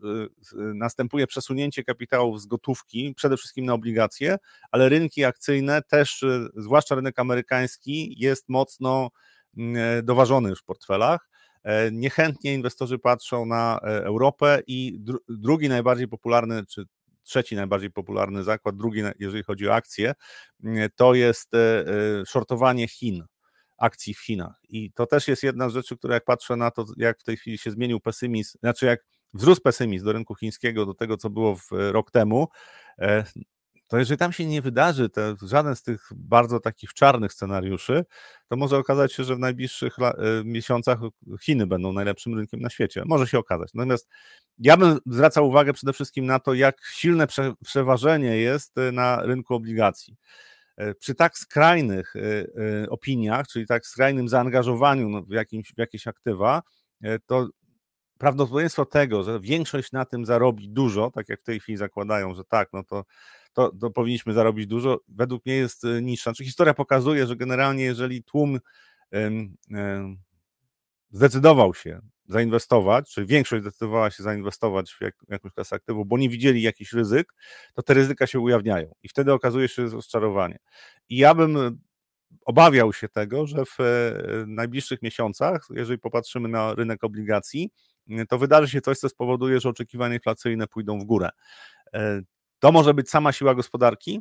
następuje 0.74 1.26
przesunięcie 1.26 1.84
kapitałów 1.84 2.40
z 2.40 2.46
gotówki, 2.46 3.14
przede 3.16 3.36
wszystkim 3.36 3.64
na 3.64 3.74
obligacje, 3.74 4.36
ale 4.70 4.88
rynki 4.88 5.24
akcyjne 5.24 5.82
też, 5.82 6.24
zwłaszcza 6.56 6.94
rynek 6.94 7.18
amerykański, 7.18 8.14
jest 8.18 8.48
mocno 8.48 9.10
mm, 9.56 10.04
doważony 10.04 10.48
już 10.50 10.60
w 10.60 10.64
portfelach. 10.64 11.28
E, 11.64 11.90
niechętnie 11.92 12.54
inwestorzy 12.54 12.98
patrzą 12.98 13.46
na 13.46 13.80
e, 13.82 14.04
Europę 14.04 14.62
i 14.66 15.00
drugi 15.28 15.68
najbardziej 15.68 16.08
popularny, 16.08 16.66
czy 16.66 16.84
trzeci 17.22 17.56
najbardziej 17.56 17.90
popularny 17.90 18.44
zakład, 18.44 18.76
drugi, 18.76 19.02
jeżeli 19.18 19.42
chodzi 19.42 19.68
o 19.68 19.74
akcje, 19.74 20.14
to 20.96 21.14
jest 21.14 21.54
e, 21.54 21.84
shortowanie 22.26 22.88
Chin, 22.88 23.24
akcji 23.78 24.14
w 24.14 24.20
Chinach. 24.20 24.60
I 24.68 24.92
to 24.92 25.06
też 25.06 25.28
jest 25.28 25.42
jedna 25.42 25.68
z 25.68 25.72
rzeczy, 25.72 25.96
która 25.96 26.14
jak 26.14 26.24
patrzę 26.24 26.56
na 26.56 26.70
to, 26.70 26.84
jak 26.96 27.20
w 27.20 27.24
tej 27.24 27.36
chwili 27.36 27.58
się 27.58 27.70
zmienił 27.70 28.00
pesymizm, 28.00 28.58
znaczy 28.58 28.86
jak 28.86 29.04
wzrósł 29.34 29.60
pesymizm 29.60 30.04
do 30.04 30.12
rynku 30.12 30.34
chińskiego, 30.34 30.86
do 30.86 30.94
tego, 30.94 31.16
co 31.16 31.30
było 31.30 31.56
w 31.56 31.68
rok 31.70 32.10
temu, 32.10 32.48
to 33.88 33.98
jeżeli 33.98 34.18
tam 34.18 34.32
się 34.32 34.46
nie 34.46 34.62
wydarzy 34.62 35.08
te, 35.08 35.34
żaden 35.42 35.76
z 35.76 35.82
tych 35.82 36.08
bardzo 36.14 36.60
takich 36.60 36.94
czarnych 36.94 37.32
scenariuszy, 37.32 38.04
to 38.48 38.56
może 38.56 38.76
okazać 38.76 39.12
się, 39.12 39.24
że 39.24 39.36
w 39.36 39.38
najbliższych 39.38 39.96
y, 39.98 40.44
miesiącach 40.44 40.98
Chiny 41.40 41.66
będą 41.66 41.92
najlepszym 41.92 42.34
rynkiem 42.38 42.60
na 42.60 42.70
świecie. 42.70 43.02
Może 43.06 43.26
się 43.26 43.38
okazać. 43.38 43.70
Natomiast 43.74 44.08
ja 44.58 44.76
bym 44.76 44.98
zwracał 45.06 45.48
uwagę 45.48 45.72
przede 45.72 45.92
wszystkim 45.92 46.26
na 46.26 46.38
to, 46.38 46.54
jak 46.54 46.76
silne 46.92 47.26
prze, 47.26 47.52
przeważenie 47.64 48.36
jest 48.36 48.78
y, 48.78 48.92
na 48.92 49.22
rynku 49.22 49.54
obligacji. 49.54 50.16
Y, 50.80 50.94
przy 50.94 51.14
tak 51.14 51.38
skrajnych 51.38 52.14
opiniach, 52.88 53.48
czyli 53.48 53.66
tak 53.66 53.86
skrajnym 53.86 54.28
zaangażowaniu 54.28 55.08
no, 55.08 55.22
w, 55.22 55.30
jakimś, 55.30 55.72
w 55.74 55.78
jakieś 55.78 56.06
aktywa, 56.06 56.62
to 57.26 57.48
prawdopodobieństwo 58.18 58.84
tego, 58.84 59.22
że 59.22 59.40
większość 59.40 59.92
na 59.92 60.04
tym 60.04 60.26
zarobi 60.26 60.68
dużo, 60.68 61.10
tak 61.10 61.28
jak 61.28 61.40
w 61.40 61.44
tej 61.44 61.60
chwili 61.60 61.78
zakładają, 61.78 62.34
że 62.34 62.44
tak, 62.44 62.68
no 62.72 62.84
to 62.84 63.04
to, 63.52 63.72
to 63.80 63.90
powinniśmy 63.90 64.32
zarobić 64.32 64.66
dużo, 64.66 65.00
według 65.08 65.46
mnie 65.46 65.54
jest 65.54 65.84
e, 65.84 66.02
niższa. 66.02 66.30
Znaczy, 66.30 66.44
historia 66.44 66.74
pokazuje, 66.74 67.26
że 67.26 67.36
generalnie 67.36 67.84
jeżeli 67.84 68.22
tłum 68.22 68.58
um, 69.12 69.56
um, 69.70 70.18
zdecydował 71.10 71.74
się 71.74 72.00
zainwestować, 72.26 73.10
czy 73.10 73.26
większość 73.26 73.62
zdecydowała 73.62 74.10
się 74.10 74.22
zainwestować 74.22 74.92
w 74.92 75.00
jak, 75.00 75.14
jakąś 75.28 75.52
klasę 75.52 75.76
aktywów, 75.76 76.08
bo 76.08 76.18
nie 76.18 76.28
widzieli 76.28 76.62
jakichś 76.62 76.92
ryzyk, 76.92 77.34
to 77.74 77.82
te 77.82 77.94
ryzyka 77.94 78.26
się 78.26 78.40
ujawniają 78.40 78.94
i 79.02 79.08
wtedy 79.08 79.32
okazuje 79.32 79.68
się, 79.68 79.86
rozczarowanie. 79.86 80.58
I 81.08 81.16
ja 81.16 81.34
bym 81.34 81.78
obawiał 82.44 82.92
się 82.92 83.08
tego, 83.08 83.46
że 83.46 83.64
w 83.64 83.80
e, 83.80 84.44
najbliższych 84.46 85.02
miesiącach, 85.02 85.68
jeżeli 85.70 85.98
popatrzymy 85.98 86.48
na 86.48 86.74
rynek 86.74 87.04
obligacji, 87.04 87.70
to 88.28 88.38
wydarzy 88.38 88.68
się 88.68 88.80
coś, 88.80 88.98
co 88.98 89.08
spowoduje, 89.08 89.60
że 89.60 89.68
oczekiwania 89.68 90.14
inflacyjne 90.14 90.66
pójdą 90.66 90.98
w 90.98 91.04
górę. 91.04 91.28
To 92.58 92.72
może 92.72 92.94
być 92.94 93.10
sama 93.10 93.32
siła 93.32 93.54
gospodarki 93.54 94.20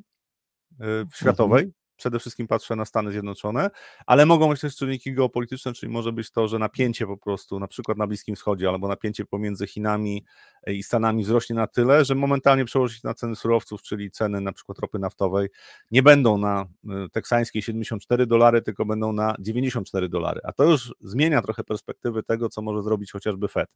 y, 0.72 0.86
światowej. 1.16 1.64
Mhm. 1.64 1.74
Przede 1.98 2.20
wszystkim 2.20 2.48
patrzę 2.48 2.76
na 2.76 2.86
Stany 2.86 3.12
Zjednoczone, 3.12 3.70
ale 4.06 4.26
mogą 4.26 4.50
być 4.50 4.62
też 4.62 4.76
czynniki 4.76 5.14
geopolityczne, 5.14 5.74
czyli 5.74 5.92
może 5.92 6.12
być 6.12 6.32
to, 6.32 6.48
że 6.48 6.60
napięcie 6.60 7.08
po 7.08 7.18
prostu, 7.18 7.60
na 7.60 7.68
przykład 7.68 7.98
na 7.98 8.08
Bliskim 8.08 8.36
Wschodzie, 8.36 8.70
albo 8.70 8.88
napięcie 8.88 9.26
pomiędzy 9.26 9.68
Chinami 9.68 10.26
i 10.74 10.84
Stanami 10.84 11.24
wzrośnie 11.24 11.56
na 11.56 11.68
tyle, 11.68 12.06
że 12.06 12.16
momentalnie 12.16 12.66
przełoży 12.66 12.96
się 12.96 13.02
na 13.04 13.14
ceny 13.14 13.36
surowców, 13.36 13.82
czyli 13.82 14.12
ceny 14.12 14.42
na 14.42 14.52
przykład 14.52 14.80
ropy 14.80 15.00
naftowej 15.00 15.50
nie 15.92 16.04
będą 16.04 16.38
na 16.38 16.66
teksańskiej 17.12 17.62
74 17.62 18.28
dolary, 18.28 18.62
tylko 18.62 18.86
będą 18.86 19.14
na 19.14 19.36
94 19.40 20.10
dolary. 20.10 20.42
A 20.44 20.54
to 20.54 20.64
już 20.64 20.94
zmienia 21.00 21.42
trochę 21.42 21.64
perspektywy 21.64 22.24
tego, 22.24 22.50
co 22.50 22.62
może 22.62 22.84
zrobić 22.84 23.12
chociażby 23.12 23.48
Fed. 23.48 23.70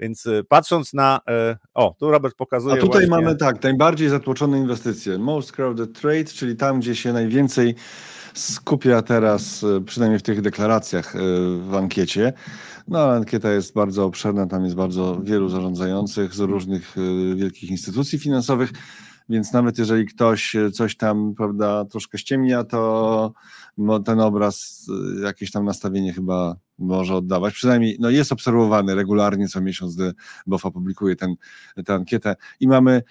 Więc 0.00 0.28
patrząc 0.48 0.92
na. 0.92 1.20
O, 1.74 1.94
tu 1.98 2.10
Robert 2.10 2.36
pokazuje. 2.36 2.74
A 2.74 2.78
tutaj 2.78 3.06
właśnie... 3.06 3.24
mamy 3.24 3.36
tak, 3.36 3.62
najbardziej 3.62 4.08
zatłoczone 4.08 4.58
inwestycje. 4.58 5.18
Most 5.18 5.52
crowded 5.52 6.00
trade, 6.00 6.24
czyli 6.24 6.56
tam, 6.56 6.80
gdzie 6.80 6.96
się 6.96 7.12
najwięcej 7.12 7.74
skupia 8.34 9.02
teraz, 9.02 9.64
e, 9.64 9.80
przynajmniej 9.80 10.18
w 10.18 10.22
tych 10.22 10.40
deklaracjach 10.40 11.16
e, 11.16 11.18
w 11.58 11.74
ankiecie. 11.74 12.32
No, 12.88 13.12
ankieta 13.12 13.52
jest 13.52 13.74
bardzo 13.74 14.04
obszerna, 14.04 14.46
tam 14.46 14.64
jest 14.64 14.76
bardzo 14.76 15.20
wielu 15.22 15.48
zarządzających 15.48 16.34
z 16.34 16.40
różnych 16.40 16.96
e, 16.98 17.34
wielkich 17.36 17.70
instytucji 17.70 18.18
finansowych, 18.18 18.70
więc 19.28 19.52
nawet 19.52 19.78
jeżeli 19.78 20.06
ktoś 20.06 20.56
coś 20.72 20.96
tam, 20.96 21.34
prawda, 21.34 21.84
troszkę 21.84 22.18
ściemnia, 22.18 22.64
to 22.64 23.32
ten 24.04 24.20
obraz, 24.20 24.86
jakieś 25.22 25.50
tam 25.50 25.64
nastawienie 25.64 26.12
chyba 26.12 26.56
może 26.78 27.14
oddawać. 27.14 27.54
Przynajmniej 27.54 27.96
no, 28.00 28.10
jest 28.10 28.32
obserwowany 28.32 28.94
regularnie, 28.94 29.48
co 29.48 29.60
miesiąc 29.60 29.96
BOFA 30.46 30.70
publikuje 30.70 31.16
ten, 31.16 31.34
tę 31.84 31.94
ankietę 31.94 32.36
i 32.60 32.68
mamy 32.68 33.02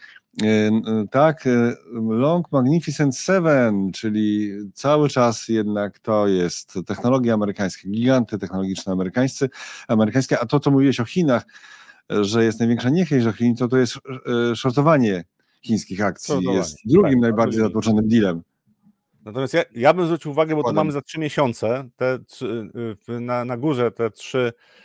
tak, 1.12 1.48
e, 1.48 1.76
Long 1.94 2.52
Magnificent 2.52 3.18
Seven, 3.18 3.92
czyli 3.92 4.52
cały 4.74 5.10
czas 5.10 5.48
jednak 5.48 6.00
to 6.00 6.28
jest 6.28 6.74
technologia 6.86 7.34
amerykańska, 7.34 7.90
giganty 7.90 8.38
technologiczne 8.38 8.94
amerykańscy, 8.94 9.50
amerykańskie, 9.88 10.40
a 10.40 10.46
to, 10.46 10.60
co 10.60 10.72
mówiłeś 10.72 11.00
o 11.00 11.06
Chinach, 11.06 11.46
że 12.10 12.44
jest 12.44 12.60
największa 12.60 12.90
niechęć 12.90 13.24
do 13.24 13.32
Chin, 13.32 13.56
to 13.56 13.68
to 13.68 13.78
jest 13.78 13.98
e, 14.52 14.56
shortowanie 14.56 15.24
chińskich 15.62 16.02
akcji, 16.02 16.44
jest 16.44 16.78
drugim 16.86 17.12
tak, 17.12 17.22
najbardziej 17.22 17.62
zatłoczonym 17.62 18.08
dealem. 18.08 18.42
Natomiast 19.26 19.54
ja, 19.54 19.64
ja 19.76 19.94
bym 19.94 20.06
zwrócił 20.06 20.32
uwagę, 20.32 20.56
bo 20.56 20.64
tu 20.64 20.74
mamy 20.74 20.92
za 20.92 21.02
trzy 21.02 21.20
miesiące, 21.20 21.90
te, 21.96 22.20
na, 23.20 23.46
na 23.46 23.58
górze 23.58 23.92
te 23.92 24.12
trzy 24.12 24.54
E, 24.54 24.83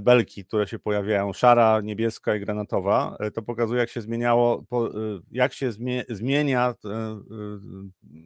belki, 0.00 0.44
które 0.44 0.66
się 0.66 0.78
pojawiają, 0.78 1.32
szara, 1.32 1.80
niebieska 1.80 2.36
i 2.36 2.40
granatowa, 2.40 3.16
e, 3.20 3.30
to 3.30 3.42
pokazuje, 3.42 3.80
jak 3.80 3.90
się 3.90 4.00
zmieniało, 4.00 4.64
e, 4.72 4.86
jak 5.30 5.52
się 5.52 5.72
zmienia 6.08 6.74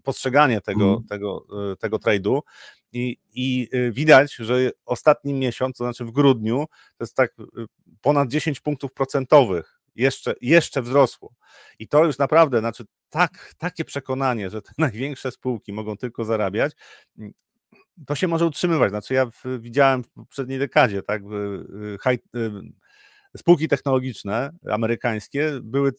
postrzeganie 0.02 0.60
tego, 0.60 0.84
hmm. 0.84 1.04
tego, 1.04 1.46
tego 1.78 1.96
trade'u. 1.96 2.40
I, 2.92 3.18
I 3.34 3.68
widać, 3.92 4.34
że 4.34 4.70
ostatni 4.84 5.34
miesiąc, 5.34 5.76
to 5.76 5.84
znaczy 5.84 6.04
w 6.04 6.10
grudniu, 6.10 6.66
to 6.96 7.04
jest 7.04 7.16
tak 7.16 7.34
ponad 8.00 8.28
10 8.28 8.60
punktów 8.60 8.92
procentowych 8.92 9.80
jeszcze, 9.94 10.34
jeszcze 10.40 10.82
wzrosło. 10.82 11.34
I 11.78 11.88
to 11.88 12.04
już 12.04 12.18
naprawdę, 12.18 12.60
znaczy 12.60 12.84
tak, 13.10 13.54
takie 13.58 13.84
przekonanie, 13.84 14.50
że 14.50 14.62
te 14.62 14.72
największe 14.78 15.30
spółki 15.30 15.72
mogą 15.72 15.96
tylko 15.96 16.24
zarabiać, 16.24 16.72
to 18.06 18.14
się 18.14 18.28
może 18.28 18.46
utrzymywać. 18.46 18.90
Znaczy, 18.90 19.14
ja 19.14 19.26
widziałem 19.58 20.04
w 20.04 20.10
poprzedniej 20.10 20.58
dekadzie, 20.58 21.02
tak, 21.02 21.22
high, 22.08 22.20
spółki 23.36 23.68
technologiczne 23.68 24.50
amerykańskie 24.70 25.50
były 25.62 25.92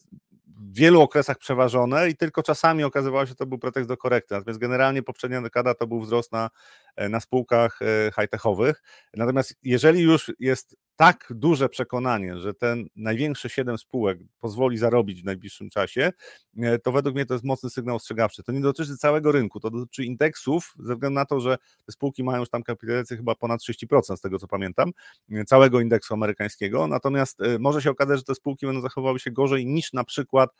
w 0.46 0.74
wielu 0.74 1.00
okresach 1.00 1.38
przeważone 1.38 2.08
i 2.08 2.16
tylko 2.16 2.42
czasami 2.42 2.84
okazywało 2.84 3.24
się, 3.24 3.28
że 3.28 3.34
to 3.34 3.46
był 3.46 3.58
pretekst 3.58 3.88
do 3.88 3.96
korekty. 3.96 4.34
Natomiast 4.34 4.60
generalnie 4.60 5.02
poprzednia 5.02 5.42
dekada 5.42 5.74
to 5.74 5.86
był 5.86 6.00
wzrost 6.00 6.32
na, 6.32 6.50
na 6.96 7.20
spółkach 7.20 7.82
e, 7.82 8.10
high-techowych. 8.20 8.82
Natomiast 9.14 9.54
jeżeli 9.62 10.00
już 10.00 10.32
jest 10.38 10.76
tak 10.96 11.26
duże 11.30 11.68
przekonanie, 11.68 12.38
że 12.38 12.54
ten 12.54 12.86
największe 12.96 13.48
siedem 13.48 13.78
spółek 13.78 14.18
pozwoli 14.40 14.78
zarobić 14.78 15.22
w 15.22 15.24
najbliższym 15.24 15.70
czasie, 15.70 16.12
e, 16.58 16.78
to 16.78 16.92
według 16.92 17.14
mnie 17.14 17.26
to 17.26 17.34
jest 17.34 17.44
mocny 17.44 17.70
sygnał 17.70 17.96
ostrzegawczy. 17.96 18.42
To 18.42 18.52
nie 18.52 18.60
dotyczy 18.60 18.96
całego 18.96 19.32
rynku, 19.32 19.60
to 19.60 19.70
dotyczy 19.70 20.04
indeksów, 20.04 20.74
ze 20.78 20.94
względu 20.94 21.14
na 21.14 21.24
to, 21.24 21.40
że 21.40 21.56
te 21.86 21.92
spółki 21.92 22.24
mają 22.24 22.40
już 22.40 22.50
tam 22.50 22.62
kapitalizację 22.62 23.16
chyba 23.16 23.34
ponad 23.34 23.60
30%, 23.60 24.16
z 24.16 24.20
tego 24.20 24.38
co 24.38 24.48
pamiętam, 24.48 24.92
e, 25.32 25.44
całego 25.44 25.80
indeksu 25.80 26.14
amerykańskiego. 26.14 26.86
Natomiast 26.86 27.40
e, 27.40 27.58
może 27.58 27.82
się 27.82 27.90
okazać, 27.90 28.18
że 28.18 28.24
te 28.24 28.34
spółki 28.34 28.66
będą 28.66 28.80
zachowywały 28.80 29.20
się 29.20 29.30
gorzej 29.30 29.66
niż 29.66 29.92
na 29.92 30.04
przykład 30.04 30.50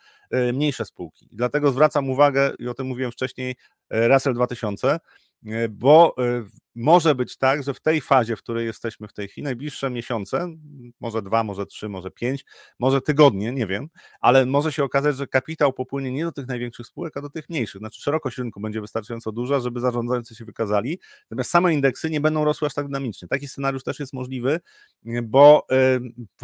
mniejsze 0.52 0.84
spółki. 0.84 1.28
I 1.30 1.36
dlatego 1.36 1.72
zwracam 1.72 2.10
uwagę, 2.10 2.52
i 2.58 2.68
o 2.68 2.74
tym 2.74 2.86
mówiłem 2.86 3.12
wcześniej, 3.12 3.56
Russell 3.90 4.34
2000, 4.34 4.98
bo 5.70 6.14
może 6.74 7.14
być 7.14 7.36
tak, 7.36 7.62
że 7.62 7.74
w 7.74 7.80
tej 7.80 8.00
fazie, 8.00 8.36
w 8.36 8.42
której 8.42 8.66
jesteśmy 8.66 9.08
w 9.08 9.12
tej 9.12 9.28
chwili, 9.28 9.44
najbliższe 9.44 9.90
miesiące, 9.90 10.48
może 11.00 11.22
dwa, 11.22 11.44
może 11.44 11.66
trzy, 11.66 11.88
może 11.88 12.10
pięć, 12.10 12.44
może 12.78 13.00
tygodnie, 13.00 13.52
nie 13.52 13.66
wiem, 13.66 13.88
ale 14.20 14.46
może 14.46 14.72
się 14.72 14.84
okazać, 14.84 15.16
że 15.16 15.26
kapitał 15.26 15.72
popłynie 15.72 16.12
nie 16.12 16.24
do 16.24 16.32
tych 16.32 16.46
największych 16.46 16.86
spółek, 16.86 17.16
a 17.16 17.20
do 17.20 17.30
tych 17.30 17.48
mniejszych. 17.48 17.78
Znaczy 17.78 18.00
szerokość 18.00 18.38
rynku 18.38 18.60
będzie 18.60 18.80
wystarczająco 18.80 19.32
duża, 19.32 19.60
żeby 19.60 19.80
zarządzający 19.80 20.34
się 20.34 20.44
wykazali, 20.44 20.98
natomiast 21.30 21.50
same 21.50 21.74
indeksy 21.74 22.10
nie 22.10 22.20
będą 22.20 22.44
rosły 22.44 22.66
aż 22.66 22.74
tak 22.74 22.86
dynamicznie. 22.86 23.28
Taki 23.28 23.48
scenariusz 23.48 23.84
też 23.84 24.00
jest 24.00 24.12
możliwy, 24.12 24.60
bo 25.22 25.66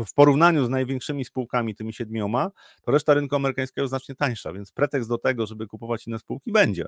w 0.06 0.14
porównaniu 0.14 0.64
z 0.64 0.68
największymi 0.68 1.24
spółkami, 1.24 1.74
tymi 1.74 1.92
siedmioma, 1.92 2.50
to 2.82 2.92
reszta 2.92 3.14
rynku 3.14 3.36
amerykańskiego 3.36 3.88
znacznie 3.88 4.14
tańsza, 4.14 4.52
więc 4.52 4.72
pretekst 4.72 5.08
do 5.08 5.18
tego, 5.18 5.46
żeby 5.46 5.66
kupować 5.66 6.06
inne 6.06 6.18
spółki 6.18 6.52
będzie. 6.52 6.86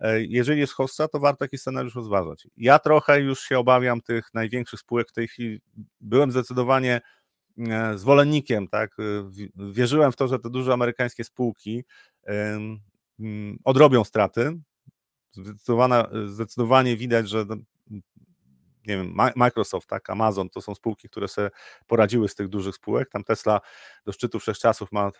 E, 0.00 0.22
jeżeli 0.24 0.60
jest 0.60 0.72
hossa, 0.72 1.08
to 1.08 1.20
warto 1.20 1.38
taki 1.38 1.58
scenariusz 1.58 1.94
rozważać. 1.94 2.46
Ja 2.56 2.78
trochę 2.84 3.20
już 3.20 3.40
się 3.40 3.58
obawiam 3.58 4.00
tych 4.00 4.34
największych 4.34 4.80
spółek 4.80 5.08
w 5.08 5.12
tej 5.12 5.28
chwili. 5.28 5.60
Byłem 6.00 6.30
zdecydowanie 6.30 7.00
e, 7.58 7.98
zwolennikiem, 7.98 8.68
tak? 8.68 8.96
Wierzyłem 9.72 10.12
w 10.12 10.16
to, 10.16 10.28
że 10.28 10.38
te 10.38 10.50
duże 10.50 10.72
amerykańskie 10.72 11.24
spółki 11.24 11.84
odrobią 13.64 14.04
straty. 14.04 14.58
Zdecydowanie, 15.32 16.04
zdecydowanie 16.26 16.96
widać, 16.96 17.28
że 17.28 17.44
no, 17.48 17.56
nie 18.86 18.96
wiem, 18.96 19.14
Microsoft, 19.36 19.88
tak, 19.88 20.10
Amazon 20.10 20.50
to 20.50 20.60
są 20.60 20.74
spółki, 20.74 21.08
które 21.08 21.28
sobie 21.28 21.50
poradziły 21.86 22.28
z 22.28 22.34
tych 22.34 22.48
dużych 22.48 22.74
spółek. 22.74 23.10
Tam 23.10 23.24
Tesla 23.24 23.60
do 24.04 24.12
szczytu 24.12 24.40
wszechczasów 24.40 24.92
ma 24.92 25.10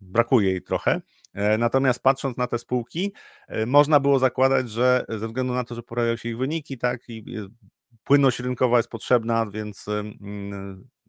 brakuje 0.00 0.50
jej 0.50 0.62
trochę. 0.62 1.00
E, 1.34 1.58
natomiast 1.58 2.02
patrząc 2.02 2.36
na 2.36 2.46
te 2.46 2.58
spółki, 2.58 3.12
e, 3.48 3.66
można 3.66 4.00
było 4.00 4.18
zakładać, 4.18 4.70
że 4.70 5.04
ze 5.08 5.26
względu 5.26 5.54
na 5.54 5.64
to, 5.64 5.74
że 5.74 5.82
pojawiają 5.82 6.16
się 6.16 6.28
ich 6.28 6.38
wyniki, 6.38 6.78
tak, 6.78 7.08
i 7.08 7.24
płynność 8.04 8.40
rynkowa 8.40 8.76
jest 8.76 8.88
potrzebna, 8.88 9.46
więc 9.50 9.86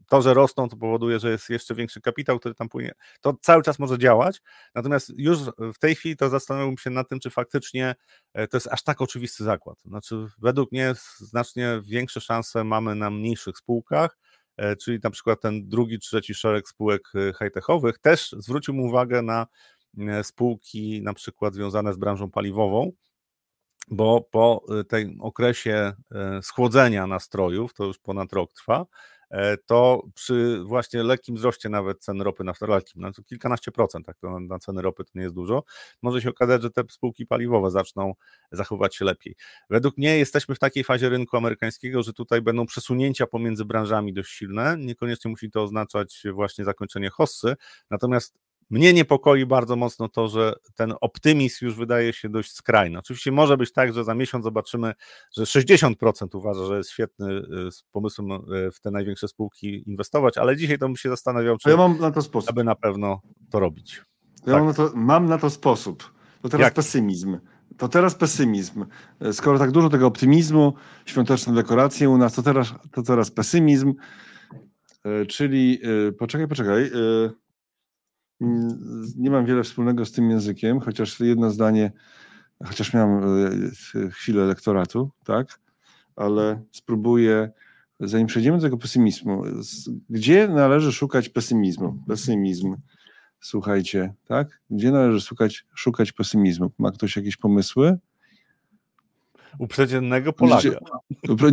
to, 0.08 0.22
że 0.22 0.34
rosną, 0.34 0.70
to 0.70 0.78
powoduje, 0.78 1.20
że 1.20 1.32
jest 1.32 1.50
jeszcze 1.50 1.76
większy 1.76 2.02
kapitał, 2.02 2.40
który 2.40 2.56
tam 2.56 2.70
płynie. 2.70 2.92
To 3.22 3.34
cały 3.42 3.64
czas 3.64 3.80
może 3.80 3.98
działać. 3.98 4.42
Natomiast 4.76 5.12
już 5.18 5.40
w 5.58 5.80
tej 5.80 5.96
chwili 5.96 6.18
to 6.18 6.30
zastanawiałbym 6.30 6.78
się 6.78 6.90
nad 6.90 7.10
tym, 7.10 7.20
czy 7.20 7.30
faktycznie 7.30 7.96
e, 8.34 8.48
to 8.48 8.58
jest 8.58 8.68
aż 8.68 8.84
tak 8.84 9.02
oczywisty 9.02 9.44
zakład. 9.44 9.78
Znaczy, 9.86 10.28
według 10.38 10.72
mnie 10.72 10.94
znacznie 11.18 11.82
większe 11.84 12.22
szanse 12.22 12.64
mamy 12.64 12.96
na 12.96 13.10
mniejszych 13.10 13.58
spółkach, 13.58 14.18
czyli 14.82 15.00
na 15.04 15.10
przykład 15.10 15.42
ten 15.42 15.70
drugi, 15.70 16.00
trzeci 16.00 16.34
szereg 16.34 16.68
spółek 16.70 17.02
e, 17.16 17.34
high-techowych, 17.34 18.00
też 18.00 18.36
zwrócił 18.38 18.78
uwagę 18.78 19.22
na 19.22 19.48
e, 19.98 20.24
spółki 20.24 21.02
na 21.04 21.14
przykład 21.14 21.54
związane 21.54 21.94
z 21.94 21.98
branżą 21.98 22.32
paliwową, 22.32 22.92
bo 23.92 24.22
po 24.22 24.66
tym 24.90 25.22
okresie 25.22 25.94
schłodzenia 26.42 27.08
nastrojów, 27.08 27.74
to 27.74 27.86
już 27.86 28.00
ponad 28.00 28.34
rok 28.34 28.54
trwa, 28.54 28.86
E, 28.86 28.88
to 29.66 30.04
przy 30.14 30.64
właśnie 30.64 31.04
lekkim 31.04 31.36
wzroście 31.36 31.70
nawet 31.70 32.00
cen 32.00 32.22
ropy 32.22 32.44
naftowej, 32.44 32.82
no 32.96 33.12
kilkanaście 33.26 33.72
procent, 33.72 34.06
tak 34.06 34.18
to 34.18 34.40
na 34.40 34.60
ceny 34.60 34.82
ropy 34.82 35.04
to 35.04 35.12
nie 35.16 35.22
jest 35.22 35.36
dużo, 35.36 35.64
może 36.02 36.22
się 36.22 36.30
okazać, 36.30 36.62
że 36.62 36.72
te 36.72 36.84
spółki 36.90 37.26
paliwowe 37.26 37.72
zaczną 37.72 38.14
zachowywać 38.52 38.96
się 38.96 39.06
lepiej. 39.06 39.36
Według 39.70 39.98
mnie 39.98 40.18
jesteśmy 40.18 40.56
w 40.56 40.60
takiej 40.60 40.84
fazie 40.84 41.10
rynku 41.10 41.38
amerykańskiego, 41.38 42.04
że 42.04 42.14
tutaj 42.14 42.42
będą 42.42 42.66
przesunięcia 42.66 43.28
pomiędzy 43.28 43.66
branżami 43.66 44.14
dość 44.14 44.32
silne, 44.32 44.76
niekoniecznie 44.80 45.32
musi 45.32 45.52
to 45.52 45.64
oznaczać 45.64 46.24
właśnie 46.34 46.66
zakończenie 46.66 47.10
hossy, 47.10 47.56
natomiast 47.90 48.45
mnie 48.70 48.94
niepokoi 48.94 49.46
bardzo 49.46 49.76
mocno 49.76 50.10
to, 50.10 50.28
że 50.28 50.54
ten 50.76 50.94
optymizm 51.02 51.66
już 51.66 51.76
wydaje 51.76 52.14
się 52.14 52.30
dość 52.30 52.52
skrajny. 52.52 53.00
Oczywiście 53.00 53.32
może 53.32 53.58
być 53.58 53.72
tak, 53.72 53.94
że 53.94 54.04
za 54.04 54.16
miesiąc 54.16 54.44
zobaczymy, 54.44 54.94
że 55.38 55.44
60% 55.44 55.94
uważa, 56.34 56.66
że 56.66 56.78
jest 56.78 56.90
świetny 56.90 57.42
y, 57.68 57.72
z 57.72 57.84
pomysłem 57.92 58.32
y, 58.32 58.72
w 58.72 58.80
te 58.80 58.92
największe 58.92 59.28
spółki 59.28 59.84
inwestować, 59.90 60.38
ale 60.38 60.58
dzisiaj 60.58 60.78
to 60.78 60.88
bym 60.88 60.96
się 60.96 61.10
zastanawiał, 61.10 61.58
czy 61.58 61.70
ja 61.70 61.78
mam 61.78 62.00
na 62.00 62.12
to 62.12 62.22
sposób. 62.22 62.50
aby 62.50 62.64
na 62.64 62.76
pewno 62.76 63.22
to 63.50 63.60
robić. 63.60 64.02
Ja 64.46 64.54
tak. 64.54 64.54
mam, 64.54 64.66
na 64.66 64.74
to, 64.74 64.92
mam 64.96 65.26
na 65.26 65.38
to 65.38 65.50
sposób. 65.50 66.14
To 66.42 66.50
teraz 66.50 66.66
Jak? 66.66 66.74
pesymizm. 66.74 67.38
To 67.78 67.88
teraz 67.88 68.16
pesymizm. 68.16 68.86
Skoro 69.32 69.60
tak 69.60 69.72
dużo 69.72 69.90
tego 69.90 70.08
optymizmu, 70.08 70.74
świąteczne 71.06 71.54
dekoracje 71.54 72.10
u 72.10 72.18
nas, 72.18 72.34
to 72.34 72.44
teraz, 72.44 72.74
to 72.92 73.04
teraz 73.04 73.32
pesymizm. 73.32 73.94
E, 75.04 75.26
czyli, 75.26 75.80
e, 76.08 76.12
poczekaj, 76.12 76.48
poczekaj. 76.48 76.92
E, 78.42 78.46
nie 79.18 79.32
mam 79.32 79.46
wiele 79.46 79.64
wspólnego 79.64 80.06
z 80.06 80.12
tym 80.12 80.30
językiem, 80.30 80.80
chociaż 80.80 81.20
jedno 81.20 81.52
zdanie, 81.52 81.92
chociaż 82.66 82.94
miałem 82.94 83.24
e, 83.96 84.10
chwilę 84.10 84.46
lektoratu, 84.46 85.12
tak, 85.24 85.60
ale 86.16 86.62
spróbuję 86.72 87.52
zanim 88.00 88.28
przejdziemy 88.28 88.58
do 88.58 88.64
tego 88.64 88.78
pesymizmu, 88.78 89.44
gdzie 90.10 90.48
należy 90.48 90.92
szukać 90.92 91.30
pesymizmu? 91.30 92.04
Pesymizm. 92.08 92.76
Słuchajcie, 93.40 94.14
tak? 94.28 94.62
Gdzie 94.70 94.92
należy 94.92 95.22
szukać, 95.22 95.66
szukać 95.76 96.12
pesymizmu? 96.12 96.72
Ma 96.78 96.92
ktoś 96.92 97.16
jakieś 97.16 97.38
pomysły? 97.38 97.98
U 99.60 99.68
przeciętnego 99.68 100.34
Polaka. 100.34 100.70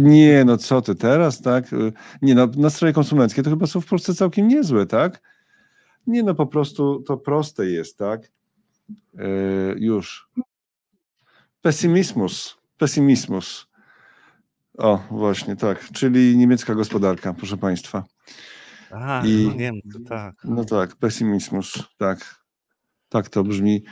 Nie, 0.00 0.44
no 0.44 0.56
co 0.56 0.82
ty 0.82 0.94
teraz, 0.94 1.42
tak? 1.42 1.64
Nie, 2.22 2.34
no 2.34 2.48
nastroje 2.56 2.92
konsumenckie 2.92 3.42
to 3.42 3.50
chyba 3.50 3.66
są 3.66 3.80
w 3.80 3.86
Polsce 3.86 4.14
całkiem 4.14 4.48
niezłe, 4.48 4.86
tak? 4.86 5.22
Nie, 6.06 6.22
no 6.22 6.34
po 6.34 6.46
prostu 6.46 7.02
to 7.06 7.16
proste 7.16 7.66
jest, 7.66 7.98
tak? 7.98 8.32
Yy, 9.14 9.24
już. 9.78 10.28
Pesymizmus. 11.62 12.58
Pesymizmus. 12.78 13.66
O, 14.78 15.02
właśnie, 15.10 15.56
tak. 15.56 15.92
Czyli 15.92 16.36
niemiecka 16.36 16.74
gospodarka, 16.74 17.34
proszę 17.34 17.56
Państwa. 17.56 18.04
A, 18.90 19.22
I, 19.26 19.46
no 19.48 19.56
wiem, 19.56 19.74
tak. 20.08 20.34
No 20.44 20.64
tak, 20.64 20.96
pesymizmus, 20.96 21.78
tak. 21.98 22.44
Tak 23.08 23.28
to 23.28 23.44
brzmi. 23.44 23.84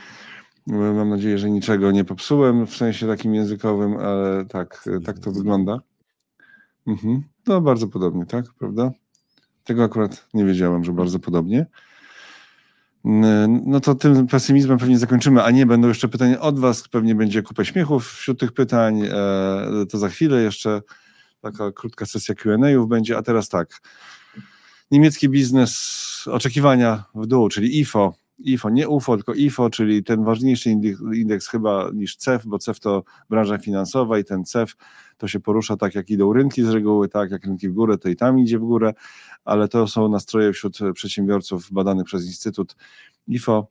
Mam 0.67 1.09
nadzieję, 1.09 1.37
że 1.37 1.49
niczego 1.49 1.91
nie 1.91 2.05
popsułem 2.05 2.67
w 2.67 2.75
sensie 2.75 3.07
takim 3.07 3.35
językowym, 3.35 3.97
ale 3.97 4.45
tak, 4.45 4.89
tak 5.05 5.19
to 5.19 5.31
wygląda. 5.31 5.79
Mhm. 6.87 7.23
No 7.47 7.61
bardzo 7.61 7.87
podobnie, 7.87 8.25
tak, 8.25 8.45
prawda? 8.59 8.91
Tego 9.63 9.83
akurat 9.83 10.27
nie 10.33 10.45
wiedziałem, 10.45 10.83
że 10.83 10.93
bardzo 10.93 11.19
podobnie. 11.19 11.65
No 13.03 13.79
to 13.79 13.95
tym 13.95 14.27
pesymizmem 14.27 14.77
pewnie 14.77 14.97
zakończymy, 14.97 15.43
a 15.43 15.51
nie 15.51 15.65
będą 15.65 15.87
jeszcze 15.87 16.07
pytania 16.07 16.39
od 16.39 16.59
Was. 16.59 16.87
Pewnie 16.87 17.15
będzie 17.15 17.41
kupę 17.41 17.65
śmiechów 17.65 18.11
wśród 18.11 18.39
tych 18.39 18.51
pytań. 18.51 19.01
E, 19.01 19.85
to 19.89 19.97
za 19.97 20.09
chwilę 20.09 20.41
jeszcze 20.41 20.81
taka 21.41 21.71
krótka 21.71 22.05
sesja 22.05 22.35
QA 22.35 22.57
będzie. 22.87 23.17
A 23.17 23.21
teraz 23.21 23.49
tak. 23.49 23.81
Niemiecki 24.91 25.29
biznes, 25.29 26.23
oczekiwania 26.27 27.03
w 27.15 27.27
dół, 27.27 27.49
czyli 27.49 27.79
IFO. 27.79 28.20
IFO, 28.43 28.69
nie 28.69 28.89
UFO, 28.89 29.15
tylko 29.15 29.33
IFO, 29.33 29.69
czyli 29.69 30.03
ten 30.03 30.23
ważniejszy 30.23 30.69
indeks, 31.13 31.47
chyba 31.47 31.89
niż 31.93 32.15
CEF, 32.15 32.45
bo 32.45 32.59
CEF 32.59 32.79
to 32.79 33.03
branża 33.29 33.57
finansowa 33.57 34.19
i 34.19 34.23
ten 34.23 34.45
CEF 34.45 34.75
to 35.17 35.27
się 35.27 35.39
porusza 35.39 35.77
tak, 35.77 35.95
jak 35.95 36.09
idą 36.09 36.33
rynki 36.33 36.63
z 36.63 36.69
reguły, 36.69 37.09
tak, 37.09 37.31
jak 37.31 37.45
rynki 37.45 37.69
w 37.69 37.73
górę, 37.73 37.97
to 37.97 38.09
i 38.09 38.15
tam 38.15 38.39
idzie 38.39 38.59
w 38.59 38.61
górę, 38.61 38.93
ale 39.45 39.67
to 39.67 39.87
są 39.87 40.09
nastroje 40.09 40.53
wśród 40.53 40.77
przedsiębiorców 40.93 41.71
badanych 41.71 42.05
przez 42.05 42.25
Instytut 42.25 42.75
IFO. 43.27 43.67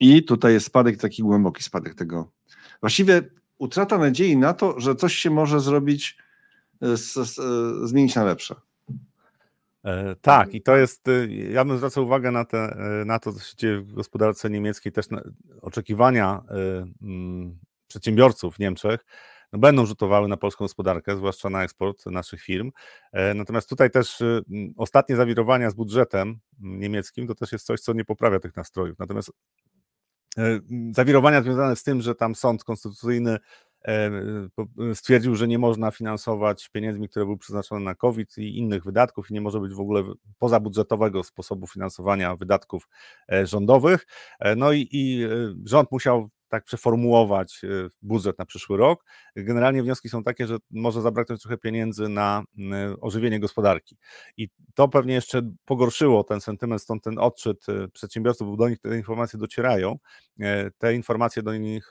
I 0.00 0.24
tutaj 0.24 0.52
jest 0.52 0.66
spadek, 0.66 0.96
taki 0.96 1.22
głęboki 1.22 1.62
spadek 1.62 1.94
tego. 1.94 2.30
Właściwie 2.80 3.22
utrata 3.58 3.98
nadziei 3.98 4.36
na 4.36 4.54
to, 4.54 4.80
że 4.80 4.94
coś 4.94 5.14
się 5.14 5.30
może 5.30 5.60
zrobić, 5.60 6.18
z, 6.80 7.14
z, 7.14 7.40
zmienić 7.88 8.14
na 8.14 8.24
lepsze. 8.24 8.54
E, 9.84 10.16
tak, 10.20 10.54
i 10.54 10.62
to 10.62 10.76
jest, 10.76 11.08
y, 11.08 11.28
ja 11.52 11.64
bym 11.64 11.76
zwracał 11.76 12.04
uwagę 12.04 12.30
na, 12.30 12.44
te, 12.44 12.58
e, 12.58 13.04
na 13.04 13.18
to, 13.18 13.32
co 13.32 13.40
się 13.40 13.56
dzieje 13.56 13.80
w 13.80 13.92
gospodarce 13.92 14.50
niemieckiej, 14.50 14.92
też 14.92 15.06
oczekiwania 15.62 16.42
y, 16.50 17.04
mm, 17.06 17.58
przedsiębiorców 17.86 18.56
w 18.56 18.58
Niemczech 18.58 19.04
no 19.52 19.58
będą 19.58 19.86
rzutowały 19.86 20.28
na 20.28 20.36
polską 20.36 20.64
gospodarkę, 20.64 21.16
zwłaszcza 21.16 21.50
na 21.50 21.64
eksport 21.64 22.06
naszych 22.06 22.42
firm. 22.42 22.70
E, 23.12 23.34
natomiast 23.34 23.68
tutaj 23.68 23.90
też 23.90 24.20
y, 24.20 24.42
ostatnie 24.76 25.16
zawirowania 25.16 25.70
z 25.70 25.74
budżetem 25.74 26.38
niemieckim 26.58 27.26
to 27.26 27.34
też 27.34 27.52
jest 27.52 27.66
coś, 27.66 27.80
co 27.80 27.92
nie 27.92 28.04
poprawia 28.04 28.40
tych 28.40 28.56
nastrojów. 28.56 28.98
Natomiast 28.98 29.30
zawirowania 30.90 31.42
związane 31.42 31.76
z 31.76 31.82
tym, 31.82 32.02
że 32.02 32.14
tam 32.14 32.34
sąd 32.34 32.64
konstytucyjny 32.64 33.38
E, 33.38 33.38
stwierdził, 34.94 35.34
że 35.34 35.48
nie 35.48 35.58
można 35.58 35.90
finansować 35.90 36.68
pieniędzmi, 36.68 37.08
które 37.08 37.24
były 37.24 37.38
przeznaczone 37.38 37.80
na 37.80 37.94
COVID 37.94 38.38
i 38.38 38.58
innych 38.58 38.84
wydatków 38.84 39.30
i 39.30 39.34
nie 39.34 39.40
może 39.40 39.60
być 39.60 39.72
w 39.74 39.80
ogóle 39.80 40.02
pozabudżetowego 40.38 41.24
sposobu 41.24 41.66
finansowania 41.66 42.36
wydatków 42.36 42.88
e, 43.32 43.46
rządowych. 43.46 44.06
E, 44.40 44.56
no 44.56 44.72
i, 44.72 44.88
i 44.92 45.26
rząd 45.64 45.92
musiał 45.92 46.30
tak 46.48 46.64
przeformułować 46.64 47.62
budżet 48.02 48.38
na 48.38 48.46
przyszły 48.46 48.76
rok. 48.76 49.04
Generalnie 49.36 49.82
wnioski 49.82 50.08
są 50.08 50.22
takie, 50.22 50.46
że 50.46 50.56
może 50.70 51.02
zabraknąć 51.02 51.42
trochę 51.42 51.58
pieniędzy 51.58 52.08
na 52.08 52.42
ożywienie 53.00 53.40
gospodarki. 53.40 53.96
I 54.36 54.48
to 54.74 54.88
pewnie 54.88 55.14
jeszcze 55.14 55.42
pogorszyło 55.64 56.24
ten 56.24 56.40
sentyment, 56.40 56.82
stąd 56.82 57.04
ten 57.04 57.18
odczyt 57.18 57.66
przedsiębiorców, 57.92 58.48
bo 58.48 58.56
do 58.56 58.68
nich 58.68 58.78
te 58.78 58.96
informacje 58.96 59.38
docierają. 59.38 59.98
Te 60.78 60.94
informacje 60.94 61.42
do 61.42 61.56
nich 61.56 61.90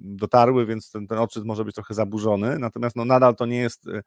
dotarły, 0.00 0.66
więc 0.66 0.90
ten, 0.90 1.06
ten 1.06 1.18
odczyt 1.18 1.44
może 1.44 1.64
być 1.64 1.74
trochę 1.74 1.94
zaburzony, 1.94 2.58
natomiast 2.58 2.96
no 2.96 3.04
nadal 3.04 3.36
to 3.36 3.46
nie 3.46 3.58
jest, 3.58 3.88
e, 3.88 4.02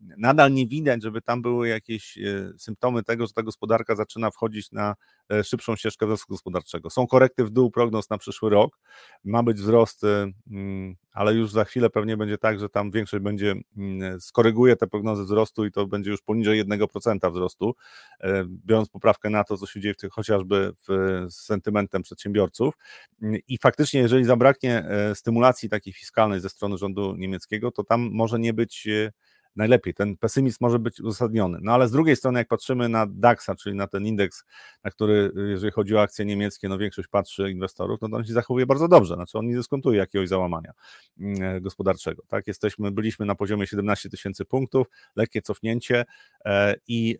nadal 0.00 0.52
nie 0.52 0.66
widać, 0.66 1.02
żeby 1.02 1.22
tam 1.22 1.42
były 1.42 1.68
jakieś 1.68 2.18
e, 2.18 2.52
symptomy 2.58 3.02
tego, 3.02 3.26
że 3.26 3.32
ta 3.32 3.42
gospodarka 3.42 3.96
zaczyna 3.96 4.30
wchodzić 4.30 4.72
na 4.72 4.94
e, 5.32 5.44
szybszą 5.44 5.76
ścieżkę 5.76 6.06
wzrostu 6.06 6.26
gospodarczego. 6.28 6.90
Są 6.90 7.06
korekty 7.06 7.44
w 7.44 7.50
dół 7.50 7.70
prognoz 7.70 8.10
na 8.10 8.18
przyszły 8.18 8.50
rok, 8.50 8.78
ma 9.24 9.42
być 9.42 9.56
wzrost, 9.56 10.02
mm, 10.50 10.96
ale 11.12 11.34
już 11.34 11.50
za 11.50 11.64
chwilę 11.64 11.90
pewnie 11.90 12.16
będzie 12.16 12.38
tak, 12.38 12.60
że 12.60 12.68
tam 12.68 12.90
większość 12.90 13.24
będzie, 13.24 13.54
mm, 13.76 14.20
skoryguje 14.20 14.76
te 14.76 14.86
prognozy 14.86 15.24
wzrostu 15.24 15.64
i 15.64 15.72
to 15.72 15.86
będzie 15.86 16.10
już 16.10 16.22
poniżej 16.22 16.58
1% 16.58 17.32
wzrostu, 17.32 17.74
biorąc 18.48 18.88
poprawkę 18.88 19.30
na 19.30 19.44
to, 19.44 19.56
co 19.56 19.66
się 19.66 19.80
dzieje 19.80 19.94
w 19.94 19.96
tych, 19.96 20.12
chociażby 20.12 20.72
z 21.28 21.34
sentymentem 21.34 22.02
przedsiębiorców 22.02 22.74
mm, 23.22 23.40
i 23.48 23.58
faktycznie, 23.58 24.00
jeżeli 24.00 24.24
zabraknie 24.24 24.88
stymulacji 25.14 25.68
takiej 25.68 25.92
fiskalnej 25.92 26.40
ze 26.40 26.48
strony 26.48 26.78
rządu 26.78 27.14
niemieckiego, 27.16 27.70
to 27.70 27.84
tam 27.84 28.10
może 28.12 28.38
nie 28.38 28.52
być 28.52 28.86
e, 28.86 29.12
najlepiej. 29.58 29.94
Ten 29.94 30.16
pesymizm 30.16 30.58
może 30.60 30.78
być 30.78 31.00
uzasadniony. 31.00 31.58
No 31.62 31.72
ale 31.72 31.88
z 31.88 31.90
drugiej 31.90 32.16
strony, 32.16 32.38
jak 32.38 32.48
patrzymy 32.48 32.88
na 32.88 33.06
DAX-a, 33.10 33.54
czyli 33.54 33.76
na 33.76 33.86
ten 33.86 34.06
indeks, 34.06 34.44
na 34.84 34.90
który, 34.90 35.32
e, 35.36 35.40
jeżeli 35.40 35.72
chodzi 35.72 35.96
o 35.96 36.02
akcje 36.02 36.24
niemieckie, 36.24 36.68
no 36.68 36.78
większość 36.78 37.08
patrzy 37.08 37.50
inwestorów, 37.50 38.00
no 38.00 38.08
to 38.08 38.16
on 38.16 38.24
się 38.24 38.32
zachowuje 38.32 38.66
bardzo 38.66 38.88
dobrze. 38.88 39.14
Znaczy 39.14 39.38
on 39.38 39.46
nie 39.46 39.56
dyskontuje 39.56 39.98
jakiegoś 39.98 40.28
załamania 40.28 40.72
mm, 41.20 41.42
e, 41.42 41.60
gospodarczego. 41.60 42.22
Tak, 42.28 42.46
jesteśmy, 42.46 42.90
byliśmy 42.90 43.26
na 43.26 43.34
poziomie 43.34 43.66
17 43.66 44.10
tysięcy 44.10 44.44
punktów, 44.44 44.86
lekkie 45.16 45.42
cofnięcie 45.42 46.04
i 46.88 47.18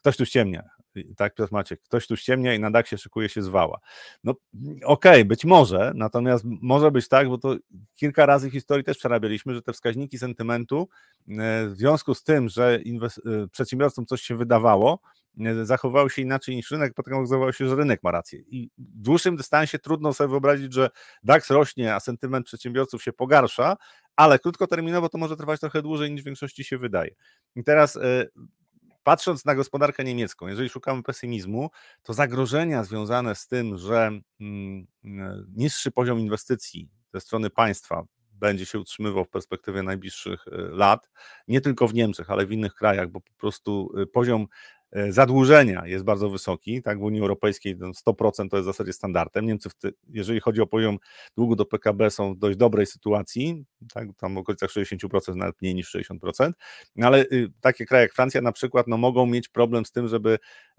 ktoś 0.00 0.16
tu 0.16 0.26
ściemnia 0.26 0.81
tak, 1.16 1.34
Piotr 1.34 1.52
Maciek, 1.52 1.82
ktoś 1.82 2.06
tu 2.06 2.16
ściemnia 2.16 2.54
i 2.54 2.60
na 2.60 2.70
DAX-ie 2.70 2.98
szykuje 2.98 3.28
się 3.28 3.42
zwała. 3.42 3.80
No 4.24 4.32
okej, 4.32 5.12
okay, 5.12 5.24
być 5.24 5.44
może, 5.44 5.92
natomiast 5.94 6.44
może 6.44 6.90
być 6.90 7.08
tak, 7.08 7.28
bo 7.28 7.38
to 7.38 7.56
kilka 7.94 8.26
razy 8.26 8.48
w 8.50 8.52
historii 8.52 8.84
też 8.84 8.98
przerabialiśmy, 8.98 9.54
że 9.54 9.62
te 9.62 9.72
wskaźniki 9.72 10.18
sentymentu 10.18 10.88
e, 11.28 11.66
w 11.68 11.76
związku 11.76 12.14
z 12.14 12.22
tym, 12.22 12.48
że 12.48 12.80
e, 13.26 13.48
przedsiębiorcom 13.48 14.06
coś 14.06 14.22
się 14.22 14.36
wydawało, 14.36 15.00
e, 15.40 15.64
zachowały 15.64 16.10
się 16.10 16.22
inaczej 16.22 16.56
niż 16.56 16.70
rynek, 16.70 16.94
potem 16.94 17.14
okazało 17.14 17.52
się, 17.52 17.68
że 17.68 17.76
rynek 17.76 18.02
ma 18.02 18.10
rację. 18.10 18.40
I 18.46 18.70
w 18.78 19.02
dłuższym 19.02 19.36
dystansie 19.36 19.78
trudno 19.78 20.12
sobie 20.12 20.28
wyobrazić, 20.28 20.74
że 20.74 20.90
DAX 21.22 21.50
rośnie, 21.50 21.94
a 21.94 22.00
sentyment 22.00 22.46
przedsiębiorców 22.46 23.02
się 23.02 23.12
pogarsza, 23.12 23.76
ale 24.16 24.38
krótkoterminowo 24.38 25.08
to 25.08 25.18
może 25.18 25.36
trwać 25.36 25.60
trochę 25.60 25.82
dłużej 25.82 26.12
niż 26.12 26.22
w 26.22 26.24
większości 26.24 26.64
się 26.64 26.78
wydaje. 26.78 27.14
I 27.56 27.64
teraz 27.64 27.98
patrząc 29.02 29.44
na 29.44 29.54
gospodarkę 29.54 30.04
niemiecką, 30.04 30.46
jeżeli 30.46 30.68
szukamy 30.68 31.02
pesymizmu, 31.02 31.70
to 32.02 32.14
zagrożenia 32.14 32.84
związane 32.84 33.34
z 33.34 33.46
tym, 33.46 33.78
że 33.78 34.10
mm, 34.40 34.86
e, 35.04 35.44
niższy 35.56 35.90
poziom 35.90 36.20
inwestycji 36.20 36.88
ze 37.14 37.20
strony 37.20 37.50
państwa 37.50 38.04
będzie 38.32 38.66
się 38.66 38.78
utrzymywał 38.78 39.24
w 39.24 39.28
perspektywie 39.28 39.82
najbliższych 39.82 40.48
e, 40.48 40.50
lat, 40.56 41.10
nie 41.48 41.60
tylko 41.60 41.88
w 41.88 41.94
Niemczech, 41.94 42.30
ale 42.30 42.46
w 42.46 42.52
innych 42.52 42.74
krajach, 42.74 43.08
bo 43.08 43.20
po 43.20 43.32
prostu 43.32 43.92
e, 44.02 44.06
poziom 44.06 44.46
zadłużenia 45.08 45.86
jest 45.86 46.04
bardzo 46.04 46.30
wysoki, 46.30 46.82
tak, 46.82 46.98
w 46.98 47.02
Unii 47.02 47.20
Europejskiej 47.20 47.76
100% 47.76 48.48
to 48.48 48.56
jest 48.56 48.68
w 48.68 48.72
zasadzie 48.72 48.92
standardem. 48.92 49.46
Niemcy, 49.46 49.68
jeżeli 50.08 50.40
chodzi 50.40 50.60
o 50.60 50.66
poziom 50.66 50.98
długu 51.36 51.56
do 51.56 51.64
PKB, 51.64 52.10
są 52.10 52.34
w 52.34 52.38
dość 52.38 52.56
dobrej 52.56 52.86
sytuacji, 52.86 53.64
tak, 53.94 54.08
tam 54.16 54.34
w 54.34 54.38
okolicach 54.38 54.70
60%, 54.70 55.36
nawet 55.36 55.62
mniej 55.62 55.74
niż 55.74 55.94
60%, 55.94 56.52
no 56.96 57.06
ale 57.06 57.22
y, 57.22 57.52
takie 57.60 57.86
kraje 57.86 58.02
jak 58.02 58.14
Francja 58.14 58.40
na 58.40 58.52
przykład, 58.52 58.88
no 58.88 58.96
mogą 58.96 59.26
mieć 59.26 59.48
problem 59.48 59.84
z 59.84 59.92
tym, 59.92 60.08
żeby 60.08 60.32
e, 60.32 60.71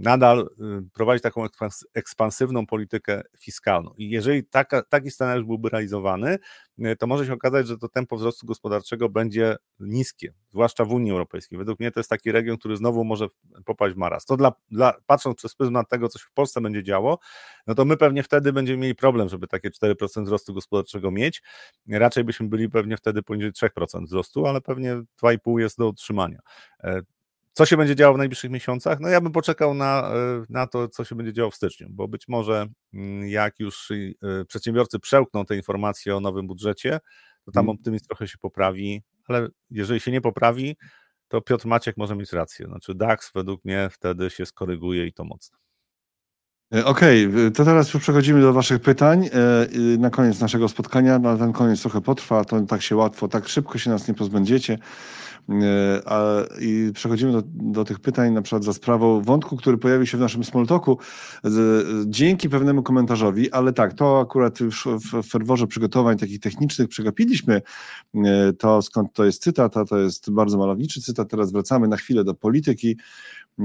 nadal 0.00 0.50
y, 0.60 0.90
prowadzić 0.94 1.22
taką 1.22 1.46
ekspansywną 1.94 2.66
politykę 2.66 3.22
fiskalną. 3.38 3.94
I 3.96 4.10
jeżeli 4.10 4.44
taka, 4.44 4.82
taki 4.82 5.10
scenariusz 5.10 5.46
byłby 5.46 5.68
realizowany, 5.68 6.38
y, 6.78 6.96
to 6.96 7.06
może 7.06 7.26
się 7.26 7.32
okazać, 7.32 7.66
że 7.66 7.78
to 7.78 7.88
tempo 7.88 8.16
wzrostu 8.16 8.46
gospodarczego 8.46 9.08
będzie 9.08 9.56
niskie, 9.80 10.32
zwłaszcza 10.50 10.84
w 10.84 10.92
Unii 10.92 11.12
Europejskiej. 11.12 11.58
Według 11.58 11.80
mnie 11.80 11.90
to 11.90 12.00
jest 12.00 12.10
taki 12.10 12.32
region, 12.32 12.58
który 12.58 12.76
znowu 12.76 13.04
może 13.04 13.26
popaść 13.64 13.94
w 13.94 13.98
maraz. 13.98 14.24
To 14.24 14.36
dla, 14.36 14.52
dla, 14.70 14.94
patrząc 15.06 15.36
przez 15.36 15.54
pryzmat 15.54 15.88
tego, 15.88 16.08
co 16.08 16.18
się 16.18 16.26
w 16.30 16.32
Polsce 16.32 16.60
będzie 16.60 16.82
działo, 16.82 17.18
no 17.66 17.74
to 17.74 17.84
my 17.84 17.96
pewnie 17.96 18.22
wtedy 18.22 18.52
będziemy 18.52 18.78
mieli 18.78 18.94
problem, 18.94 19.28
żeby 19.28 19.46
takie 19.46 19.70
4% 19.70 20.24
wzrostu 20.24 20.54
gospodarczego 20.54 21.10
mieć. 21.10 21.42
Raczej 21.88 22.24
byśmy 22.24 22.48
byli 22.48 22.68
pewnie 22.68 22.96
wtedy 22.96 23.22
poniżej 23.22 23.52
3% 23.52 24.04
wzrostu, 24.04 24.46
ale 24.46 24.60
pewnie 24.60 24.94
2,5% 25.22 25.58
jest 25.58 25.78
do 25.78 25.88
utrzymania. 25.88 26.38
Co 27.58 27.66
się 27.66 27.76
będzie 27.76 27.96
działo 27.96 28.14
w 28.14 28.18
najbliższych 28.18 28.50
miesiącach? 28.50 29.00
No 29.00 29.08
ja 29.08 29.20
bym 29.20 29.32
poczekał 29.32 29.74
na, 29.74 30.10
e, 30.14 30.44
na 30.48 30.66
to, 30.66 30.88
co 30.88 31.04
się 31.04 31.14
będzie 31.14 31.32
działo 31.32 31.50
w 31.50 31.54
styczniu, 31.54 31.86
bo 31.90 32.08
być 32.08 32.28
może 32.28 32.66
mm, 32.94 33.28
jak 33.28 33.60
już 33.60 33.90
e, 33.90 34.44
przedsiębiorcy 34.44 34.98
przełkną 34.98 35.44
te 35.44 35.56
informacje 35.56 36.16
o 36.16 36.20
nowym 36.20 36.46
budżecie, 36.46 37.00
to 37.44 37.52
tam 37.52 37.60
mhm. 37.60 37.78
optymizm 37.78 38.04
trochę 38.06 38.28
się 38.28 38.38
poprawi, 38.38 39.02
ale 39.28 39.48
jeżeli 39.70 40.00
się 40.00 40.10
nie 40.10 40.20
poprawi, 40.20 40.76
to 41.28 41.40
Piotr 41.40 41.66
Maciek 41.66 41.96
może 41.96 42.16
mieć 42.16 42.32
rację. 42.32 42.66
Znaczy 42.66 42.94
DAX 42.94 43.30
według 43.34 43.64
mnie 43.64 43.88
wtedy 43.92 44.30
się 44.30 44.46
skoryguje 44.46 45.06
i 45.06 45.12
to 45.12 45.24
mocno. 45.24 45.58
E, 46.74 46.84
okej, 46.84 47.26
okay, 47.26 47.50
to 47.50 47.64
teraz 47.64 47.94
już 47.94 48.02
przechodzimy 48.02 48.40
do 48.40 48.52
Waszych 48.52 48.82
pytań. 48.82 49.30
Na 49.98 50.10
koniec 50.10 50.40
naszego 50.40 50.68
spotkania, 50.68 51.18
no, 51.18 51.36
ten 51.36 51.52
koniec 51.52 51.80
trochę 51.80 52.00
potrwa, 52.00 52.44
to 52.44 52.60
tak 52.60 52.82
się 52.82 52.96
łatwo, 52.96 53.28
tak 53.28 53.48
szybko 53.48 53.78
się 53.78 53.90
nas 53.90 54.08
nie 54.08 54.14
pozbędziecie. 54.14 54.78
E, 55.48 56.02
a, 56.06 56.44
I 56.60 56.90
przechodzimy 56.94 57.32
do, 57.32 57.42
do 57.46 57.84
tych 57.84 58.00
pytań, 58.00 58.32
na 58.32 58.42
przykład 58.42 58.64
za 58.64 58.72
sprawą 58.72 59.22
wątku, 59.22 59.56
który 59.56 59.78
pojawił 59.78 60.06
się 60.06 60.16
w 60.16 60.20
naszym 60.20 60.44
smalltalku 60.44 60.98
dzięki 62.06 62.48
pewnemu 62.48 62.82
komentarzowi, 62.82 63.52
ale 63.52 63.72
tak, 63.72 63.94
to 63.94 64.20
akurat 64.20 64.58
w, 64.58 64.98
w 64.98 65.28
ferworze 65.28 65.66
przygotowań 65.66 66.18
takich 66.18 66.40
technicznych 66.40 66.88
przegapiliśmy 66.88 67.62
to, 68.58 68.82
skąd 68.82 69.12
to 69.12 69.24
jest 69.24 69.42
cytat, 69.42 69.76
a 69.76 69.84
to 69.84 69.98
jest 69.98 70.30
bardzo 70.30 70.58
malowniczy 70.58 71.00
cytat. 71.00 71.30
Teraz 71.30 71.52
wracamy 71.52 71.88
na 71.88 71.96
chwilę 71.96 72.24
do 72.24 72.34
polityki. 72.34 72.96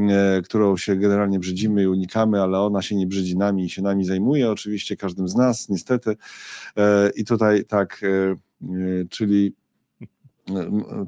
E, 0.09 0.41
którą 0.41 0.77
się 0.77 0.95
generalnie 0.95 1.39
brzydzimy 1.39 1.83
i 1.83 1.87
unikamy, 1.87 2.41
ale 2.41 2.59
ona 2.59 2.81
się 2.81 2.95
nie 2.95 3.07
brzydzi 3.07 3.37
nami 3.37 3.65
i 3.65 3.69
się 3.69 3.81
nami 3.81 4.05
zajmuje, 4.05 4.51
oczywiście 4.51 4.97
każdym 4.97 5.27
z 5.27 5.35
nas, 5.35 5.69
niestety. 5.69 6.15
E, 6.77 7.09
I 7.15 7.23
tutaj 7.23 7.65
tak, 7.65 8.01
e, 8.03 8.35
czyli 9.09 9.55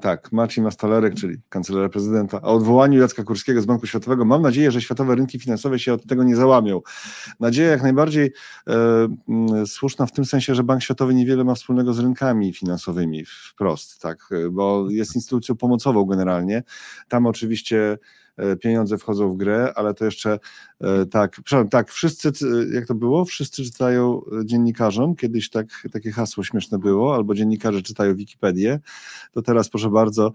tak, 0.01 0.31
Marcin 0.31 0.63
Mastalerek, 0.63 1.15
czyli 1.15 1.37
kancelaria 1.49 1.89
prezydenta, 1.89 2.41
o 2.41 2.53
odwołaniu 2.53 2.99
Jacka 2.99 3.23
Kurskiego 3.23 3.61
z 3.61 3.65
Banku 3.65 3.87
Światowego. 3.87 4.25
Mam 4.25 4.41
nadzieję, 4.41 4.71
że 4.71 4.81
światowe 4.81 5.15
rynki 5.15 5.39
finansowe 5.39 5.79
się 5.79 5.93
od 5.93 6.05
tego 6.05 6.23
nie 6.23 6.35
załamią. 6.35 6.81
Nadzieja 7.39 7.69
jak 7.69 7.83
najbardziej 7.83 8.33
e, 8.67 9.65
słuszna 9.65 10.05
w 10.05 10.11
tym 10.11 10.25
sensie, 10.25 10.55
że 10.55 10.63
Bank 10.63 10.83
Światowy 10.83 11.13
niewiele 11.13 11.43
ma 11.43 11.55
wspólnego 11.55 11.93
z 11.93 11.99
rynkami 11.99 12.53
finansowymi 12.53 13.25
wprost, 13.25 14.01
tak, 14.01 14.29
bo 14.51 14.87
jest 14.89 15.15
instytucją 15.15 15.55
pomocową 15.55 16.05
generalnie. 16.05 16.63
Tam 17.07 17.25
oczywiście 17.25 17.97
E, 17.97 17.97
pieniądze 18.61 18.97
wchodzą 18.97 19.33
w 19.33 19.37
grę, 19.37 19.73
ale 19.75 19.93
to 19.93 20.05
jeszcze 20.05 20.39
e, 20.81 21.05
tak, 21.05 21.31
przepraszam, 21.31 21.69
tak, 21.69 21.91
wszyscy, 21.91 22.31
jak 22.73 22.87
to 22.87 22.95
było? 22.95 23.25
Wszyscy 23.25 23.63
czytają 23.63 24.21
e, 24.41 24.45
dziennikarzom, 24.45 25.15
kiedyś 25.15 25.49
tak, 25.49 25.67
takie 25.91 26.11
hasło 26.11 26.43
śmieszne 26.43 26.79
było, 26.79 27.15
albo 27.15 27.35
dziennikarze 27.35 27.81
czytają 27.81 28.15
Wikipedię, 28.15 28.79
to 29.31 29.41
teraz 29.41 29.69
proszę 29.69 29.89
bardzo, 29.89 30.31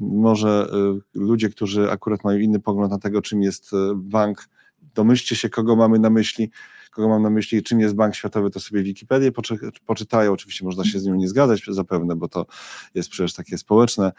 może 0.00 0.70
ludzie, 1.14 1.48
którzy 1.48 1.90
akurat 1.90 2.24
mają 2.24 2.38
inny 2.38 2.60
pogląd 2.60 2.90
na 2.92 2.98
tego, 2.98 3.22
czym 3.22 3.42
jest 3.42 3.70
bank, 3.94 4.48
domyślcie 4.94 5.36
się, 5.36 5.48
kogo 5.48 5.76
mamy 5.76 5.98
na 5.98 6.10
myśli, 6.10 6.50
kogo 6.90 7.08
mam 7.08 7.22
na 7.22 7.30
myśli, 7.30 7.62
czym 7.62 7.80
jest 7.80 7.94
Bank 7.94 8.14
Światowy, 8.14 8.50
to 8.50 8.60
sobie 8.60 8.82
Wikipedię 8.82 9.32
poczy, 9.32 9.58
poczytają. 9.86 10.32
Oczywiście 10.32 10.64
można 10.64 10.84
się 10.84 10.98
z 10.98 11.04
nią 11.04 11.14
nie 11.14 11.28
zgadzać 11.28 11.62
zapewne, 11.68 12.16
bo 12.16 12.28
to 12.28 12.46
jest 12.94 13.08
przecież 13.08 13.34
takie 13.34 13.58
społeczne, 13.58 14.12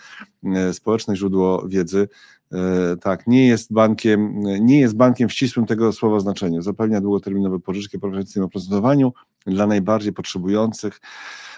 społeczne 0.71 1.15
źródło 1.15 1.67
wiedzy. 1.67 2.07
E, 2.51 2.97
tak, 2.97 3.27
nie 3.27 3.47
jest 3.47 3.73
bankiem, 3.73 4.41
nie 4.41 4.79
jest 4.79 4.95
bankiem 4.95 5.29
w 5.29 5.33
ścisłym 5.33 5.65
tego 5.65 5.93
słowa 5.93 6.19
znaczeniu. 6.19 6.61
Zapewnia 6.61 7.01
długoterminowe 7.01 7.59
pożyczki 7.59 7.97
o 7.97 7.99
preferencyjnym 7.99 8.45
oprocentowaniu 8.45 9.13
dla 9.45 9.67
najbardziej 9.67 10.13
potrzebujących, 10.13 11.01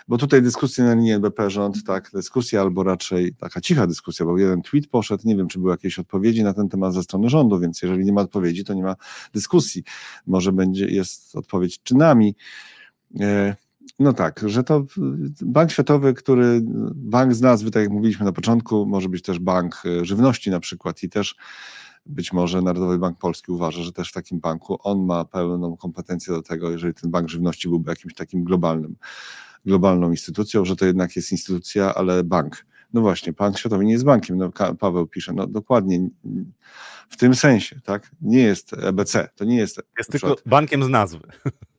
bo 0.07 0.17
tutaj 0.17 0.41
dyskusja 0.41 0.85
na 0.85 0.93
linii 0.93 1.11
NBP 1.11 1.49
rząd, 1.49 1.83
tak, 1.83 2.09
dyskusja 2.13 2.61
albo 2.61 2.83
raczej 2.83 3.35
taka 3.35 3.61
cicha 3.61 3.87
dyskusja, 3.87 4.25
bo 4.25 4.37
jeden 4.37 4.61
tweet 4.61 4.87
poszedł, 4.87 5.27
nie 5.27 5.35
wiem, 5.35 5.47
czy 5.47 5.59
były 5.59 5.71
jakieś 5.71 5.99
odpowiedzi 5.99 6.43
na 6.43 6.53
ten 6.53 6.69
temat 6.69 6.93
ze 6.93 7.03
strony 7.03 7.29
rządu, 7.29 7.59
więc 7.59 7.81
jeżeli 7.81 8.05
nie 8.05 8.13
ma 8.13 8.21
odpowiedzi, 8.21 8.63
to 8.63 8.73
nie 8.73 8.83
ma 8.83 8.95
dyskusji. 9.33 9.83
Może 10.27 10.51
będzie, 10.51 10.85
jest 10.85 11.35
odpowiedź 11.35 11.83
czynami. 11.83 12.35
E, 13.19 13.55
no 13.99 14.13
tak, 14.13 14.43
że 14.45 14.63
to 14.63 14.85
Bank 15.41 15.71
Światowy, 15.71 16.13
który 16.13 16.61
bank 16.95 17.33
z 17.33 17.41
nazwy, 17.41 17.71
tak 17.71 17.83
jak 17.83 17.91
mówiliśmy 17.91 18.25
na 18.25 18.31
początku, 18.31 18.85
może 18.85 19.09
być 19.09 19.21
też 19.21 19.39
bank 19.39 19.83
e, 19.85 20.05
żywności 20.05 20.49
na 20.51 20.59
przykład 20.59 21.03
i 21.03 21.09
też 21.09 21.35
być 22.05 22.33
może 22.33 22.61
Narodowy 22.61 22.99
Bank 22.99 23.17
Polski 23.17 23.51
uważa, 23.51 23.83
że 23.83 23.91
też 23.91 24.09
w 24.09 24.13
takim 24.13 24.39
banku 24.39 24.77
on 24.83 25.05
ma 25.05 25.25
pełną 25.25 25.77
kompetencję 25.77 26.33
do 26.33 26.41
tego, 26.41 26.71
jeżeli 26.71 26.93
ten 26.93 27.11
bank 27.11 27.29
żywności 27.29 27.69
byłby 27.69 27.89
jakimś 27.89 28.13
takim 28.13 28.43
globalnym, 28.43 28.95
globalną 29.65 30.11
instytucją, 30.11 30.65
że 30.65 30.75
to 30.75 30.85
jednak 30.85 31.15
jest 31.15 31.31
instytucja, 31.31 31.95
ale 31.95 32.23
bank. 32.23 32.65
No 32.93 33.01
właśnie, 33.01 33.33
Bank 33.33 33.59
Światowy 33.59 33.85
nie 33.85 33.91
jest 33.91 34.03
bankiem, 34.03 34.37
no, 34.37 34.51
Paweł 34.79 35.07
pisze, 35.07 35.33
no 35.33 35.47
dokładnie 35.47 36.09
w 37.09 37.17
tym 37.17 37.35
sensie, 37.35 37.79
tak? 37.83 38.11
Nie 38.21 38.39
jest 38.39 38.73
EBC, 38.73 39.29
to 39.35 39.45
nie 39.45 39.57
jest. 39.57 39.81
Jest 39.97 40.11
tylko 40.11 40.35
bankiem 40.45 40.83
z 40.83 40.89
nazwy. 40.89 41.27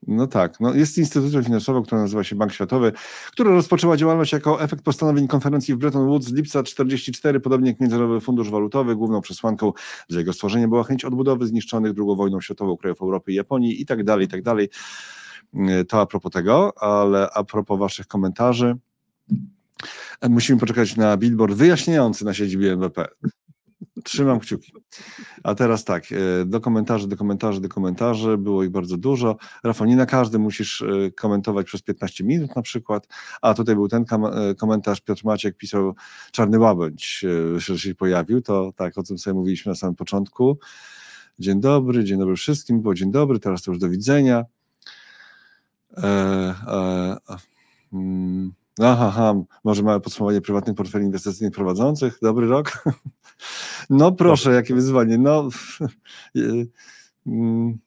No 0.06 0.26
tak, 0.26 0.60
no 0.60 0.74
jest 0.74 0.98
instytucją 0.98 1.42
finansową, 1.42 1.82
która 1.82 2.00
nazywa 2.00 2.24
się 2.24 2.36
Bank 2.36 2.52
Światowy, 2.52 2.92
która 3.32 3.50
rozpoczęła 3.50 3.96
działalność 3.96 4.32
jako 4.32 4.62
efekt 4.62 4.84
postanowień 4.84 5.28
konferencji 5.28 5.74
w 5.74 5.76
Bretton 5.76 6.06
Woods 6.06 6.26
z 6.26 6.32
lipca 6.32 6.62
44, 6.62 7.40
podobnie 7.40 7.70
jak 7.70 7.80
Międzynarodowy 7.80 8.20
Fundusz 8.20 8.50
Walutowy. 8.50 8.96
Główną 8.96 9.20
przesłanką 9.20 9.72
dla 10.08 10.18
jego 10.18 10.32
stworzenia 10.32 10.68
była 10.68 10.84
chęć 10.84 11.04
odbudowy 11.04 11.46
zniszczonych 11.46 11.92
II 11.98 12.16
wojną 12.16 12.40
światową 12.40 12.76
krajów 12.76 13.02
Europy 13.02 13.32
i 13.32 13.34
Japonii 13.34 13.82
i 13.82 13.86
tak 13.86 14.04
dalej, 14.04 14.26
i 14.26 14.28
tak 14.28 14.42
dalej. 14.42 14.68
To 15.88 16.00
a 16.00 16.06
propos 16.06 16.32
tego, 16.32 16.82
ale 16.82 17.30
a 17.34 17.44
propos 17.44 17.78
waszych 17.78 18.06
komentarzy, 18.06 18.76
musimy 20.28 20.60
poczekać 20.60 20.96
na 20.96 21.16
billboard 21.16 21.54
wyjaśniający 21.54 22.24
na 22.24 22.34
siedzibie 22.34 22.72
NBP. 22.72 23.06
Trzymam 24.04 24.40
kciuki. 24.40 24.72
A 25.42 25.54
teraz 25.54 25.84
tak, 25.84 26.04
e, 26.12 26.44
do 26.46 26.60
komentarzy, 26.60 27.08
do 27.08 27.16
komentarzy, 27.16 27.60
do 27.60 27.68
komentarzy, 27.68 28.38
było 28.38 28.64
ich 28.64 28.70
bardzo 28.70 28.96
dużo. 28.96 29.36
Rafał, 29.64 29.86
nie 29.86 29.96
na 29.96 30.06
każdy 30.06 30.38
musisz 30.38 30.82
e, 30.82 31.10
komentować 31.10 31.66
przez 31.66 31.82
15 31.82 32.24
minut 32.24 32.56
na 32.56 32.62
przykład, 32.62 33.08
a 33.42 33.54
tutaj 33.54 33.74
był 33.74 33.88
ten 33.88 34.04
e, 34.12 34.54
komentarz, 34.54 35.00
Piotr 35.00 35.24
Maciek 35.24 35.56
pisał, 35.56 35.94
Czarny 36.32 36.58
Łabędź 36.58 37.24
że 37.56 37.78
się 37.78 37.94
pojawił, 37.94 38.42
to 38.42 38.72
tak, 38.76 38.98
o 38.98 39.02
tym 39.02 39.18
sobie 39.18 39.34
mówiliśmy 39.34 39.70
na 39.70 39.76
samym 39.76 39.96
początku. 39.96 40.58
Dzień 41.38 41.60
dobry, 41.60 42.04
dzień 42.04 42.18
dobry 42.18 42.36
wszystkim, 42.36 42.80
było 42.80 42.94
dzień 42.94 43.10
dobry, 43.10 43.38
teraz 43.38 43.62
to 43.62 43.70
już 43.70 43.80
do 43.80 43.88
widzenia. 43.88 44.44
E, 45.96 46.06
e, 46.68 47.16
mm. 47.92 48.52
Aha, 48.80 49.06
aha, 49.08 49.34
może 49.64 49.82
małe 49.82 50.00
podsumowanie 50.00 50.40
prywatnych 50.40 50.76
portfeli 50.76 51.04
inwestycyjnych 51.04 51.54
prowadzących. 51.54 52.18
Dobry 52.22 52.46
rok. 52.46 52.72
No 53.90 54.12
proszę, 54.12 54.52
jakie 54.52 54.74
wyzwanie. 54.74 55.18
No, 55.18 55.48
mm, 57.26 57.78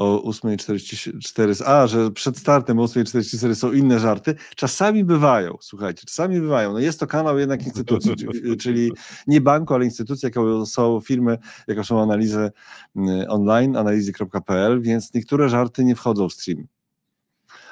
o 0.00 0.30
8.44, 0.30 1.62
a, 1.66 1.86
że 1.86 2.10
przed 2.10 2.38
startem 2.38 2.78
o 2.78 2.84
8.44 2.84 3.54
są 3.54 3.72
inne 3.72 3.98
żarty. 3.98 4.34
Czasami 4.56 5.04
bywają, 5.04 5.56
słuchajcie, 5.60 6.02
czasami 6.06 6.40
bywają. 6.40 6.72
No 6.72 6.78
jest 6.78 7.00
to 7.00 7.06
kanał 7.06 7.38
jednak 7.38 7.66
instytucji, 7.66 8.14
czyli 8.62 8.92
nie 9.26 9.40
banku, 9.40 9.74
ale 9.74 9.84
instytucji, 9.84 10.26
jaką 10.26 10.66
są 10.66 11.00
firmy, 11.00 11.38
jaką 11.68 11.84
są 11.84 12.02
analizy 12.02 12.50
mm, 12.96 13.30
online, 13.30 13.76
analizy.pl, 13.76 14.80
więc 14.80 15.14
niektóre 15.14 15.48
żarty 15.48 15.84
nie 15.84 15.96
wchodzą 15.96 16.28
w 16.28 16.32
stream 16.32 16.66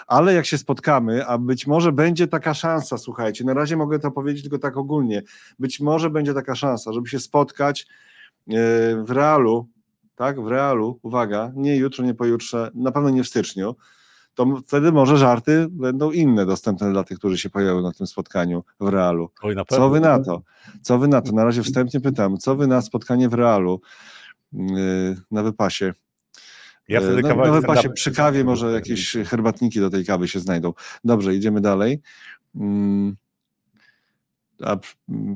ale 0.06 0.34
jak 0.34 0.46
się 0.46 0.58
spotkamy, 0.58 1.26
a 1.26 1.38
być 1.38 1.66
może 1.66 1.92
będzie 1.92 2.26
taka 2.26 2.54
szansa, 2.54 2.98
słuchajcie, 2.98 3.44
na 3.44 3.54
razie 3.54 3.76
mogę 3.76 3.98
to 3.98 4.10
powiedzieć 4.10 4.42
tylko 4.42 4.58
tak 4.58 4.76
ogólnie, 4.76 5.22
być 5.58 5.80
może 5.80 6.10
będzie 6.10 6.34
taka 6.34 6.54
szansa, 6.54 6.92
żeby 6.92 7.08
się 7.08 7.20
spotkać 7.20 7.80
e, 7.82 8.54
w 9.04 9.10
realu, 9.10 9.68
tak, 10.18 10.40
w 10.40 10.46
realu, 10.46 10.98
uwaga, 11.02 11.52
nie 11.56 11.76
jutro, 11.76 12.04
nie 12.04 12.14
pojutrze, 12.14 12.70
na 12.74 12.92
pewno 12.92 13.10
nie 13.10 13.24
w 13.24 13.28
styczniu, 13.28 13.76
to 14.34 14.60
wtedy 14.66 14.92
może 14.92 15.16
żarty 15.16 15.66
będą 15.70 16.10
inne 16.10 16.46
dostępne 16.46 16.92
dla 16.92 17.04
tych, 17.04 17.18
którzy 17.18 17.38
się 17.38 17.50
pojawią 17.50 17.82
na 17.82 17.92
tym 17.92 18.06
spotkaniu 18.06 18.64
w 18.80 18.88
realu. 18.88 19.30
Oj, 19.42 19.56
co 19.68 19.90
wy 19.90 20.00
na 20.00 20.18
to? 20.18 20.42
Co 20.82 20.98
wy 20.98 21.08
na 21.08 21.20
to? 21.20 21.32
Na 21.32 21.44
razie 21.44 21.62
wstępnie 21.62 22.00
pytam, 22.00 22.38
co 22.38 22.56
wy 22.56 22.66
na 22.66 22.82
spotkanie 22.82 23.28
w 23.28 23.34
realu 23.34 23.80
yy, 24.52 25.16
na 25.30 25.42
wypasie 25.42 25.92
ja 26.88 27.00
wtedy 27.00 27.22
no, 27.22 27.28
kawałek 27.28 27.64
no, 27.68 27.82
się 27.82 27.90
przy 27.90 28.12
kawie 28.12 28.44
może 28.44 28.72
jakieś 28.72 29.12
herbatniki 29.12 29.80
do 29.80 29.90
tej 29.90 30.04
kawy 30.04 30.28
się 30.28 30.40
znajdą. 30.40 30.72
Dobrze, 31.04 31.34
idziemy 31.34 31.60
dalej. 31.60 32.00
Mm, 32.54 33.16
a 34.64 34.76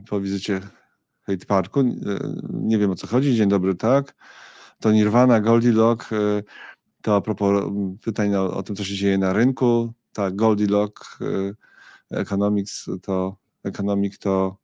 po 0.08 0.20
wizycie 0.20 0.60
Hate 1.26 1.46
Parku, 1.46 1.80
e, 1.80 1.84
nie 2.52 2.78
wiem 2.78 2.90
o 2.90 2.94
co 2.94 3.06
chodzi, 3.06 3.36
dzień 3.36 3.48
dobry, 3.48 3.74
tak? 3.74 4.14
To 4.82 4.92
Nirvana, 4.92 5.40
Goldilock, 5.40 6.12
e, 6.12 6.42
to 7.02 7.16
a 7.16 7.20
propos 7.20 7.64
pytań 8.04 8.34
o, 8.34 8.56
o 8.56 8.62
tym, 8.62 8.76
co 8.76 8.84
się 8.84 8.94
dzieje 8.94 9.18
na 9.18 9.32
rynku, 9.32 9.92
tak, 10.12 10.36
Goldilock 10.36 11.18
e, 11.20 12.18
Economics 12.18 12.90
to, 13.02 13.36
Economic 13.64 14.18
to 14.18 14.56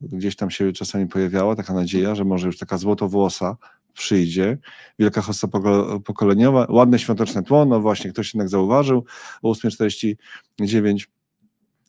gdzieś 0.00 0.36
tam 0.36 0.50
się 0.50 0.72
czasami 0.72 1.06
pojawiała 1.06 1.56
taka 1.56 1.74
nadzieja, 1.74 2.14
że 2.14 2.24
może 2.24 2.46
już 2.46 2.58
taka 2.58 2.78
złotowłosa 2.78 3.56
przyjdzie. 3.92 4.58
Wielka 4.98 5.22
hossa 5.22 5.48
pokoleniowa, 6.04 6.66
ładne 6.68 6.98
świąteczne 6.98 7.42
tło, 7.42 7.64
no 7.64 7.80
właśnie, 7.80 8.12
ktoś 8.12 8.34
jednak 8.34 8.48
zauważył, 8.48 9.04
o 9.42 9.52
8.49 9.52 11.06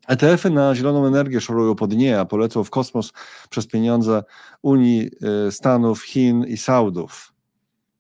ETF-y 0.08 0.50
na 0.50 0.76
zieloną 0.76 1.06
energię 1.06 1.42
szorują 1.42 1.76
po 1.76 1.88
dnie, 1.88 2.20
a 2.20 2.26
polecą 2.26 2.64
w 2.64 2.70
kosmos 2.70 3.14
przez 3.50 3.68
pieniądze 3.68 4.24
Unii, 4.62 5.10
y, 5.48 5.52
Stanów, 5.52 6.04
Chin 6.04 6.44
i 6.44 6.58
Saudów. 6.58 7.34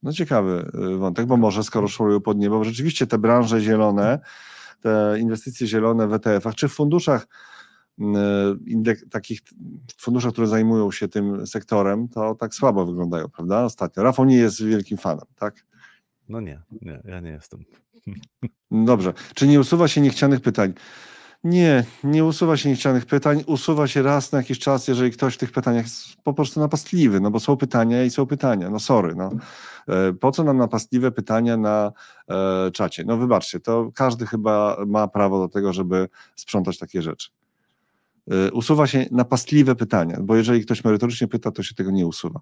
No 0.04 0.14
ciekawy 0.14 0.72
y, 0.94 0.98
wątek, 0.98 1.26
bo 1.26 1.38
może 1.38 1.64
skoro 1.64 1.88
szorują 1.88 2.22
po 2.22 2.34
dnie, 2.34 2.50
bo 2.50 2.64
rzeczywiście 2.64 3.08
te 3.08 3.18
branże 3.18 3.62
zielone, 3.62 4.20
te 4.82 5.20
inwestycje 5.20 5.68
zielone 5.68 6.08
w 6.08 6.14
ETF-ach 6.14 6.56
czy 6.56 6.68
w 6.68 6.74
funduszach 6.74 7.28
indek, 8.66 9.00
takich 9.12 9.40
funduszach, 9.98 10.32
które 10.32 10.48
zajmują 10.48 10.92
się 10.92 11.08
tym 11.08 11.48
sektorem, 11.48 12.08
to 12.08 12.36
tak 12.36 12.54
słabo 12.54 12.86
wyglądają, 12.86 13.30
prawda? 13.30 13.64
Ostatnio. 13.64 14.04
Rafał 14.04 14.26
nie 14.26 14.38
jest 14.38 14.64
wielkim 14.64 14.98
fanem, 14.98 15.26
tak? 15.36 15.66
No 16.30 16.42
nie, 16.42 16.62
nie, 16.82 17.02
ja 17.06 17.20
nie 17.20 17.30
jestem. 17.30 17.64
Dobrze. 18.72 19.14
Czy 19.34 19.48
nie 19.48 19.60
usuwa 19.60 19.88
się 19.88 20.02
niechcianych 20.02 20.42
pytań? 20.42 20.74
Nie, 21.44 21.84
nie 22.04 22.26
usuwa 22.26 22.58
się 22.58 22.70
niechcianych 22.70 23.06
pytań. 23.06 23.44
Usuwa 23.48 23.88
się 23.88 24.02
raz 24.02 24.32
na 24.32 24.38
jakiś 24.38 24.60
czas, 24.60 24.88
jeżeli 24.88 25.12
ktoś 25.12 25.36
w 25.36 25.38
tych 25.38 25.52
pytaniach 25.52 25.84
jest 25.84 26.16
po 26.24 26.34
prostu 26.34 26.60
napastliwy, 26.60 27.20
no 27.20 27.32
bo 27.32 27.40
są 27.40 27.58
pytania 27.58 28.04
i 28.04 28.10
są 28.10 28.26
pytania. 28.26 28.70
No 28.70 28.80
sorry, 28.80 29.16
no. 29.16 29.32
E, 29.88 30.14
po 30.14 30.32
co 30.32 30.44
nam 30.44 30.58
napastliwe 30.58 31.12
pytania 31.12 31.58
na 31.58 31.92
e, 32.30 32.72
czacie? 32.72 33.04
No 33.04 33.18
wybaczcie, 33.18 33.60
to 33.60 33.92
każdy 33.96 34.26
chyba 34.26 34.78
ma 34.88 35.08
prawo 35.08 35.40
do 35.40 35.48
tego, 35.48 35.74
żeby 35.74 36.08
sprzątać 36.36 36.78
takie 36.78 37.02
rzeczy. 37.02 37.30
E, 38.32 38.52
usuwa 38.52 38.88
się 38.88 39.06
napastliwe 39.12 39.76
pytania, 39.76 40.18
bo 40.22 40.36
jeżeli 40.36 40.62
ktoś 40.62 40.84
merytorycznie 40.84 41.28
pyta, 41.28 41.52
to 41.52 41.64
się 41.64 41.76
tego 41.76 41.92
nie 41.92 42.08
usuwa. 42.08 42.40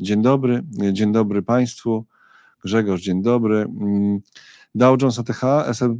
Dzień 0.00 0.22
dobry, 0.22 0.62
dzień 0.92 1.12
dobry 1.12 1.42
Państwu. 1.42 2.04
Grzegorz, 2.64 3.00
dzień 3.00 3.22
dobry. 3.22 3.56
Mm, 3.56 4.20
Dow 4.74 5.02
Jones 5.02 5.18
ATH, 5.18 5.44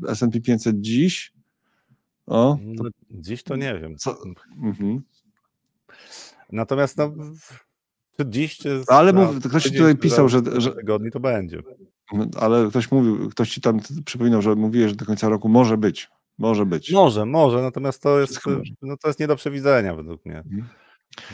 S&P 0.09 0.41
500 0.41 0.81
dziś. 0.81 1.33
O, 2.27 2.59
to... 2.77 2.83
no, 2.85 2.91
dziś 3.11 3.43
to 3.43 3.57
nie 3.57 3.79
wiem. 3.79 3.97
Co? 3.97 4.17
Mhm. 4.63 5.03
Natomiast 6.53 6.99
no, 6.99 7.13
czy 8.17 8.27
dziś, 8.29 8.57
czy 8.57 8.83
Ale 8.87 9.13
mów, 9.13 9.39
ktoś 9.49 9.63
ci 9.63 9.73
tutaj 9.73 9.97
pisał, 9.97 10.29
że, 10.29 10.41
że 10.57 10.73
tygodni 10.73 11.11
to 11.11 11.21
będzie. 11.21 11.63
No, 12.13 12.27
ale 12.41 12.69
ktoś 12.69 12.91
mówił, 12.91 13.31
ktoś 13.31 13.51
ci 13.51 13.61
tam 13.61 13.81
przypominał, 14.05 14.43
że 14.43 14.55
mówiłeś, 14.55 14.91
że 14.91 14.97
do 14.97 15.07
końca 15.07 15.29
roku 15.29 15.49
może 15.49 15.79
być. 15.79 16.11
Może 16.39 16.67
być. 16.67 16.93
Może, 16.93 17.27
może, 17.27 17.63
natomiast 17.63 18.03
to 18.03 18.21
jest, 18.21 18.41
no 18.83 18.97
to 18.97 19.09
jest 19.09 19.21
nie 19.21 19.27
do 19.27 19.37
przewidzenia 19.37 19.95
według 19.95 20.27
mnie. 20.27 20.39
Mhm. 20.39 20.69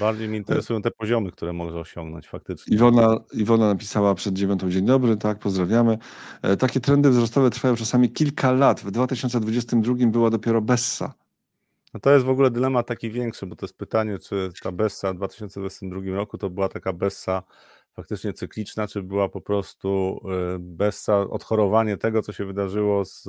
Bardziej 0.00 0.28
mnie 0.28 0.38
interesują 0.38 0.82
te 0.82 0.90
poziomy, 0.90 1.32
które 1.32 1.52
może 1.52 1.78
osiągnąć 1.80 2.28
faktycznie. 2.28 2.76
Iwona, 2.76 3.16
Iwona 3.32 3.68
napisała 3.68 4.14
przed 4.14 4.34
dziewiątą 4.34 4.70
dzień 4.70 4.86
dobry, 4.86 5.16
tak, 5.16 5.38
pozdrawiamy. 5.38 5.98
E, 6.42 6.56
takie 6.56 6.80
trendy 6.80 7.10
wzrostowe 7.10 7.50
trwają 7.50 7.76
czasami 7.76 8.12
kilka 8.12 8.52
lat. 8.52 8.80
W 8.80 8.90
2022 8.90 9.94
była 10.06 10.30
dopiero 10.30 10.60
Bessa. 10.60 11.14
No 11.94 12.00
to 12.00 12.10
jest 12.10 12.26
w 12.26 12.28
ogóle 12.28 12.50
dylemat 12.50 12.86
taki 12.86 13.10
większy, 13.10 13.46
bo 13.46 13.56
to 13.56 13.66
jest 13.66 13.76
pytanie, 13.76 14.18
czy 14.18 14.50
ta 14.62 14.72
Bessa 14.72 15.12
w 15.12 15.16
2022 15.16 16.00
roku 16.16 16.38
to 16.38 16.50
była 16.50 16.68
taka 16.68 16.92
Bessa 16.92 17.42
faktycznie 17.92 18.32
cykliczna, 18.32 18.88
czy 18.88 19.02
była 19.02 19.28
po 19.28 19.40
prostu 19.40 20.20
e, 20.54 20.58
Bessa 20.58 21.20
odchorowanie 21.20 21.96
tego, 21.96 22.22
co 22.22 22.32
się 22.32 22.44
wydarzyło 22.44 23.04
z 23.04 23.26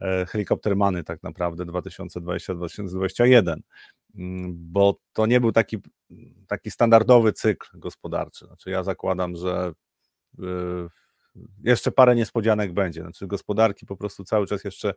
e, 0.00 0.26
helikoptermany 0.26 1.04
tak 1.04 1.22
naprawdę 1.22 1.64
2020-2021. 1.64 3.56
Mm, 4.14 4.54
bo 4.56 5.00
to 5.12 5.26
nie 5.26 5.40
był 5.40 5.52
taki, 5.52 5.78
taki 6.46 6.70
standardowy 6.70 7.32
cykl 7.32 7.78
gospodarczy. 7.78 8.46
Znaczy 8.46 8.70
ja 8.70 8.82
zakładam, 8.82 9.36
że 9.36 9.72
y, 10.38 10.44
jeszcze 11.64 11.92
parę 11.92 12.14
niespodzianek 12.14 12.72
będzie. 12.72 13.02
Znaczy 13.02 13.26
gospodarki 13.26 13.86
po 13.86 13.96
prostu 13.96 14.24
cały 14.24 14.46
czas 14.46 14.64
jeszcze 14.64 14.94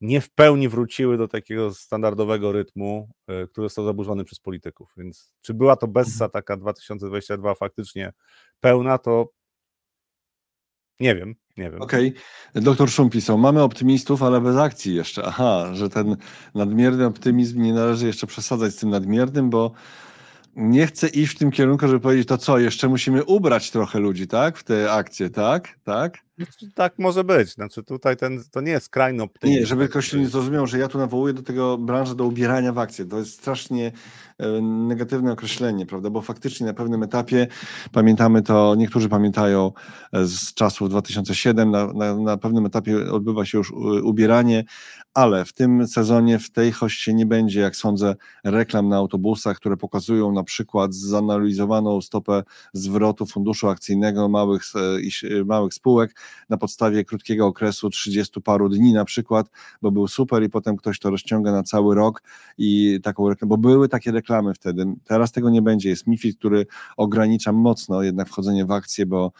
nie 0.00 0.20
w 0.20 0.30
pełni 0.30 0.68
wróciły 0.68 1.18
do 1.18 1.28
takiego 1.28 1.74
standardowego 1.74 2.52
rytmu, 2.52 3.10
y, 3.30 3.48
który 3.48 3.64
został 3.64 3.84
zaburzony 3.84 4.24
przez 4.24 4.40
polityków. 4.40 4.92
Więc 4.96 5.34
czy 5.40 5.54
była 5.54 5.76
to 5.76 5.86
Bessa 5.88 6.24
mhm. 6.24 6.30
taka 6.30 6.56
2022 6.56 7.54
faktycznie 7.54 8.12
pełna, 8.60 8.98
to 8.98 9.28
nie 11.00 11.14
wiem, 11.14 11.34
nie 11.56 11.70
wiem. 11.70 11.82
Okej. 11.82 12.08
Okay. 12.50 12.62
Doktor 12.62 12.90
Szum 12.90 13.10
pisał, 13.10 13.38
mamy 13.38 13.62
optymistów, 13.62 14.22
ale 14.22 14.40
bez 14.40 14.56
akcji 14.56 14.94
jeszcze. 14.94 15.22
Aha, 15.24 15.70
że 15.72 15.88
ten 15.88 16.16
nadmierny 16.54 17.06
optymizm 17.06 17.62
nie 17.62 17.72
należy 17.72 18.06
jeszcze 18.06 18.26
przesadzać 18.26 18.72
z 18.72 18.76
tym 18.76 18.90
nadmiernym, 18.90 19.50
bo 19.50 19.72
nie 20.56 20.86
chcę 20.86 21.08
iść 21.08 21.34
w 21.34 21.38
tym 21.38 21.50
kierunku, 21.50 21.88
żeby 21.88 22.00
powiedzieć, 22.00 22.28
to 22.28 22.38
co, 22.38 22.58
jeszcze 22.58 22.88
musimy 22.88 23.24
ubrać 23.24 23.70
trochę 23.70 23.98
ludzi, 23.98 24.26
tak? 24.26 24.58
W 24.58 24.64
te 24.64 24.92
akcje, 24.92 25.30
tak? 25.30 25.78
Tak? 25.84 26.25
Tak 26.74 26.98
może 26.98 27.24
być. 27.24 27.52
Znaczy 27.52 27.82
tutaj 27.82 28.16
ten, 28.16 28.42
to 28.50 28.60
nie 28.60 28.72
jest 28.72 28.86
skrajny 28.86 29.22
optymizm. 29.22 29.60
Nie, 29.60 29.66
żeby 29.66 29.88
ktoś 29.88 30.12
nie 30.12 30.28
zrozumiał, 30.28 30.66
że 30.66 30.78
ja 30.78 30.88
tu 30.88 30.98
nawołuję 30.98 31.34
do 31.34 31.42
tego 31.42 31.78
branży 31.78 32.14
do 32.14 32.24
ubierania 32.24 32.72
w 32.72 32.78
akcje. 32.78 33.04
To 33.04 33.18
jest 33.18 33.32
strasznie 33.32 33.92
e, 34.38 34.60
negatywne 34.62 35.32
określenie, 35.32 35.86
prawda? 35.86 36.10
Bo 36.10 36.22
faktycznie 36.22 36.66
na 36.66 36.74
pewnym 36.74 37.02
etapie, 37.02 37.46
pamiętamy 37.92 38.42
to, 38.42 38.74
niektórzy 38.74 39.08
pamiętają 39.08 39.72
e, 40.12 40.24
z 40.24 40.54
czasów 40.54 40.90
2007, 40.90 41.70
na, 41.70 41.92
na, 41.92 42.16
na 42.16 42.36
pewnym 42.36 42.66
etapie 42.66 43.12
odbywa 43.12 43.44
się 43.44 43.58
już 43.58 43.72
ubieranie, 44.02 44.64
ale 45.14 45.44
w 45.44 45.52
tym 45.52 45.88
sezonie, 45.88 46.38
w 46.38 46.50
tej 46.50 46.72
hoście 46.72 47.14
nie 47.14 47.26
będzie, 47.26 47.60
jak 47.60 47.76
sądzę, 47.76 48.14
reklam 48.44 48.88
na 48.88 48.96
autobusach, 48.96 49.56
które 49.56 49.76
pokazują 49.76 50.32
na 50.32 50.44
przykład 50.44 50.94
zanalizowaną 50.94 52.00
stopę 52.00 52.42
zwrotu 52.72 53.26
funduszu 53.26 53.68
akcyjnego 53.68 54.28
małych, 54.28 54.62
e, 55.40 55.44
małych 55.44 55.74
spółek 55.74 56.14
na 56.48 56.56
podstawie 56.56 57.04
krótkiego 57.04 57.46
okresu 57.46 57.90
30 57.90 58.40
paru 58.40 58.68
dni 58.68 58.92
na 58.92 59.04
przykład, 59.04 59.50
bo 59.82 59.90
był 59.90 60.08
super 60.08 60.42
i 60.42 60.48
potem 60.48 60.76
ktoś 60.76 60.98
to 60.98 61.10
rozciąga 61.10 61.52
na 61.52 61.62
cały 61.62 61.94
rok 61.94 62.22
i 62.58 63.00
taką 63.02 63.28
reklamę, 63.28 63.48
bo 63.48 63.56
były 63.56 63.88
takie 63.88 64.12
reklamy 64.12 64.54
wtedy. 64.54 64.86
Teraz 65.04 65.32
tego 65.32 65.50
nie 65.50 65.62
będzie. 65.62 65.88
Jest 65.88 66.06
MIFID, 66.06 66.38
który 66.38 66.66
ogranicza 66.96 67.52
mocno 67.52 68.02
jednak 68.02 68.28
wchodzenie 68.28 68.64
w 68.64 68.70
akcje, 68.70 69.06
bo 69.06 69.32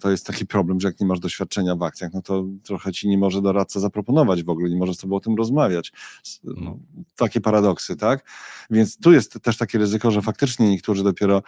to 0.00 0.10
jest 0.10 0.26
taki 0.26 0.46
problem, 0.46 0.80
że 0.80 0.88
jak 0.88 1.00
nie 1.00 1.06
masz 1.06 1.20
doświadczenia 1.20 1.76
w 1.76 1.82
akcjach, 1.82 2.12
no 2.14 2.22
to 2.22 2.44
trochę 2.62 2.92
ci 2.92 3.08
nie 3.08 3.18
może 3.18 3.42
doradca 3.42 3.80
zaproponować 3.80 4.42
w 4.42 4.48
ogóle, 4.48 4.70
nie 4.70 4.76
może 4.76 4.94
z 4.94 4.98
tobą 4.98 5.16
o 5.16 5.20
tym 5.20 5.34
rozmawiać. 5.34 5.92
No. 6.44 6.78
Takie 7.16 7.40
paradoksy, 7.40 7.96
tak? 7.96 8.30
Więc 8.70 8.98
tu 8.98 9.12
jest 9.12 9.40
też 9.42 9.56
takie 9.56 9.78
ryzyko, 9.78 10.10
że 10.10 10.22
faktycznie 10.22 10.70
niektórzy 10.70 11.04
dopiero 11.04 11.38
e, 11.38 11.42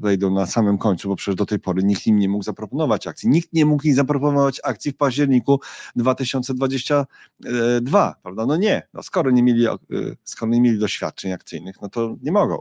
wejdą 0.00 0.30
na 0.30 0.46
samym 0.46 0.78
końcu, 0.78 1.08
bo 1.08 1.16
przecież 1.16 1.34
do 1.34 1.46
tej 1.46 1.58
pory 1.58 1.84
nikt 1.84 2.06
im 2.06 2.18
nie 2.18 2.28
mógł 2.28 2.44
zaproponować 2.44 3.06
akcji. 3.06 3.28
Nikt 3.28 3.52
nie 3.52 3.66
mógł 3.66 3.86
im 3.86 3.94
zaproponować 3.94 4.60
akcji 4.64 4.92
w 4.92 4.96
październiku 4.96 5.60
2022, 5.96 8.14
prawda? 8.22 8.46
No 8.46 8.56
nie, 8.56 8.88
no 8.94 9.02
skoro 9.02 9.30
nie 9.30 9.42
mieli, 9.42 9.66
e, 9.66 9.76
skoro 10.24 10.52
nie 10.52 10.60
mieli 10.60 10.78
doświadczeń 10.78 11.32
akcyjnych, 11.32 11.76
no 11.82 11.88
to 11.88 12.16
nie 12.22 12.32
mogą. 12.32 12.54
E, 12.54 12.58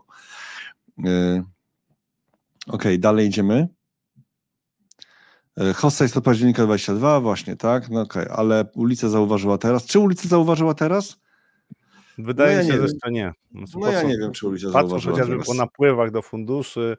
okej, 2.68 2.68
okay, 2.68 2.98
dalej 2.98 3.28
idziemy. 3.28 3.75
E, 5.58 5.74
Hossa 5.74 6.04
jest 6.04 6.18
od 6.18 6.24
października 6.24 6.64
22, 6.64 7.20
właśnie, 7.20 7.56
tak? 7.56 7.90
No 7.90 8.02
okej, 8.02 8.24
okay. 8.24 8.36
ale 8.36 8.66
ulica 8.76 9.10
zauważyła 9.10 9.58
teraz. 9.58 9.86
Czy 9.86 10.00
ulica 10.00 10.28
zauważyła 10.28 10.74
teraz? 10.74 11.18
Wydaje 12.18 12.52
no 12.52 12.62
ja 12.62 12.64
mi 12.64 12.72
się, 12.72 12.78
że 12.78 12.84
jeszcze 12.84 13.12
nie. 13.12 13.34
Znaczy, 13.52 13.74
no 13.80 13.92
ja 13.92 14.04
nie 14.04 14.18
wiem, 14.18 14.32
czy 14.32 14.48
ulica 14.48 14.68
Patrząc 14.68 14.90
zauważyła 14.90 15.14
chociażby 15.14 15.34
teraz. 15.34 15.48
po 15.48 15.54
napływach 15.54 16.12
do 16.12 16.22
funduszy, 16.22 16.98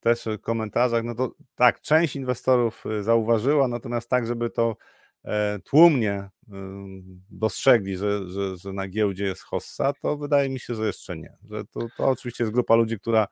też 0.00 0.24
komentarzach, 0.42 1.04
no 1.04 1.14
to 1.14 1.32
tak, 1.54 1.80
część 1.80 2.16
inwestorów 2.16 2.84
y, 2.86 3.02
zauważyła, 3.02 3.68
natomiast 3.68 4.10
tak, 4.10 4.26
żeby 4.26 4.50
to 4.50 4.76
e, 5.24 5.58
tłumnie 5.64 6.28
y, 6.48 6.52
dostrzegli, 7.30 7.96
że, 7.96 8.28
że, 8.28 8.56
że 8.56 8.72
na 8.72 8.88
giełdzie 8.88 9.24
jest 9.24 9.42
Hossa, 9.42 9.92
to 9.92 10.16
wydaje 10.16 10.48
mi 10.48 10.60
się, 10.60 10.74
że 10.74 10.86
jeszcze 10.86 11.16
nie. 11.16 11.36
Że 11.50 11.64
to, 11.64 11.80
to 11.96 12.08
oczywiście 12.08 12.44
jest 12.44 12.54
grupa 12.54 12.74
ludzi, 12.74 12.98
która 12.98 13.26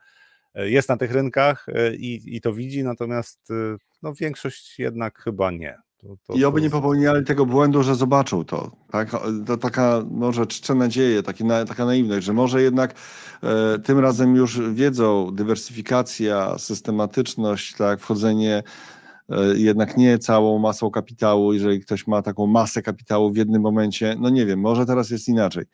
jest 0.55 0.89
na 0.89 0.97
tych 0.97 1.13
rynkach 1.13 1.67
i, 1.99 2.21
i 2.27 2.41
to 2.41 2.53
widzi, 2.53 2.85
natomiast 2.85 3.51
y, 3.51 3.77
no 4.03 4.15
większość 4.15 4.79
jednak 4.79 5.19
chyba 5.19 5.51
nie. 5.51 5.79
To, 5.99 6.17
to, 6.27 6.35
I 6.35 6.45
oby 6.45 6.61
nie 6.61 6.71
popełniali 6.71 7.25
tego 7.25 7.47
błędu, 7.47 7.83
że 7.83 7.95
zobaczą 7.95 8.45
to. 8.45 8.71
Tak? 8.91 9.11
To 9.47 9.57
taka 9.57 10.03
może 10.11 10.47
czcze 10.47 10.75
nadzieję, 10.75 11.23
taki, 11.23 11.45
taka 11.69 11.85
naiwność, 11.85 12.27
że 12.27 12.33
może 12.33 12.63
jednak 12.63 12.95
e, 13.43 13.79
tym 13.79 13.99
razem 13.99 14.37
już 14.37 14.61
wiedzą 14.73 15.31
dywersyfikacja, 15.35 16.59
systematyczność, 16.59 17.75
tak, 17.77 18.01
wchodzenie 18.01 18.63
e, 19.29 19.57
jednak 19.57 19.97
nie 19.97 20.19
całą 20.19 20.59
masą 20.59 20.91
kapitału, 20.91 21.53
jeżeli 21.53 21.81
ktoś 21.81 22.07
ma 22.07 22.23
taką 22.23 22.47
masę 22.47 22.83
kapitału 22.83 23.33
w 23.33 23.37
jednym 23.37 23.63
momencie, 23.63 24.17
no 24.21 24.29
nie 24.29 24.47
wiem, 24.47 24.61
może 24.61 24.87
teraz 24.87 25.11
jest 25.11 25.29
inaczej 25.29 25.65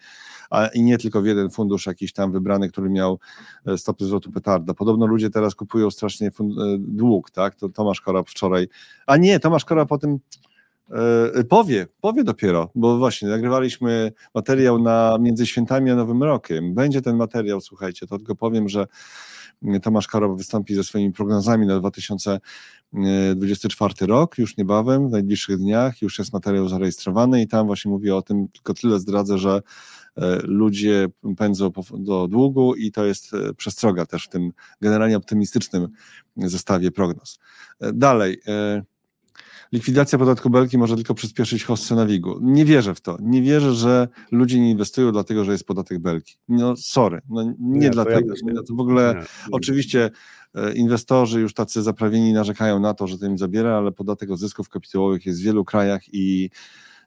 a 0.51 0.67
i 0.67 0.83
nie 0.83 0.99
tylko 0.99 1.23
w 1.23 1.27
jeden 1.27 1.51
fundusz 1.51 1.87
jakiś 1.87 2.13
tam 2.13 2.33
wybrany, 2.33 2.69
który 2.69 2.91
miał 2.91 3.19
e, 3.67 3.79
stopy 3.79 4.05
zwrotu 4.05 4.33
petarda. 4.33 4.75
Podobno 4.75 5.07
ludzie 5.07 5.31
teraz 5.31 5.55
kupują 5.55 5.91
strasznie 5.91 6.27
e, 6.27 6.33
dług, 6.79 7.31
tak? 7.31 7.55
To 7.55 7.69
Tomasz 7.69 8.01
Korab 8.01 8.29
wczoraj, 8.29 8.69
a 9.07 9.17
nie, 9.17 9.41
Tomasz 9.41 9.65
Korab 9.65 9.89
po 9.89 9.99
tym 9.99 10.19
e, 11.37 11.45
powie, 11.45 11.87
powie 12.01 12.25
dopiero, 12.25 12.71
bo 12.75 12.99
właśnie 12.99 13.29
nagrywaliśmy 13.29 14.13
materiał 14.35 14.83
na 14.83 15.19
między 15.21 15.47
świętami 15.47 15.91
a 15.91 15.95
Nowym 15.95 16.23
Rokiem. 16.23 16.75
Będzie 16.75 17.03
ten 17.03 17.17
materiał, 17.17 17.61
słuchajcie, 17.61 18.07
to 18.07 18.17
tylko 18.17 18.37
powiem, 18.37 18.69
że 18.69 18.87
Tomasz 19.83 20.07
Korab 20.07 20.37
wystąpi 20.37 20.75
ze 20.75 20.85
swoimi 20.85 21.13
prognozami 21.13 21.67
na 21.67 21.81
2024 21.81 24.07
rok, 24.07 24.39
już 24.39 24.57
niebawem, 24.57 25.09
w 25.09 25.11
najbliższych 25.11 25.59
dniach, 25.59 26.03
już 26.03 26.19
jest 26.19 26.33
materiał 26.33 26.69
zarejestrowany 26.69 27.43
i 27.43 27.49
tam 27.49 27.67
właśnie 27.67 27.91
mówi 27.91 28.11
o 28.11 28.23
tym, 28.23 28.49
tylko 28.49 28.75
tyle 28.75 28.99
zdradzę, 28.99 29.39
że 29.39 29.63
E, 30.17 30.39
ludzie 30.43 31.09
pędzą 31.37 31.71
do 31.99 32.29
długu 32.29 32.75
i 32.75 32.93
to 32.93 33.05
jest 33.05 33.35
e, 33.35 33.55
przestroga 33.55 34.07
też 34.07 34.25
w 34.25 34.29
tym 34.29 34.53
generalnie 34.81 35.17
optymistycznym 35.17 35.89
zestawie 36.37 36.91
prognoz. 36.91 37.39
E, 37.81 37.93
dalej. 37.93 38.41
Likwidacja 39.73 40.19
podatku 40.19 40.51
belki 40.51 40.79
może 40.79 40.97
tylko 40.97 41.15
przyspieszyć 41.15 41.65
hossę 41.65 41.95
na 41.95 42.07
WIG-u. 42.07 42.39
Nie 42.43 42.65
wierzę 42.65 42.95
w 42.95 43.01
to. 43.01 43.17
Nie 43.21 43.43
wierzę, 43.43 43.75
że 43.75 44.09
ludzie 44.33 44.61
nie 44.61 44.71
inwestują 44.71 45.13
dlatego, 45.13 45.45
że 45.45 45.53
jest 45.53 45.67
podatek 45.67 45.99
belki. 45.99 46.37
No 46.49 46.77
sorry, 46.77 47.21
no, 47.29 47.43
nie, 47.43 47.55
nie 47.59 47.91
dlatego. 47.91 48.35
Ja 48.47 48.55
to, 48.55 48.63
to 48.63 48.75
w 48.75 48.81
ogóle 48.81 49.15
nie, 49.19 49.25
oczywiście 49.53 50.11
e, 50.55 50.73
inwestorzy 50.73 51.41
już 51.41 51.55
tacy 51.55 51.83
zaprawieni 51.83 52.33
narzekają 52.33 52.81
na 52.81 52.95
to, 52.95 53.07
że 53.07 53.19
to 53.19 53.27
im 53.27 53.39
zabiera, 53.39 53.79
ale 53.79 53.93
podatek 53.93 54.31
od 54.31 54.39
zysków 54.39 54.69
kapitałowych 54.69 55.27
jest 55.27 55.41
w 55.41 55.45
wielu 55.45 55.65
krajach 55.65 56.03
i 56.13 56.51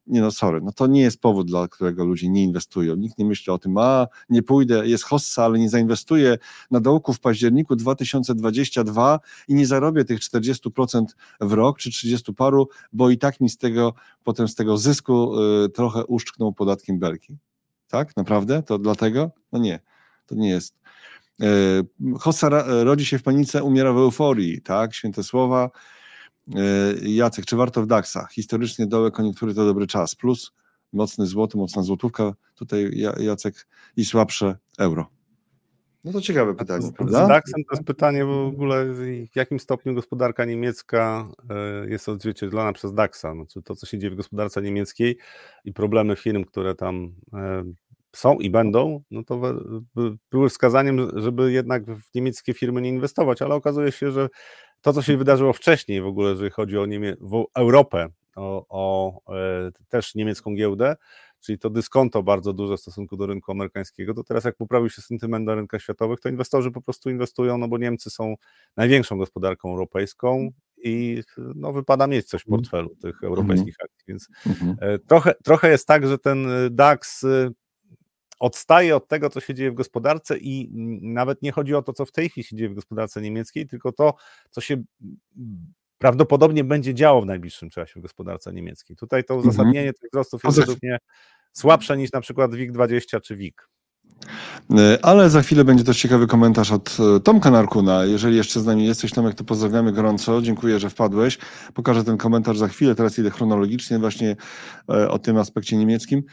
nie 0.08 0.22
no 0.22 0.32
sorry, 0.32 0.62
no 0.62 0.72
to 0.72 0.88
nie 0.88 1.01
jest 1.01 1.22
powód, 1.22 1.47
dla 1.47 1.68
którego 1.68 2.06
ludzie 2.06 2.30
nie 2.30 2.43
inwestują. 2.43 2.95
Nikt 2.95 3.18
nie 3.18 3.26
myśli 3.26 3.54
o 3.54 3.58
tym, 3.58 3.78
a 3.78 4.08
nie 4.30 4.43
pójdę, 4.43 4.88
jest 4.88 5.04
hossa, 5.04 5.45
ale 5.45 5.60
nie 5.60 5.70
zainwestuję 5.70 6.38
na 6.72 6.80
dołku 6.80 7.14
w 7.14 7.20
październiku 7.20 7.76
2022 7.76 9.20
i 9.47 9.56
nie 9.56 9.68
zarobię 9.68 10.06
tych 10.06 10.20
40% 10.20 11.06
w 11.41 11.54
rok, 11.54 11.80
czy 11.80 11.91
30 11.91 12.34
paru, 12.34 12.70
bo 12.93 13.10
i 13.10 13.18
tak 13.18 13.41
mi 13.41 13.49
z 13.49 13.58
tego, 13.58 13.93
potem 14.24 14.47
z 14.47 14.56
tego 14.56 14.78
zysku 14.78 15.41
y, 15.66 15.70
trochę 15.70 16.06
uszczkną 16.06 16.54
podatkiem 16.54 16.99
belki. 16.99 17.38
Tak? 17.88 18.18
Naprawdę? 18.18 18.64
To 18.64 18.80
dlatego? 18.80 19.32
No 19.51 19.60
nie, 19.60 19.80
to 20.26 20.36
nie 20.36 20.49
jest. 20.49 20.76
Y, 21.41 22.16
hossa 22.20 22.49
rodzi 22.84 23.06
się 23.06 23.20
w 23.20 23.24
panice, 23.24 23.64
umiera 23.64 23.93
w 23.93 23.97
euforii, 23.97 24.62
tak? 24.62 24.93
Święte 24.93 25.24
słowa. 25.24 25.70
E, 26.55 26.59
Jacek, 27.01 27.45
czy 27.45 27.55
warto 27.55 27.81
w 27.81 27.87
DAX-ach? 27.87 28.31
Historycznie 28.31 28.87
dołe 28.87 29.11
koniunktury 29.11 29.53
to 29.53 29.65
dobry 29.65 29.87
czas. 29.87 30.15
Plus 30.15 30.51
mocny 30.93 31.25
złoty, 31.25 31.57
mocna 31.57 31.83
złotówka, 31.83 32.33
tutaj 32.55 32.91
Jacek 33.19 33.67
i 33.97 34.05
słabsze 34.05 34.57
euro. 34.79 35.09
No 36.03 36.11
to 36.11 36.21
ciekawe 36.21 36.55
pytanie, 36.55 36.81
z, 36.81 36.91
prawda? 36.91 37.25
Z 37.25 37.27
DAX-em 37.27 37.63
to 37.69 37.75
jest 37.75 37.83
pytanie 37.83 38.25
w 38.25 38.29
ogóle, 38.29 38.85
w 38.93 39.35
jakim 39.35 39.59
stopniu 39.59 39.93
gospodarka 39.93 40.45
niemiecka 40.45 41.27
e, 41.49 41.89
jest 41.89 42.09
odzwierciedlona 42.09 42.73
przez 42.73 42.93
DAX-a. 42.93 43.33
Znaczy 43.33 43.61
to, 43.61 43.75
co 43.75 43.85
się 43.85 43.99
dzieje 43.99 44.11
w 44.11 44.15
gospodarce 44.15 44.61
niemieckiej 44.61 45.17
i 45.65 45.73
problemy 45.73 46.15
firm, 46.15 46.45
które 46.45 46.75
tam 46.75 47.15
e, 47.33 47.63
są 48.15 48.35
i 48.35 48.49
będą, 48.49 49.03
no 49.11 49.23
to 49.23 49.41
były 50.31 50.49
wskazaniem, 50.49 51.07
żeby 51.15 51.51
jednak 51.51 51.85
w 51.85 52.15
niemieckie 52.15 52.53
firmy 52.53 52.81
nie 52.81 52.89
inwestować, 52.89 53.41
ale 53.41 53.55
okazuje 53.55 53.91
się, 53.91 54.11
że 54.11 54.29
to, 54.84 54.93
co 54.93 55.01
się 55.01 55.17
wydarzyło 55.17 55.53
wcześniej 55.53 56.01
w 56.01 56.05
ogóle, 56.05 56.29
jeżeli 56.29 56.49
chodzi 56.49 56.77
o, 56.77 56.86
Niemie 56.86 57.15
Europę, 57.55 58.07
o, 58.36 58.65
o 58.69 59.13
e, 59.36 59.71
też 59.89 60.15
niemiecką 60.15 60.55
giełdę, 60.55 60.95
czyli 61.39 61.59
to 61.59 61.69
dyskonto 61.69 62.23
bardzo 62.23 62.53
duże 62.53 62.77
w 62.77 62.79
stosunku 62.79 63.17
do 63.17 63.25
rynku 63.25 63.51
amerykańskiego, 63.51 64.13
to 64.13 64.23
teraz 64.23 64.43
jak 64.43 64.55
poprawił 64.55 64.89
się 64.89 65.01
sentyment 65.01 65.45
na 65.45 65.55
rynkach 65.55 65.81
światowych, 65.81 66.19
to 66.19 66.29
inwestorzy 66.29 66.71
po 66.71 66.81
prostu 66.81 67.09
inwestują, 67.09 67.57
no 67.57 67.67
bo 67.67 67.77
Niemcy 67.77 68.09
są 68.09 68.36
największą 68.77 69.17
gospodarką 69.17 69.69
europejską 69.69 70.49
i 70.84 71.21
no, 71.55 71.73
wypada 71.73 72.07
mieć 72.07 72.27
coś 72.27 72.41
w 72.41 72.47
mhm. 72.47 72.61
portfelu 72.61 72.95
tych 72.95 73.23
europejskich 73.23 73.75
mhm. 73.75 73.86
akcji, 73.86 74.05
więc 74.07 74.29
mhm. 74.47 74.75
e, 74.81 74.99
trochę, 74.99 75.34
trochę 75.43 75.69
jest 75.69 75.88
tak, 75.88 76.07
że 76.07 76.17
ten 76.17 76.47
DAX 76.71 77.25
odstaje 78.43 78.95
od 78.95 79.07
tego, 79.07 79.29
co 79.29 79.39
się 79.39 79.53
dzieje 79.53 79.71
w 79.71 79.73
gospodarce 79.73 80.37
i 80.37 80.69
nawet 81.01 81.41
nie 81.41 81.51
chodzi 81.51 81.75
o 81.75 81.81
to, 81.81 81.93
co 81.93 82.05
w 82.05 82.11
tej 82.11 82.29
chwili 82.29 82.43
się 82.43 82.55
dzieje 82.55 82.69
w 82.69 82.73
gospodarce 82.73 83.21
niemieckiej, 83.21 83.67
tylko 83.67 83.91
to, 83.91 84.13
co 84.49 84.61
się 84.61 84.83
prawdopodobnie 85.97 86.63
będzie 86.63 86.93
działo 86.93 87.21
w 87.21 87.25
najbliższym 87.25 87.69
czasie 87.69 87.99
w 87.99 88.03
gospodarce 88.03 88.53
niemieckiej. 88.53 88.95
Tutaj 88.95 89.23
to 89.23 89.33
mhm. 89.33 89.49
uzasadnienie 89.49 89.79
mhm. 89.79 89.93
tych 89.93 90.09
wzrostów 90.11 90.43
jest 90.43 90.59
według 90.59 90.83
mnie 90.83 90.97
słabsze 91.53 91.97
niż 91.97 92.11
na 92.11 92.21
przykład 92.21 92.51
WIG20 92.51 93.21
czy 93.21 93.35
WIG. 93.35 93.67
E, 94.77 95.05
ale 95.05 95.29
za 95.29 95.41
chwilę 95.41 95.63
będzie 95.63 95.83
też 95.83 96.01
ciekawy 96.01 96.27
komentarz 96.27 96.71
od 96.71 96.97
e, 96.99 97.19
Tomka 97.19 97.51
Narkuna. 97.51 98.05
Jeżeli 98.05 98.37
jeszcze 98.37 98.59
z 98.59 98.65
nami 98.65 98.85
jesteś, 98.85 99.11
Tomek, 99.11 99.35
to 99.35 99.43
pozdrawiamy 99.43 99.91
gorąco. 99.91 100.41
Dziękuję, 100.41 100.79
że 100.79 100.89
wpadłeś. 100.89 101.37
Pokażę 101.73 102.03
ten 102.03 102.17
komentarz 102.17 102.57
za 102.57 102.67
chwilę. 102.67 102.95
Teraz 102.95 103.19
idę 103.19 103.29
chronologicznie 103.29 103.99
właśnie 103.99 104.35
e, 104.89 105.09
o 105.09 105.19
tym 105.19 105.37
aspekcie 105.37 105.77
niemieckim. 105.77 106.23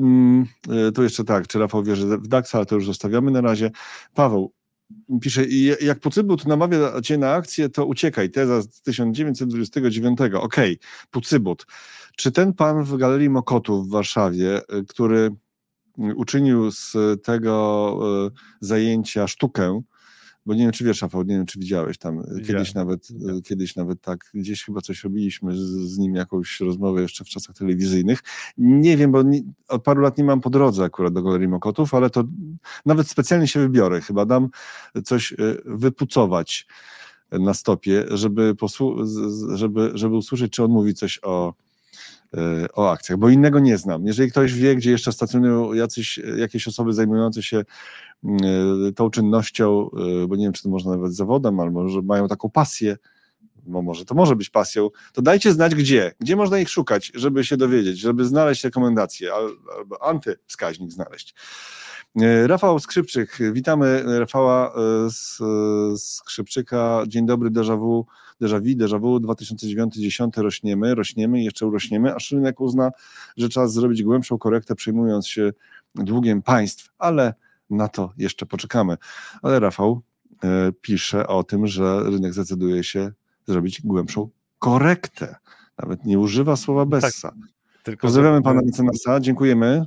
Mm, 0.00 0.46
e, 0.88 0.92
tu 0.92 1.02
jeszcze 1.02 1.24
tak, 1.24 1.46
czy 1.46 1.58
Rafał 1.58 1.82
wierzy 1.82 2.06
w 2.18 2.28
DAX, 2.28 2.54
ale 2.54 2.66
to 2.66 2.74
już 2.74 2.86
zostawiamy 2.86 3.30
na 3.30 3.40
razie. 3.40 3.70
Paweł 4.14 4.52
pisze, 5.20 5.44
jak 5.80 6.00
Pucybut 6.00 6.46
namawia 6.46 7.00
cię 7.00 7.18
na 7.18 7.32
akcję, 7.32 7.68
to 7.68 7.86
uciekaj. 7.86 8.30
Teza 8.30 8.62
z 8.62 8.80
1929. 8.82 10.20
Okej, 10.20 10.34
okay. 10.34 10.78
Pucybut. 11.10 11.66
Czy 12.16 12.32
ten 12.32 12.54
pan 12.54 12.84
w 12.84 12.96
Galerii 12.96 13.30
Mokotów 13.30 13.88
w 13.88 13.90
Warszawie, 13.90 14.56
e, 14.56 14.82
który 14.88 15.30
uczynił 16.16 16.70
z 16.70 16.96
tego 17.22 17.98
e, 18.26 18.30
zajęcia 18.60 19.28
sztukę, 19.28 19.82
bo 20.46 20.54
nie 20.54 20.62
wiem, 20.62 20.72
czy 20.72 20.84
wiesz, 20.84 21.02
Rafał, 21.02 21.22
nie 21.22 21.36
wiem, 21.36 21.46
czy 21.46 21.58
widziałeś 21.58 21.98
tam 21.98 22.22
Widziałem. 22.22 22.44
kiedyś 22.44 22.74
nawet, 22.74 23.08
kiedyś 23.44 23.76
nawet 23.76 24.00
tak, 24.00 24.30
gdzieś 24.34 24.64
chyba 24.64 24.80
coś 24.80 25.04
robiliśmy 25.04 25.56
z, 25.56 25.60
z 25.60 25.98
nim, 25.98 26.14
jakąś 26.14 26.60
rozmowę 26.60 27.02
jeszcze 27.02 27.24
w 27.24 27.28
czasach 27.28 27.56
telewizyjnych. 27.56 28.20
Nie 28.58 28.96
wiem, 28.96 29.12
bo 29.12 29.22
nie, 29.22 29.42
od 29.68 29.82
paru 29.82 30.02
lat 30.02 30.18
nie 30.18 30.24
mam 30.24 30.40
po 30.40 30.50
drodze 30.50 30.84
akurat 30.84 31.12
do 31.12 31.22
Galerii 31.22 31.48
Mokotów, 31.48 31.94
ale 31.94 32.10
to 32.10 32.24
nawet 32.86 33.08
specjalnie 33.08 33.48
się 33.48 33.60
wybiorę, 33.60 34.00
chyba 34.00 34.26
dam 34.26 34.48
coś 35.04 35.32
e, 35.32 35.36
wypucować 35.64 36.66
na 37.32 37.54
stopie, 37.54 38.04
żeby, 38.10 38.54
żeby, 39.54 39.90
żeby 39.94 40.16
usłyszeć, 40.16 40.52
czy 40.52 40.64
on 40.64 40.70
mówi 40.70 40.94
coś 40.94 41.20
o, 41.22 41.48
e, 41.48 41.52
o 42.74 42.90
akcjach, 42.90 43.18
bo 43.18 43.28
innego 43.28 43.58
nie 43.58 43.78
znam. 43.78 44.06
Jeżeli 44.06 44.30
ktoś 44.30 44.54
wie, 44.54 44.76
gdzie 44.76 44.90
jeszcze 44.90 45.12
stacjonują 45.12 45.72
jacyś, 45.72 46.20
jakieś 46.36 46.68
osoby 46.68 46.92
zajmujące 46.92 47.42
się 47.42 47.64
E, 48.24 48.92
tą 48.92 49.10
czynnością, 49.10 49.90
e, 50.22 50.26
bo 50.26 50.36
nie 50.36 50.44
wiem, 50.44 50.52
czy 50.52 50.62
to 50.62 50.68
można 50.68 50.90
nawet 50.90 51.14
zawodem, 51.14 51.60
albo 51.60 51.88
że 51.88 52.02
mają 52.02 52.28
taką 52.28 52.50
pasję, 52.50 52.96
bo 53.66 53.82
może 53.82 54.04
to 54.04 54.14
może 54.14 54.36
być 54.36 54.50
pasją, 54.50 54.90
to 55.12 55.22
dajcie 55.22 55.52
znać 55.52 55.74
gdzie, 55.74 56.12
gdzie 56.20 56.36
można 56.36 56.58
ich 56.58 56.68
szukać, 56.68 57.12
żeby 57.14 57.44
się 57.44 57.56
dowiedzieć, 57.56 57.98
żeby 57.98 58.24
znaleźć 58.24 58.64
rekomendacje 58.64 59.32
albo 59.34 60.02
antywskaźnik 60.02 60.92
znaleźć. 60.92 61.34
Rafał 62.46 62.78
Skrzypczyk, 62.78 63.38
witamy 63.52 64.02
Rafała 64.18 64.74
Skrzypczyka. 65.96 67.02
Dzień 67.06 67.26
dobry, 67.26 67.50
déjà 67.50 67.78
vu, 67.78 68.06
déjà 68.40 68.60
vu, 68.60 68.76
déjà 68.76 68.98
vu 69.00 69.18
2009-2010 69.18 70.42
rośniemy, 70.42 70.94
rośniemy 70.94 71.40
i 71.40 71.44
jeszcze 71.44 71.66
urośniemy, 71.66 72.14
aż 72.14 72.32
rynek 72.32 72.60
uzna, 72.60 72.90
że 73.36 73.48
czas 73.48 73.72
zrobić 73.72 74.02
głębszą 74.02 74.38
korektę, 74.38 74.74
przejmując 74.74 75.28
się 75.28 75.52
długiem 75.94 76.42
państw, 76.42 76.90
ale 76.98 77.34
na 77.70 77.88
to 77.88 78.12
jeszcze 78.18 78.46
poczekamy. 78.46 78.96
Ale 79.42 79.60
Rafał 79.60 80.02
e, 80.44 80.72
pisze 80.80 81.26
o 81.26 81.44
tym, 81.44 81.66
że 81.66 82.02
rynek 82.04 82.32
zdecyduje 82.32 82.84
się 82.84 83.12
zrobić 83.46 83.82
głębszą 83.82 84.28
korektę. 84.58 85.36
Nawet 85.78 86.04
nie 86.04 86.18
używa 86.18 86.56
słowa 86.56 86.82
tak, 86.82 86.88
bessa. 86.88 87.32
Tak, 87.82 88.00
Pozdrawiamy 88.00 88.42
pana 88.42 88.60
mecenasa, 88.64 89.20
dziękujemy. 89.20 89.86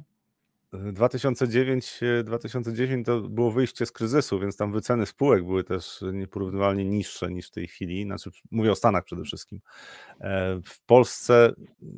2009-2010 0.73 2.99
e, 2.99 3.03
to 3.03 3.21
było 3.21 3.51
wyjście 3.51 3.85
z 3.85 3.91
kryzysu, 3.91 4.39
więc 4.39 4.57
tam 4.57 4.71
wyceny 4.71 5.05
spółek 5.05 5.43
były 5.43 5.63
też 5.63 6.03
nieporównywalnie 6.13 6.85
niższe 6.85 7.31
niż 7.31 7.47
w 7.47 7.51
tej 7.51 7.67
chwili. 7.67 8.03
Znaczy, 8.03 8.31
mówię 8.51 8.71
o 8.71 8.75
Stanach 8.75 9.03
przede 9.03 9.23
wszystkim. 9.23 9.61
E, 10.21 10.61
w 10.65 10.85
Polsce 10.85 11.53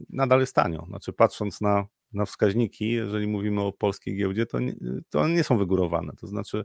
nadal 0.09 0.39
jest 0.39 0.55
tanio. 0.55 0.85
Znaczy, 0.87 1.13
patrząc 1.13 1.61
na 1.61 1.85
na 2.15 2.25
wskaźniki, 2.25 2.91
jeżeli 2.91 3.27
mówimy 3.27 3.61
o 3.61 3.71
polskiej 3.71 4.17
giełdzie, 4.17 4.45
to 4.45 4.59
nie, 4.59 4.75
to 5.09 5.19
one 5.19 5.33
nie 5.33 5.43
są 5.43 5.57
wygórowane. 5.57 6.13
To 6.21 6.27
znaczy, 6.27 6.63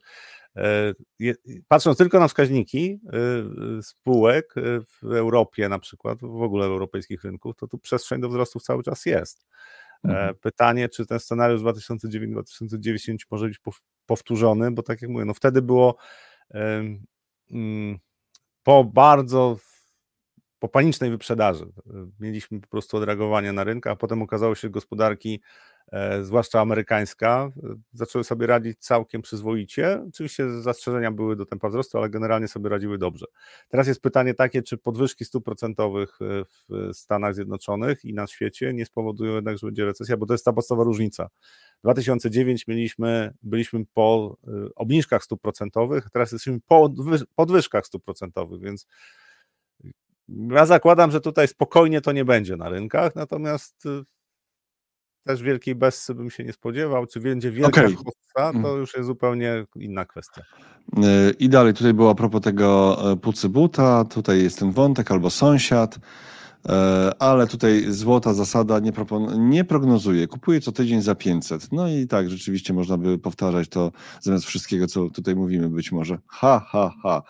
e, 0.56 0.94
patrząc 1.68 1.98
tylko 1.98 2.20
na 2.20 2.28
wskaźniki 2.28 3.00
e, 3.12 3.82
spółek 3.82 4.54
w 4.86 5.12
Europie 5.12 5.68
na 5.68 5.78
przykład, 5.78 6.20
w 6.20 6.42
ogóle 6.42 6.66
europejskich 6.66 7.24
rynków, 7.24 7.56
to 7.56 7.66
tu 7.66 7.78
przestrzeń 7.78 8.20
do 8.20 8.28
wzrostów 8.28 8.62
cały 8.62 8.82
czas 8.82 9.06
jest. 9.06 9.46
Mhm. 10.05 10.34
Pytanie, 10.34 10.88
czy 10.88 11.07
ten 11.07 11.20
scenariusz 11.20 11.61
2009-2010 11.61 13.16
może 13.30 13.46
być 13.48 13.61
powtórzony, 14.07 14.70
bo 14.70 14.82
tak 14.82 15.03
jak 15.03 15.11
mówię, 15.11 15.24
no 15.24 15.34
wtedy 15.34 15.62
było 15.62 15.96
mm, 17.51 17.98
po 18.62 18.84
bardzo 18.84 19.57
po 20.59 20.68
panicznej 20.68 21.11
wyprzedaży. 21.11 21.66
Mieliśmy 22.20 22.61
po 22.61 22.68
prostu 22.68 22.96
odreagowanie 22.96 23.53
na 23.53 23.64
rynku, 23.64 23.88
a 23.88 23.96
potem 23.96 24.22
okazało 24.22 24.55
się, 24.55 24.61
że 24.61 24.70
gospodarki, 24.70 25.34
e, 25.34 25.70
zwłaszcza 26.22 26.61
amerykańska, 26.61 27.53
e, 27.62 27.74
zaczęły 27.93 28.24
sobie 28.24 28.47
radzić 28.47 28.78
całkiem 28.78 29.22
przyzwoicie. 29.22 30.03
Oczywiście 30.09 30.51
zastrzeżenia 30.51 31.11
były 31.12 31.36
do 31.36 31.47
tempa 31.47 31.68
wzrostu, 31.68 31.99
ale 31.99 32.11
generalnie 32.11 32.49
sobie 32.49 32.68
radziły 32.68 32.99
dobrze. 32.99 33.26
Teraz 33.68 33.86
jest 33.86 34.03
pytanie 34.03 34.34
takie, 34.34 34.62
czy 34.62 34.78
podwyżki 34.78 35.24
stóp 35.24 35.45
procentowych 35.45 36.18
e, 36.22 36.45
w 36.45 36.97
Stanach 36.97 37.34
Zjednoczonych 37.34 38.05
i 38.05 38.14
na 38.14 38.26
świecie 38.26 38.74
nie 38.74 38.86
spowodują 38.86 39.34
jednak, 39.34 39.59
że 39.59 39.66
będzie 39.66 39.84
recesja, 39.84 40.16
bo 40.16 40.26
to 40.26 40.34
jest 40.34 40.45
ta 40.45 40.53
podstawowa 40.53 40.84
różnica. 40.84 41.28
2009 41.84 42.66
mieliśmy, 42.66 43.34
byliśmy 43.43 43.84
po 43.95 44.36
obniżkach 44.76 45.24
stóp 45.24 45.43
procentowych, 45.43 46.11
teraz 46.12 46.32
jesteśmy 46.32 46.61
po 46.66 46.95
podwyżkach 47.34 47.86
stóp 47.86 48.05
procentowych, 48.05 48.61
więc 48.61 48.86
ja 50.51 50.66
zakładam, 50.66 51.11
że 51.11 51.20
tutaj 51.20 51.49
spokojnie 51.49 52.01
to 52.01 52.12
nie 52.12 52.24
będzie 52.24 52.57
na 52.57 52.68
rynkach, 52.68 53.14
natomiast 53.14 53.86
też 55.25 55.43
wielkiej 55.43 55.75
bessy 55.75 56.14
bym 56.14 56.31
się 56.31 56.45
nie 56.45 56.53
spodziewał. 56.53 57.07
Czy 57.07 57.21
będzie 57.21 57.51
wielka 57.51 57.81
okay. 57.81 57.95
hossa, 57.95 58.53
to 58.53 58.68
mm. 58.68 58.81
już 58.81 58.95
jest 58.95 59.07
zupełnie 59.07 59.66
inna 59.77 60.05
kwestia. 60.05 60.43
Y, 60.99 61.01
I 61.39 61.49
dalej 61.49 61.75
tutaj 61.75 61.95
było 61.95 62.11
a 62.11 62.14
propos 62.14 62.43
tego 62.43 62.99
e, 63.12 63.16
pucy 63.16 63.49
buta, 63.49 64.05
tutaj 64.05 64.43
jest 64.43 64.59
ten 64.59 64.73
wątek 64.73 65.11
albo 65.11 65.31
sąsiad. 65.31 65.99
E, 66.68 67.12
ale 67.18 67.47
tutaj 67.47 67.85
złota 67.89 68.35
zasada 68.35 68.79
nie, 68.79 68.93
nie 69.39 69.64
prognozuje. 69.64 70.27
Kupuję 70.27 70.61
co 70.61 70.73
tydzień 70.73 71.03
za 71.03 71.14
500. 71.14 71.73
No 71.73 71.89
i 71.89 72.07
tak, 72.07 72.31
rzeczywiście 72.31 72.73
można 72.73 72.97
by 72.99 73.18
powtarzać 73.18 73.68
to 73.68 73.93
zamiast 74.21 74.45
wszystkiego, 74.45 74.87
co 74.87 75.11
tutaj 75.11 75.37
mówimy 75.37 75.68
być 75.68 75.93
może. 75.93 76.18
Ha, 76.27 76.66
ha, 76.68 76.91
ha. 77.03 77.23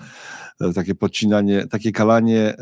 E, 0.61 0.73
takie 0.73 0.95
podcinanie, 0.95 1.67
takie 1.67 1.93
kalanie, 1.93 2.55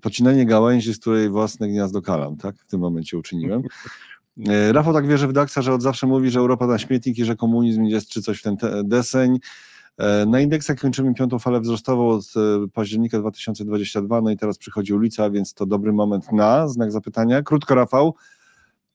podcinanie 0.00 0.46
gałęzi, 0.46 0.94
z 0.94 0.98
której 0.98 1.30
własne 1.30 1.68
gniazdo 1.68 2.02
kalam, 2.02 2.36
tak? 2.36 2.56
W 2.56 2.66
tym 2.66 2.80
momencie 2.80 3.18
uczyniłem. 3.18 3.62
Rafał 4.72 4.94
tak 4.94 5.06
wierzy 5.06 5.28
w 5.28 5.32
Daxa, 5.32 5.62
że 5.62 5.74
od 5.74 5.82
zawsze 5.82 6.06
mówi, 6.06 6.30
że 6.30 6.38
Europa 6.40 6.66
na 6.66 6.78
śmietnik 6.78 7.18
i 7.18 7.24
że 7.24 7.36
komunizm 7.36 7.84
jest 7.84 8.08
czy 8.08 8.22
coś 8.22 8.40
w 8.40 8.42
ten 8.42 8.56
deseń. 8.84 9.38
E, 9.98 10.26
na 10.26 10.40
indeksach 10.40 10.78
kończymy 10.78 11.14
piątą 11.14 11.38
falę 11.38 11.60
wzrostową 11.60 12.08
od 12.08 12.24
e, 12.36 12.68
października 12.68 13.18
2022, 13.18 14.20
no 14.20 14.30
i 14.30 14.36
teraz 14.36 14.58
przychodzi 14.58 14.94
ulica, 14.94 15.30
więc 15.30 15.54
to 15.54 15.66
dobry 15.66 15.92
moment 15.92 16.32
na 16.32 16.68
znak 16.68 16.92
zapytania. 16.92 17.42
Krótko, 17.42 17.74
Rafał. 17.74 18.14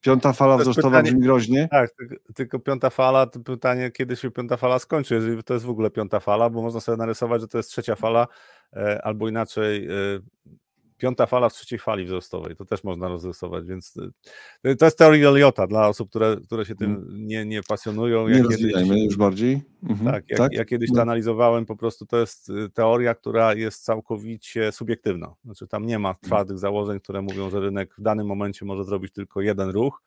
Piąta 0.00 0.32
fala 0.32 0.58
wzrostowa 0.58 0.88
pytanie, 0.88 1.10
brzmi 1.10 1.22
groźnie. 1.22 1.68
Tak, 1.70 1.90
tylko, 2.34 2.58
piąta 2.58 2.90
fala, 2.90 3.26
to 3.26 3.40
pytanie, 3.40 3.90
kiedy 3.90 4.16
się 4.16 4.30
piąta 4.30 4.56
fala 4.56 4.78
skończy, 4.78 5.14
jeżeli 5.14 5.42
to 5.42 5.54
jest 5.54 5.66
w 5.66 5.70
ogóle 5.70 5.90
piąta 5.90 6.20
fala, 6.20 6.50
bo 6.50 6.62
można 6.62 6.80
sobie 6.80 6.98
narysować, 6.98 7.40
że 7.40 7.48
to 7.48 7.58
jest 7.58 7.70
trzecia 7.70 7.94
fala, 7.94 8.26
e, 8.72 9.02
albo 9.04 9.28
inaczej 9.28 9.88
piąta 11.02 11.26
fala 11.26 11.48
w 11.48 11.52
trzeciej 11.52 11.78
fali 11.78 12.04
wzrostowej. 12.04 12.56
To 12.56 12.64
też 12.64 12.84
można 12.84 13.08
rozrysować, 13.08 13.66
więc 13.66 13.96
y, 14.66 14.76
to 14.76 14.84
jest 14.84 14.98
teoria 14.98 15.28
Eliota 15.28 15.66
dla 15.66 15.88
osób, 15.88 16.10
które, 16.10 16.36
które 16.44 16.64
się 16.64 16.74
tym 16.74 16.90
mm. 16.90 17.26
nie, 17.26 17.44
nie 17.44 17.62
pasjonują. 17.62 18.28
Nie 18.28 18.42
rozwijajmy 18.42 19.04
już 19.04 19.16
bardziej. 19.16 19.62
Mhm. 19.82 20.12
Tak, 20.12 20.24
jak, 20.28 20.38
tak? 20.38 20.52
ja 20.52 20.64
kiedyś 20.64 20.90
to 20.90 20.96
no. 20.96 21.02
analizowałem, 21.02 21.66
po 21.66 21.76
prostu 21.76 22.06
to 22.06 22.18
jest 22.18 22.48
y, 22.48 22.70
teoria, 22.70 23.14
która 23.14 23.54
jest 23.54 23.84
całkowicie 23.84 24.72
subiektywna. 24.72 25.34
Znaczy 25.44 25.66
tam 25.66 25.86
nie 25.86 25.98
ma 25.98 26.08
mm. 26.08 26.18
twardych 26.20 26.58
założeń, 26.58 27.00
które 27.00 27.22
mówią, 27.22 27.50
że 27.50 27.60
rynek 27.60 27.94
w 27.98 28.02
danym 28.02 28.26
momencie 28.26 28.64
może 28.64 28.84
zrobić 28.84 29.12
tylko 29.12 29.40
jeden 29.40 29.70
ruch, 29.70 30.02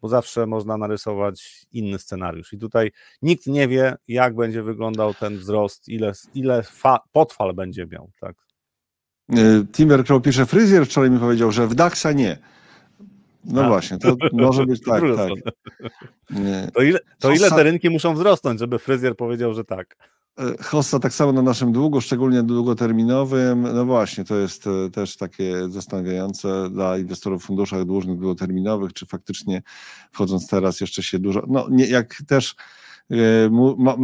bo 0.00 0.08
zawsze 0.08 0.46
można 0.46 0.76
narysować 0.76 1.66
inny 1.72 1.98
scenariusz. 1.98 2.52
I 2.52 2.58
tutaj 2.58 2.92
nikt 3.22 3.46
nie 3.46 3.68
wie, 3.68 3.96
jak 4.08 4.34
będzie 4.34 4.62
wyglądał 4.62 5.14
ten 5.14 5.38
wzrost, 5.38 5.88
ile, 5.88 6.12
ile 6.34 6.62
fa- 6.62 7.00
podfal 7.12 7.54
będzie 7.54 7.86
miał. 7.86 8.10
Tak? 8.20 8.47
E, 9.32 9.64
Timber 9.72 10.04
Crow 10.04 10.22
pisze, 10.22 10.46
fryzjer 10.46 10.86
wczoraj 10.86 11.10
mi 11.10 11.18
powiedział, 11.18 11.52
że 11.52 11.66
w 11.66 11.74
Daxa 11.74 12.12
nie. 12.12 12.38
No 13.44 13.64
A. 13.64 13.68
właśnie, 13.68 13.98
to 13.98 14.16
może 14.32 14.66
być 14.66 14.82
tak, 14.90 15.02
tak. 15.16 15.52
To, 16.74 16.82
ile, 16.82 16.98
to 17.18 17.30
ile 17.30 17.50
te 17.50 17.62
rynki 17.62 17.90
muszą 17.90 18.14
wzrosnąć, 18.14 18.60
żeby 18.60 18.78
fryzjer 18.78 19.16
powiedział, 19.16 19.54
że 19.54 19.64
tak? 19.64 19.96
E, 20.38 20.62
Hossa 20.62 20.98
tak 20.98 21.12
samo 21.12 21.32
na 21.32 21.42
naszym 21.42 21.72
długu, 21.72 22.00
szczególnie 22.00 22.42
długoterminowym. 22.42 23.62
No 23.74 23.84
właśnie, 23.84 24.24
to 24.24 24.36
jest 24.36 24.64
też 24.92 25.16
takie 25.16 25.68
zastanawiające 25.68 26.70
dla 26.70 26.98
inwestorów 26.98 27.42
w 27.42 27.46
funduszach 27.46 27.84
dłużnych 27.84 28.18
długoterminowych, 28.18 28.92
czy 28.92 29.06
faktycznie 29.06 29.62
wchodząc 30.12 30.48
teraz 30.48 30.80
jeszcze 30.80 31.02
się 31.02 31.18
dużo, 31.18 31.42
no 31.48 31.66
nie, 31.70 31.86
jak 31.86 32.22
też 32.26 32.54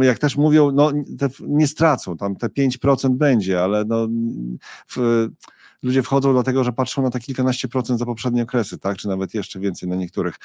jak 0.01 0.19
też 0.19 0.37
mówią, 0.37 0.71
no, 0.71 0.91
nie 1.41 1.67
stracą, 1.67 2.17
tam 2.17 2.35
te 2.35 2.47
5% 2.47 3.09
będzie, 3.09 3.63
ale 3.63 3.85
no, 3.85 4.07
w, 4.87 5.27
ludzie 5.83 6.03
wchodzą 6.03 6.33
dlatego, 6.33 6.63
że 6.63 6.71
patrzą 6.73 7.01
na 7.01 7.09
te 7.09 7.19
kilkanaście 7.19 7.67
procent 7.67 7.99
za 7.99 8.05
poprzednie 8.05 8.43
okresy, 8.43 8.77
tak, 8.77 8.97
czy 8.97 9.07
nawet 9.07 9.33
jeszcze 9.33 9.59
więcej 9.59 9.89
na 9.89 9.95
niektórych. 9.95 10.35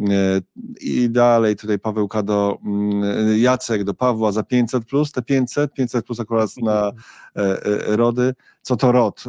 E, 0.00 0.40
I 0.80 1.10
dalej 1.10 1.56
tutaj 1.56 1.78
Pawełka 1.78 2.22
do 2.22 2.58
mm, 2.64 3.38
Jacek, 3.38 3.84
do 3.84 3.94
Pawła 3.94 4.32
za 4.32 4.42
500 4.42 4.84
plus, 4.84 5.12
te 5.12 5.22
500, 5.22 5.72
500 5.72 6.06
plus 6.06 6.20
akurat 6.20 6.50
na 6.62 6.92
e, 7.36 7.96
rody. 7.96 8.34
Co 8.62 8.76
to 8.76 8.92
ROD? 8.92 9.24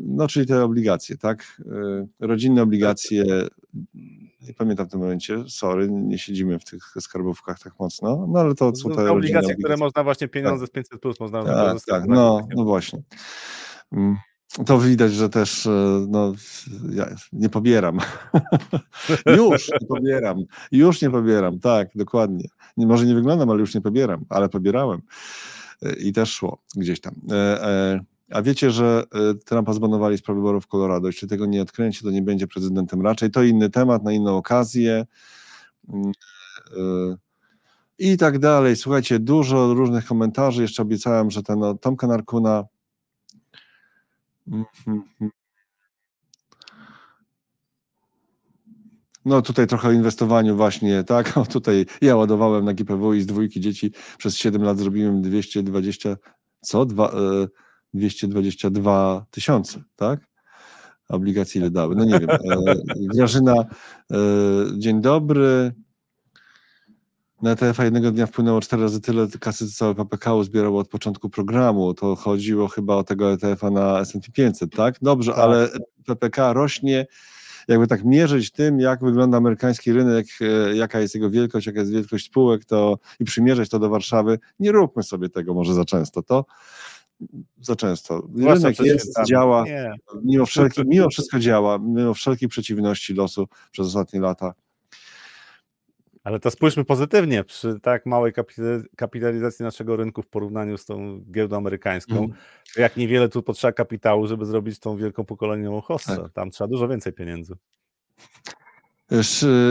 No, 0.00 0.28
czyli 0.28 0.46
te 0.46 0.64
obligacje, 0.64 1.16
tak? 1.16 1.62
Rodzinne 2.20 2.62
obligacje 2.62 3.24
nie 4.48 4.54
pamiętam 4.54 4.86
w 4.86 4.90
tym 4.90 5.00
momencie, 5.00 5.44
sorry, 5.48 5.88
nie 5.90 6.18
siedzimy 6.18 6.58
w 6.58 6.64
tych 6.64 6.94
skarbówkach 7.00 7.58
tak 7.58 7.72
mocno, 7.80 8.26
no 8.32 8.40
ale 8.40 8.54
to 8.54 8.76
są 8.76 8.90
te 8.90 9.12
obligacje, 9.12 9.54
które 9.54 9.76
można 9.76 10.04
właśnie 10.04 10.28
pieniądze 10.28 10.66
tak. 10.66 10.68
z 10.68 10.72
500 10.72 11.00
plus 11.00 11.20
można 11.20 11.44
tak, 11.44 11.84
tak, 11.86 12.06
no, 12.06 12.46
no 12.56 12.64
właśnie. 12.64 13.02
Mm, 13.92 14.16
to 14.66 14.78
widać, 14.78 15.12
że 15.12 15.28
też 15.28 15.66
e, 15.66 16.06
no, 16.08 16.32
ja 16.90 17.14
nie 17.32 17.48
pobieram. 17.48 17.98
już 19.36 19.70
nie 19.80 19.86
pobieram. 19.88 20.44
Już 20.72 21.02
nie 21.02 21.10
pobieram, 21.10 21.58
tak, 21.60 21.88
dokładnie. 21.94 22.48
Nie, 22.76 22.86
może 22.86 23.06
nie 23.06 23.14
wyglądam, 23.14 23.50
ale 23.50 23.60
już 23.60 23.74
nie 23.74 23.80
pobieram, 23.80 24.24
ale 24.28 24.48
pobierałem. 24.48 25.02
E, 25.82 25.92
I 25.92 26.12
też 26.12 26.32
szło 26.32 26.62
gdzieś 26.76 27.00
tam. 27.00 27.14
A 28.30 28.42
wiecie, 28.42 28.70
że 28.70 29.04
e, 29.12 29.34
Trumpa 29.34 29.72
zbanowali 29.72 30.18
z 30.18 30.22
prawyborów 30.22 30.64
w 30.64 30.66
Colorado. 30.66 31.06
Jeśli 31.06 31.28
tego 31.28 31.46
nie 31.46 31.62
odkręci, 31.62 32.04
to 32.04 32.10
nie 32.10 32.22
będzie 32.22 32.46
prezydentem 32.46 33.02
raczej. 33.02 33.30
To 33.30 33.42
inny 33.42 33.70
temat, 33.70 34.04
na 34.04 34.12
inną 34.12 34.36
okazję. 34.36 35.06
Mm, 35.88 36.12
e, 36.76 37.16
I 37.98 38.16
tak 38.16 38.38
dalej. 38.38 38.76
Słuchajcie, 38.76 39.18
dużo 39.18 39.74
różnych 39.74 40.06
komentarzy. 40.06 40.62
Jeszcze 40.62 40.82
obiecałem, 40.82 41.30
że 41.30 41.42
ten 41.42 41.58
no, 41.58 41.74
Tomka 41.74 42.06
Narkuna. 42.06 42.64
No 49.24 49.42
tutaj 49.42 49.66
trochę 49.66 49.88
o 49.88 49.92
inwestowaniu 49.92 50.56
właśnie, 50.56 51.04
tak? 51.04 51.36
O, 51.38 51.46
tutaj 51.46 51.86
ja 52.00 52.16
ładowałem 52.16 52.64
na 52.64 52.74
GPW 52.74 53.14
i 53.14 53.20
z 53.20 53.26
dwójki 53.26 53.60
dzieci 53.60 53.92
przez 54.18 54.36
7 54.36 54.62
lat 54.62 54.78
zrobiłem 54.78 55.22
220, 55.22 56.16
co? 56.60 56.86
Dwa, 56.86 57.12
y 57.12 57.64
222 57.94 59.26
tysiące, 59.30 59.82
tak? 59.96 60.20
Obligacje 61.08 61.60
ile 61.60 61.70
dały? 61.70 61.96
No 61.96 62.04
nie 62.04 62.18
wiem. 62.20 62.30
E, 62.30 62.74
Grażyna, 63.14 63.54
e, 63.54 64.16
dzień 64.78 65.00
dobry. 65.00 65.72
Na 67.42 67.50
ETF-a 67.50 67.84
jednego 67.84 68.10
dnia 68.10 68.26
wpłynęło 68.26 68.60
cztery 68.60 68.82
razy 68.82 69.00
tyle 69.00 69.28
kasy, 69.40 69.68
co 69.68 69.72
całe 69.76 69.94
PPK 69.94 70.44
zbierało 70.44 70.80
od 70.80 70.88
początku 70.88 71.30
programu. 71.30 71.94
To 71.94 72.16
chodziło 72.16 72.68
chyba 72.68 72.96
o 72.96 73.04
tego 73.04 73.32
ETF-a 73.32 73.70
na 73.70 74.00
S&P 74.00 74.32
500, 74.32 74.76
tak? 74.76 74.94
Dobrze, 75.02 75.32
tak. 75.32 75.40
ale 75.40 75.68
PPK 76.06 76.52
rośnie. 76.52 77.06
Jakby 77.68 77.86
tak 77.86 78.04
mierzyć 78.04 78.50
tym, 78.50 78.80
jak 78.80 79.04
wygląda 79.04 79.36
amerykański 79.36 79.92
rynek, 79.92 80.26
e, 80.40 80.76
jaka 80.76 81.00
jest 81.00 81.14
jego 81.14 81.30
wielkość, 81.30 81.66
jaka 81.66 81.80
jest 81.80 81.92
wielkość 81.92 82.26
spółek, 82.26 82.64
to 82.64 82.98
i 83.20 83.24
przymierzać 83.24 83.68
to 83.68 83.78
do 83.78 83.88
Warszawy, 83.88 84.38
nie 84.58 84.72
róbmy 84.72 85.02
sobie 85.02 85.28
tego 85.28 85.54
może 85.54 85.74
za 85.74 85.84
często. 85.84 86.22
To 86.22 86.44
za 87.60 87.76
często. 87.76 88.28
Rynek 88.36 88.80
jest, 88.80 89.18
działa, 89.26 89.64
mimo, 90.24 90.46
wszelki, 90.46 90.82
mimo 90.86 91.08
wszystko 91.10 91.38
działa, 91.38 91.78
mimo 91.78 92.14
wszelkich 92.14 92.48
przeciwności 92.48 93.14
losu 93.14 93.48
przez 93.70 93.86
ostatnie 93.86 94.20
lata. 94.20 94.54
Ale 96.24 96.40
to 96.40 96.50
spójrzmy 96.50 96.84
pozytywnie, 96.84 97.44
przy 97.44 97.80
tak 97.80 98.06
małej 98.06 98.32
kapitalizacji 98.96 99.62
naszego 99.62 99.96
rynku 99.96 100.22
w 100.22 100.26
porównaniu 100.26 100.78
z 100.78 100.84
tą 100.84 101.24
giełdą 101.30 101.56
amerykańską, 101.56 102.16
mm. 102.16 102.32
jak 102.76 102.96
niewiele 102.96 103.28
tu 103.28 103.42
potrzeba 103.42 103.72
kapitału, 103.72 104.26
żeby 104.26 104.46
zrobić 104.46 104.78
tą 104.78 104.96
wielką 104.96 105.24
pokoleniową 105.24 105.80
hossę. 105.80 106.16
Tak. 106.16 106.32
Tam 106.32 106.50
trzeba 106.50 106.68
dużo 106.68 106.88
więcej 106.88 107.12
pieniędzy. 107.12 107.54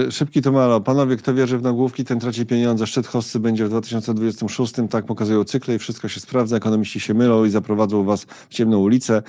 Szybki 0.10 0.42
to 0.42 0.52
malo. 0.52 0.82
Panowie, 0.82 1.18
kto 1.18 1.34
wierzy 1.34 1.58
w 1.58 1.62
nagłówki, 1.62 2.06
ten 2.06 2.20
traci 2.20 2.46
pieniądze. 2.46 2.88
Szczyt 2.88 3.08
hossy 3.08 3.40
będzie 3.40 3.66
w 3.66 3.70
2026. 3.70 4.74
Tak 4.90 5.06
pokazują 5.06 5.44
cykle 5.44 5.76
i 5.76 5.80
wszystko 5.80 6.08
się 6.08 6.20
sprawdza. 6.20 6.58
Ekonomiści 6.58 7.00
się 7.00 7.14
mylą 7.14 7.46
i 7.46 7.50
zaprowadzą 7.50 8.04
was 8.04 8.24
w 8.24 8.54
ciemną 8.54 8.80
ulicę. 8.80 9.22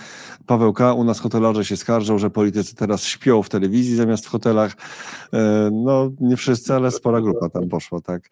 Paweł 0.46 0.72
K. 0.72 0.92
U 0.92 1.04
nas 1.04 1.20
hotelarze 1.20 1.64
się 1.64 1.76
skarżą, 1.76 2.18
że 2.18 2.30
politycy 2.30 2.74
teraz 2.74 3.04
śpią 3.04 3.42
w 3.42 3.48
telewizji 3.48 3.96
zamiast 3.96 4.26
w 4.26 4.28
hotelach. 4.28 4.72
E, 5.32 5.70
no, 5.72 6.10
nie 6.20 6.36
wszyscy, 6.36 6.74
ale 6.74 6.90
spora 6.90 7.20
grupa 7.20 7.48
tam 7.48 7.68
poszła, 7.68 8.00
tak. 8.00 8.30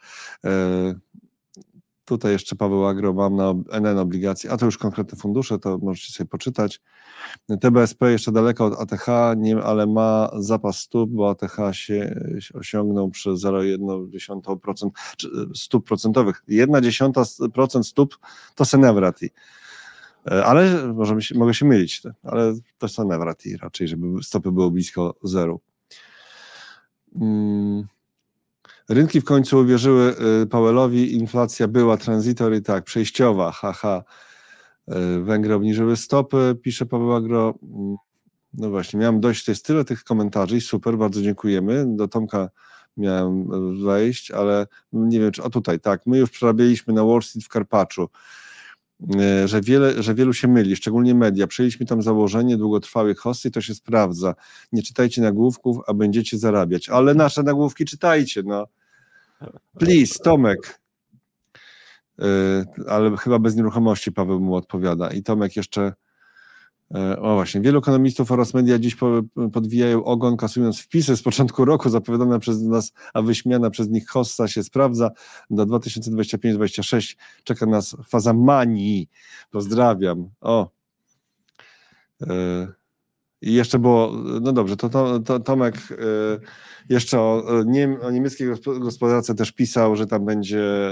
E, 2.03 2.05
tutaj 2.05 2.33
jeszcze 2.33 2.57
Paweł 2.57 2.87
Agro, 2.87 3.13
mam 3.13 3.37
na 3.37 3.55
NN 3.81 3.99
obligacje, 3.99 4.51
a 4.51 4.57
to 4.57 4.67
już 4.67 4.79
konkretne 4.79 5.19
fundusze, 5.19 5.59
to 5.59 5.79
możecie 5.79 6.13
sobie 6.13 6.29
poczytać. 6.29 6.81
TBSP 7.61 8.13
jeszcze 8.13 8.33
daleko 8.33 8.67
od 8.67 8.81
ATH, 8.81 9.07
nie, 9.37 9.63
ale 9.63 9.87
ma 9.87 10.31
zapas 10.37 10.79
stóp, 10.79 11.11
bo 11.11 11.31
ATH 11.31 11.57
się 11.73 12.21
osiągnął 12.55 13.11
przez 13.11 13.45
0,1% 13.45 14.91
stóp 15.55 15.87
procentowych. 15.87 16.43
1,1% 16.49 17.83
stóp 17.83 18.19
to 18.55 18.65
Senevrati. 18.65 19.31
E, 20.31 20.45
ale 20.45 20.87
możemy 20.95 21.23
się, 21.23 21.39
mogę 21.39 21.55
się 21.55 21.67
mylić, 21.67 22.03
ale 22.23 22.55
to 22.79 22.89
Senevrati 22.89 23.57
raczej, 23.57 23.89
żeby 23.89 24.07
stopy 24.23 24.53
były 24.53 24.71
blisko 24.71 25.15
zeru. 25.23 25.61
Hmm. 27.19 27.87
Rynki 28.93 29.21
w 29.21 29.25
końcu 29.25 29.59
uwierzyły 29.59 30.15
y, 30.43 30.47
Powellowi, 30.47 31.15
inflacja 31.15 31.69
była 31.69 31.97
tranzytory, 31.97 32.61
tak, 32.61 32.85
przejściowa, 32.85 33.53
haha. 33.53 34.05
Y, 34.89 35.23
Węgry 35.23 35.55
obniżyły 35.55 35.97
stopy, 35.97 36.57
pisze 36.63 36.87
Paweł 36.87 37.13
Agro. 37.13 37.55
Mm, 37.63 37.97
no 38.55 38.71
właśnie, 38.71 39.01
miałem 39.01 39.21
dość, 39.21 39.45
to 39.45 39.51
jest 39.51 39.67
tyle 39.67 39.85
tych 39.85 40.05
komentarzy 40.05 40.61
super, 40.61 40.99
bardzo 40.99 41.23
dziękujemy. 41.23 41.85
Do 41.89 42.09
Tomka 42.09 42.49
miałem 42.97 43.49
wejść, 43.85 44.31
ale 44.31 44.67
nie 44.93 45.21
wiem, 45.21 45.33
czy, 45.33 45.43
o 45.43 45.51
tutaj, 45.51 45.81
tak, 45.81 46.07
my 46.07 46.19
już 46.19 46.31
przerabialiśmy 46.31 46.95
na 46.95 47.05
Wall 47.05 47.23
Street 47.23 47.45
w 47.45 47.49
Karpaczu. 47.49 48.09
że, 49.45 49.61
wiele, 49.61 50.03
że 50.03 50.15
wielu 50.15 50.33
się 50.33 50.49
myli, 50.49 50.77
szczególnie 50.77 51.15
media. 51.15 51.47
Przyjęliśmy 51.47 51.87
tam 51.87 52.03
założenie 52.03 52.57
długotrwałych 52.57 53.19
hosty 53.19 53.49
i 53.49 53.51
to 53.51 53.61
się 53.61 53.75
sprawdza. 53.75 54.35
Nie 54.73 54.83
czytajcie 54.83 55.23
nagłówków, 55.23 55.77
a 55.87 55.95
będziecie 55.95 56.39
zarabiać. 56.39 56.89
Ale 56.89 57.15
nasze 57.15 57.43
nagłówki 57.43 57.85
czytajcie, 57.85 58.43
no. 58.47 58.67
Please, 59.79 60.19
Tomek. 60.25 60.81
E, 62.19 62.25
ale 62.89 63.17
chyba 63.17 63.39
bez 63.39 63.57
nieruchomości 63.57 64.13
Paweł 64.13 64.41
mu 64.41 64.55
odpowiada. 64.55 65.11
I 65.11 65.23
Tomek 65.23 65.57
jeszcze 65.57 65.93
E, 66.95 67.21
o 67.21 67.35
właśnie, 67.35 67.61
wielu 67.61 67.79
ekonomistów 67.79 68.33
oraz 68.33 68.55
media 68.55 68.79
dziś 68.79 68.97
podwijają 69.53 70.05
ogon, 70.05 70.37
kasując 70.37 70.81
wpisy 70.81 71.17
z 71.17 71.23
początku 71.23 71.65
roku 71.65 71.91
zapowiadane 71.91 72.41
przez 72.41 72.63
nas, 72.63 72.93
a 73.15 73.23
wyśmiana 73.23 73.71
przez 73.71 73.89
nich 73.89 74.09
hossa 74.09 74.49
się 74.49 74.63
sprawdza. 74.63 75.11
Do 75.51 75.67
2025-2026 75.67 77.17
czeka 77.45 77.67
nas 77.67 77.97
faza 78.09 78.33
manii. 78.33 79.09
Pozdrawiam. 79.51 80.31
O. 80.41 80.71
E, 82.23 82.67
I 83.43 83.53
jeszcze 83.53 83.79
było, 83.79 84.13
no 84.41 84.53
dobrze, 84.53 84.77
to, 84.77 84.89
to, 84.89 85.21
to 85.21 85.41
Tomek 85.41 85.75
e, 85.77 85.97
jeszcze 86.89 87.21
o, 87.21 87.45
o 88.03 88.11
niemieckiej 88.11 88.49
gospodarce 88.81 89.35
też 89.35 89.53
pisał, 89.53 89.97
że 89.97 90.07
tam 90.07 90.25
będzie 90.25 90.91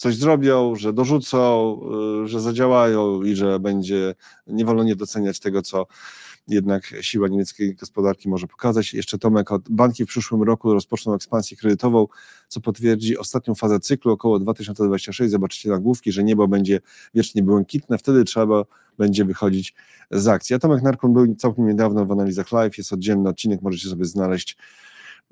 coś 0.00 0.16
zrobią, 0.16 0.74
że 0.76 0.92
dorzucą, 0.92 1.80
y, 2.24 2.28
że 2.28 2.40
zadziałają 2.40 3.22
i 3.22 3.34
że 3.34 3.60
będzie, 3.60 4.14
nie 4.46 4.64
wolno 4.64 4.82
nie 4.82 4.96
doceniać 4.96 5.40
tego, 5.40 5.62
co 5.62 5.86
jednak 6.48 6.94
siła 7.00 7.28
niemieckiej 7.28 7.74
gospodarki 7.74 8.28
może 8.28 8.46
pokazać. 8.46 8.94
Jeszcze 8.94 9.18
Tomek, 9.18 9.48
banki 9.70 10.04
w 10.04 10.08
przyszłym 10.08 10.42
roku 10.42 10.74
rozpoczną 10.74 11.14
ekspansję 11.14 11.56
kredytową, 11.56 12.06
co 12.48 12.60
potwierdzi 12.60 13.18
ostatnią 13.18 13.54
fazę 13.54 13.80
cyklu, 13.80 14.12
około 14.12 14.38
2026. 14.38 15.30
Zobaczycie 15.30 15.70
nagłówki, 15.70 16.12
że 16.12 16.24
niebo 16.24 16.48
będzie 16.48 16.80
wiecznie 17.14 17.42
błękitne, 17.42 17.98
wtedy 17.98 18.24
trzeba 18.24 18.64
będzie 19.00 19.24
wychodzić 19.24 19.74
z 20.10 20.28
akcji. 20.28 20.56
A 20.56 20.58
Tomek 20.58 20.82
Narkon 20.82 21.12
był 21.12 21.34
całkiem 21.34 21.66
niedawno 21.66 22.06
w 22.06 22.12
analizach 22.12 22.52
live, 22.52 22.78
jest 22.78 22.92
oddzielny 22.92 23.28
odcinek, 23.28 23.62
możecie 23.62 23.88
sobie 23.88 24.04
znaleźć 24.04 24.56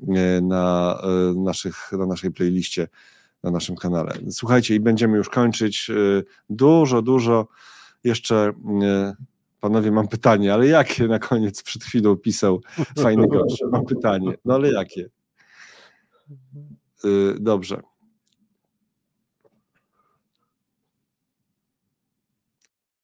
e, 0.08 0.40
na, 0.40 0.98
e, 1.02 1.34
naszych, 1.34 1.92
na 1.92 2.06
naszej 2.06 2.30
playliście 2.30 2.88
na 3.42 3.50
naszym 3.50 3.76
kanale. 3.76 4.12
Słuchajcie, 4.30 4.74
i 4.74 4.80
będziemy 4.80 5.16
już 5.16 5.28
kończyć. 5.28 5.90
Y, 5.90 6.24
dużo, 6.50 7.02
dużo 7.02 7.48
jeszcze. 8.04 8.52
Panowie, 9.60 9.90
mam 9.90 10.08
pytanie, 10.08 10.54
ale 10.54 10.66
jakie 10.66 11.08
na 11.08 11.18
koniec 11.18 11.62
przed 11.62 11.84
chwilą 11.84 12.16
pisał 12.16 12.60
fajny 13.02 13.28
gość? 13.28 13.62
Mam 13.72 13.84
pytanie, 13.86 14.32
no 14.44 14.54
ale 14.54 14.72
jakie? 14.72 15.08
Dobrze. 17.40 17.82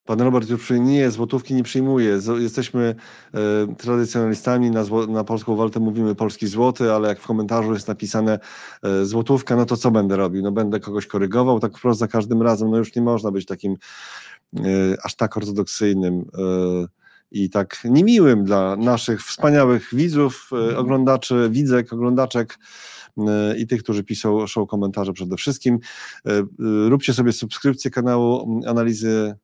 Pan 0.05 0.21
Robert 0.21 0.51
już 0.51 0.71
nie, 0.71 1.11
złotówki 1.11 1.55
nie 1.55 1.63
przyjmuje. 1.63 2.19
Jesteśmy 2.39 2.95
e, 3.35 3.75
tradycjonalistami, 3.75 4.71
na, 4.71 4.85
zło, 4.85 5.07
na 5.07 5.25
polską 5.25 5.57
walutę 5.57 5.81
mówimy 5.81 6.15
polski 6.15 6.47
złoty, 6.47 6.93
ale 6.93 7.09
jak 7.09 7.21
w 7.21 7.27
komentarzu 7.27 7.73
jest 7.73 7.89
napisane 7.89 8.39
e, 8.83 9.05
złotówka, 9.05 9.57
no 9.57 9.67
to 9.67 9.77
co 9.77 9.91
będę 9.91 10.17
robił? 10.17 10.43
No 10.43 10.53
będę 10.53 10.81
kogoś 10.81 11.07
korygował, 11.07 11.61
tak 11.61 11.79
wprost 11.79 12.01
za 12.01 12.09
każdym 12.09 12.43
razem. 12.43 12.71
No 12.71 12.77
już 12.77 12.95
nie 12.95 13.03
można 13.03 13.31
być 13.31 13.47
takim 13.47 13.77
e, 14.57 14.61
aż 15.03 15.15
tak 15.15 15.37
ortodoksyjnym 15.37 16.25
i 17.31 17.51
tak 17.51 17.79
niemiłym 17.85 18.45
dla 18.45 18.77
naszych 18.77 19.23
wspaniałych 19.23 19.89
widzów, 19.95 20.51
e, 20.53 20.79
oglądaczy, 20.79 21.49
widzek, 21.51 21.93
oglądaczek 21.93 22.59
i 23.59 23.67
tych, 23.67 23.83
którzy 23.83 24.05
piszą 24.05 24.47
show 24.47 24.69
komentarze 24.69 25.13
przede 25.13 25.37
wszystkim. 25.37 25.79
Róbcie 26.89 27.15
sobie 27.15 27.33
subskrypcję 27.33 27.91
kanału 27.91 28.61
Analizy 28.67 29.35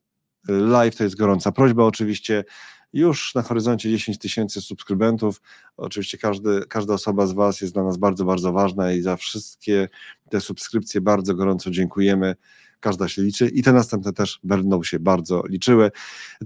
live, 0.49 0.97
to 0.97 1.05
jest 1.05 1.17
gorąca 1.17 1.53
prośba 1.53 1.85
oczywiście. 1.85 2.45
Już 2.93 3.35
na 3.35 3.43
horyzoncie 3.43 3.91
10 3.91 4.19
tysięcy 4.19 4.61
subskrybentów. 4.61 5.41
Oczywiście 5.77 6.19
każdy, 6.19 6.63
każda 6.69 6.95
osoba 6.95 7.27
z 7.27 7.33
Was 7.33 7.61
jest 7.61 7.75
dla 7.75 7.85
nas 7.85 7.97
bardzo, 7.97 8.25
bardzo 8.25 8.53
ważna 8.53 8.93
i 8.93 9.03
za 9.03 9.17
wszystkie 9.17 9.89
te 10.31 10.41
subskrypcje 10.41 11.01
bardzo 11.01 11.35
gorąco 11.35 11.71
dziękujemy. 11.71 12.37
Każda 12.81 13.09
się 13.09 13.23
liczy 13.23 13.49
i 13.49 13.63
te 13.63 13.73
następne 13.73 14.13
też 14.13 14.41
będą 14.45 14.83
się 14.83 14.99
bardzo 14.99 15.43
liczyły. 15.49 15.91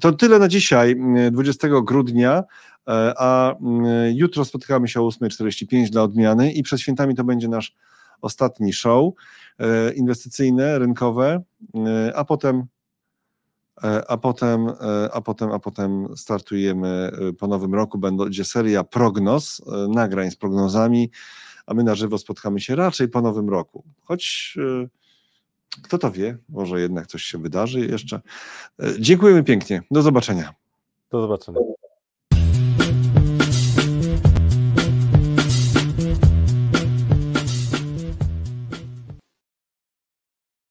To 0.00 0.12
tyle 0.12 0.38
na 0.38 0.48
dzisiaj, 0.48 0.96
20 1.32 1.68
grudnia, 1.82 2.42
e, 2.88 3.14
a 3.18 3.54
mm, 3.60 4.16
jutro 4.16 4.44
spotykamy 4.44 4.88
się 4.88 5.00
o 5.00 5.08
8.45 5.08 5.90
dla 5.90 6.02
odmiany 6.02 6.52
i 6.52 6.62
przed 6.62 6.80
świętami 6.80 7.14
to 7.14 7.24
będzie 7.24 7.48
nasz 7.48 7.74
ostatni 8.20 8.72
show 8.72 9.14
e, 9.58 9.92
inwestycyjne, 9.92 10.78
rynkowe, 10.78 11.42
e, 11.74 12.16
a 12.16 12.24
potem 12.24 12.66
a 14.08 14.16
potem, 14.16 14.68
e, 14.68 15.08
a 15.12 15.20
potem, 15.20 15.52
a 15.52 15.58
potem 15.58 16.16
startujemy 16.16 16.88
e, 16.88 17.32
po 17.32 17.46
nowym 17.46 17.74
roku, 17.74 17.98
będzie 17.98 18.44
seria 18.44 18.84
prognoz, 18.84 19.62
nagrań 19.88 20.30
z 20.30 20.36
prognozami, 20.36 21.10
a 21.66 21.74
my 21.74 21.84
na 21.84 21.94
żywo 21.94 22.18
spotkamy 22.18 22.60
się 22.60 22.76
raczej 22.76 23.08
po 23.08 23.20
nowym 23.20 23.48
roku. 23.48 23.84
Choć 24.04 24.54
kto 25.82 25.98
to 25.98 26.10
wie, 26.10 26.38
może 26.48 26.80
jednak 26.80 27.06
coś 27.06 27.22
się 27.22 27.38
wydarzy 27.38 27.80
jeszcze. 27.80 28.20
Dziękujemy 28.98 29.44
pięknie. 29.44 29.82
Do 29.90 30.02
zobaczenia. 30.02 30.54
Do 31.10 31.20
zobaczenia. 31.20 31.60